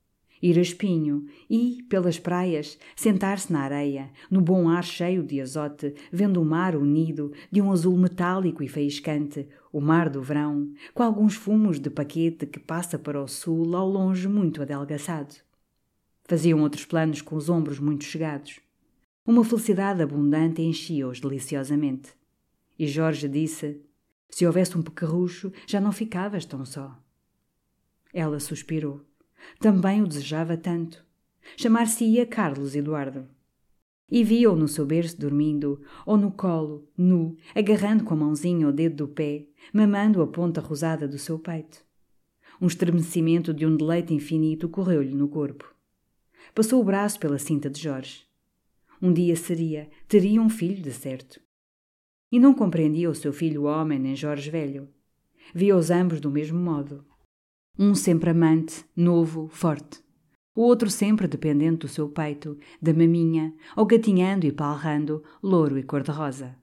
Ir 0.43 0.59
a 0.59 0.63
Espinho 0.63 1.27
e, 1.49 1.85
pelas 1.89 2.19
praias, 2.19 2.79
sentar-se 2.97 3.53
na 3.53 3.61
areia, 3.61 4.11
no 4.31 4.41
bom 4.41 4.71
ar 4.71 4.83
cheio 4.83 5.23
de 5.23 5.39
azote, 5.39 5.95
vendo 6.11 6.41
o 6.41 6.45
mar 6.47 6.75
unido, 6.75 7.31
de 7.51 7.61
um 7.61 7.71
azul 7.71 7.97
metálico 7.97 8.63
e 8.63 8.69
faiscante, 8.69 9.47
o 9.71 9.83
mar 9.83 10.09
do 10.09 10.23
verão, 10.23 10.73
com 10.95 11.03
alguns 11.03 11.35
fumos 11.35 11.79
de 11.79 11.91
paquete 11.91 12.47
que 12.47 12.59
passa 12.59 12.99
para 12.99 13.23
o 13.23 13.29
sul, 13.29 13.77
ao 13.77 13.89
longe 13.89 14.27
muito 14.27 14.63
adelgaçado. 14.63 15.35
Faziam 16.25 16.61
outros 16.63 16.87
planos 16.87 17.21
com 17.21 17.37
os 17.37 17.51
ombros 17.51 17.79
muito 17.79 18.05
chegados. 18.05 18.61
Uma 19.25 19.45
felicidade 19.45 20.03
abundante 20.03 20.61
enchia-os 20.63 21.21
deliciosamente. 21.21 22.11
E 22.77 22.89
Jorge 22.89 23.29
disse: 23.29 23.81
Se 24.29 24.45
houvesse 24.45 24.77
um 24.77 24.83
pequerrucho, 24.83 25.53
já 25.65 25.81
não 25.81 25.93
ficavas 25.93 26.45
tão 26.45 26.65
só. 26.65 26.99
Ela 28.13 28.41
suspirou. 28.41 29.01
Também 29.61 30.03
o 30.03 30.09
desejava 30.09 30.57
tanto. 30.57 31.05
Chamar-se-ia 31.57 32.27
Carlos 32.27 32.75
Eduardo. 32.75 33.29
E 34.11 34.25
via-o 34.25 34.57
no 34.57 34.67
seu 34.67 34.85
berço 34.85 35.19
dormindo, 35.19 35.81
ou 36.05 36.17
no 36.17 36.33
colo, 36.33 36.89
nu, 36.99 37.37
agarrando 37.55 38.03
com 38.03 38.15
a 38.15 38.17
mãozinha 38.17 38.69
o 38.69 38.73
dedo 38.73 39.07
do 39.07 39.09
pé, 39.09 39.47
mamando 39.73 40.21
a 40.21 40.27
ponta 40.27 40.61
rosada 40.61 41.07
do 41.07 41.17
seu 41.17 41.39
peito. 41.39 41.83
Um 42.61 42.67
estremecimento 42.67 43.55
de 43.55 43.65
um 43.65 43.77
deleite 43.77 44.13
infinito 44.13 44.69
correu-lhe 44.69 45.15
no 45.15 45.29
corpo. 45.29 45.73
Passou 46.55 46.81
o 46.81 46.85
braço 46.85 47.21
pela 47.21 47.39
cinta 47.39 47.71
de 47.71 47.81
Jorge. 47.81 48.32
Um 49.05 49.13
dia 49.13 49.35
seria, 49.35 49.91
teria 50.07 50.41
um 50.41 50.49
filho 50.49 50.81
de 50.81 50.93
certo. 50.93 51.41
E 52.31 52.39
não 52.39 52.55
compreendia 52.55 53.11
o 53.11 53.15
seu 53.17 53.33
filho 53.33 53.65
homem 53.65 53.99
nem 53.99 54.15
Jorge 54.15 54.49
velho. 54.49 54.89
Via-os 55.53 55.91
ambos 55.91 56.21
do 56.21 56.31
mesmo 56.31 56.61
modo. 56.61 57.05
Um 57.77 57.97
sempre 57.97 58.31
amante, 58.31 58.85
novo, 58.95 59.49
forte. 59.49 60.01
O 60.55 60.61
outro 60.61 60.89
sempre 60.89 61.27
dependente 61.27 61.79
do 61.79 61.89
seu 61.89 62.09
peito, 62.09 62.57
da 62.81 62.95
maminha, 62.95 63.53
ou 63.77 63.85
gatinhando 63.87 64.47
e 64.47 64.53
palrando, 64.53 65.25
louro 65.43 65.77
e 65.77 65.83
cor-de-rosa. 65.83 66.55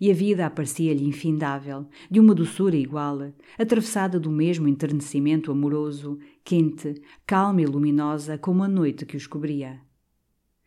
E 0.00 0.12
a 0.12 0.14
vida 0.14 0.46
aparecia-lhe 0.46 1.04
infindável, 1.04 1.88
de 2.08 2.20
uma 2.20 2.36
doçura 2.36 2.76
igual, 2.76 3.32
atravessada 3.58 4.20
do 4.20 4.30
mesmo 4.30 4.68
enternecimento 4.68 5.50
amoroso, 5.50 6.20
quente, 6.44 7.02
calma 7.26 7.62
e 7.62 7.66
luminosa 7.66 8.38
como 8.38 8.62
a 8.62 8.68
noite 8.68 9.04
que 9.04 9.16
os 9.16 9.26
cobria. 9.26 9.87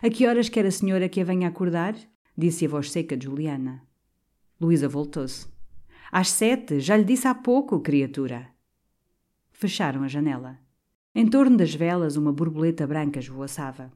A 0.04 0.10
que 0.10 0.26
horas 0.26 0.50
quer 0.50 0.66
a 0.66 0.72
senhora 0.72 1.08
que 1.08 1.22
a 1.22 1.24
venha 1.24 1.48
acordar? 1.48 1.96
Disse 2.36 2.66
a 2.66 2.70
voz 2.70 2.90
seca 2.90 3.16
de 3.16 3.26
Juliana. 3.26 3.84
Luísa 4.60 4.90
voltou-se. 4.90 5.46
Às 6.12 6.30
sete, 6.30 6.80
já 6.80 6.98
lhe 6.98 7.04
disse 7.04 7.28
há 7.28 7.36
pouco, 7.36 7.80
criatura. 7.80 8.50
Fecharam 9.52 10.02
a 10.02 10.08
janela. 10.08 10.58
Em 11.14 11.28
torno 11.28 11.56
das 11.56 11.76
velas, 11.76 12.18
uma 12.18 12.34
borboleta 12.34 12.88
branca 12.88 13.20
esvoaçava. 13.20 13.92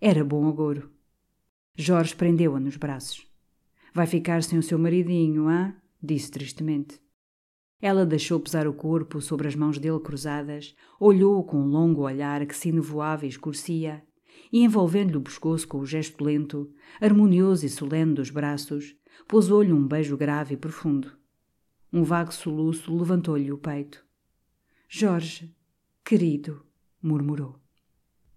Era 0.00 0.24
bom 0.24 0.48
agouro. 0.48 0.90
Jorge 1.76 2.16
prendeu-a 2.16 2.58
nos 2.58 2.78
braços. 2.78 3.30
Vai 3.92 4.06
ficar 4.06 4.42
sem 4.42 4.58
o 4.58 4.62
seu 4.62 4.78
maridinho, 4.78 5.48
hã? 5.48 5.76
Disse 6.02 6.30
tristemente. 6.30 6.98
Ela 7.78 8.06
deixou 8.06 8.40
pesar 8.40 8.66
o 8.66 8.72
corpo 8.72 9.20
sobre 9.20 9.48
as 9.48 9.54
mãos 9.54 9.78
dele 9.78 10.00
cruzadas, 10.00 10.74
olhou-o 10.98 11.44
com 11.44 11.58
um 11.58 11.66
longo 11.66 12.02
olhar 12.02 12.46
que 12.46 12.56
se 12.56 12.72
nevoava 12.72 13.26
e 13.26 13.28
escurecia, 13.28 14.02
e 14.52 14.62
envolvendo-lhe 14.62 15.16
o 15.16 15.22
pescoço 15.22 15.66
com 15.66 15.78
o 15.78 15.86
gesto 15.86 16.22
lento, 16.22 16.70
harmonioso 17.00 17.64
e 17.64 17.68
solene 17.68 18.14
dos 18.14 18.30
braços, 18.30 18.94
pousou-lhe 19.26 19.72
um 19.72 19.86
beijo 19.86 20.16
grave 20.16 20.54
e 20.54 20.56
profundo. 20.56 21.10
Um 21.92 22.02
vago 22.02 22.32
soluço 22.32 22.94
levantou-lhe 22.94 23.50
o 23.50 23.58
peito. 23.58 24.04
Jorge, 24.88 25.54
querido, 26.04 26.64
murmurou. 27.02 27.61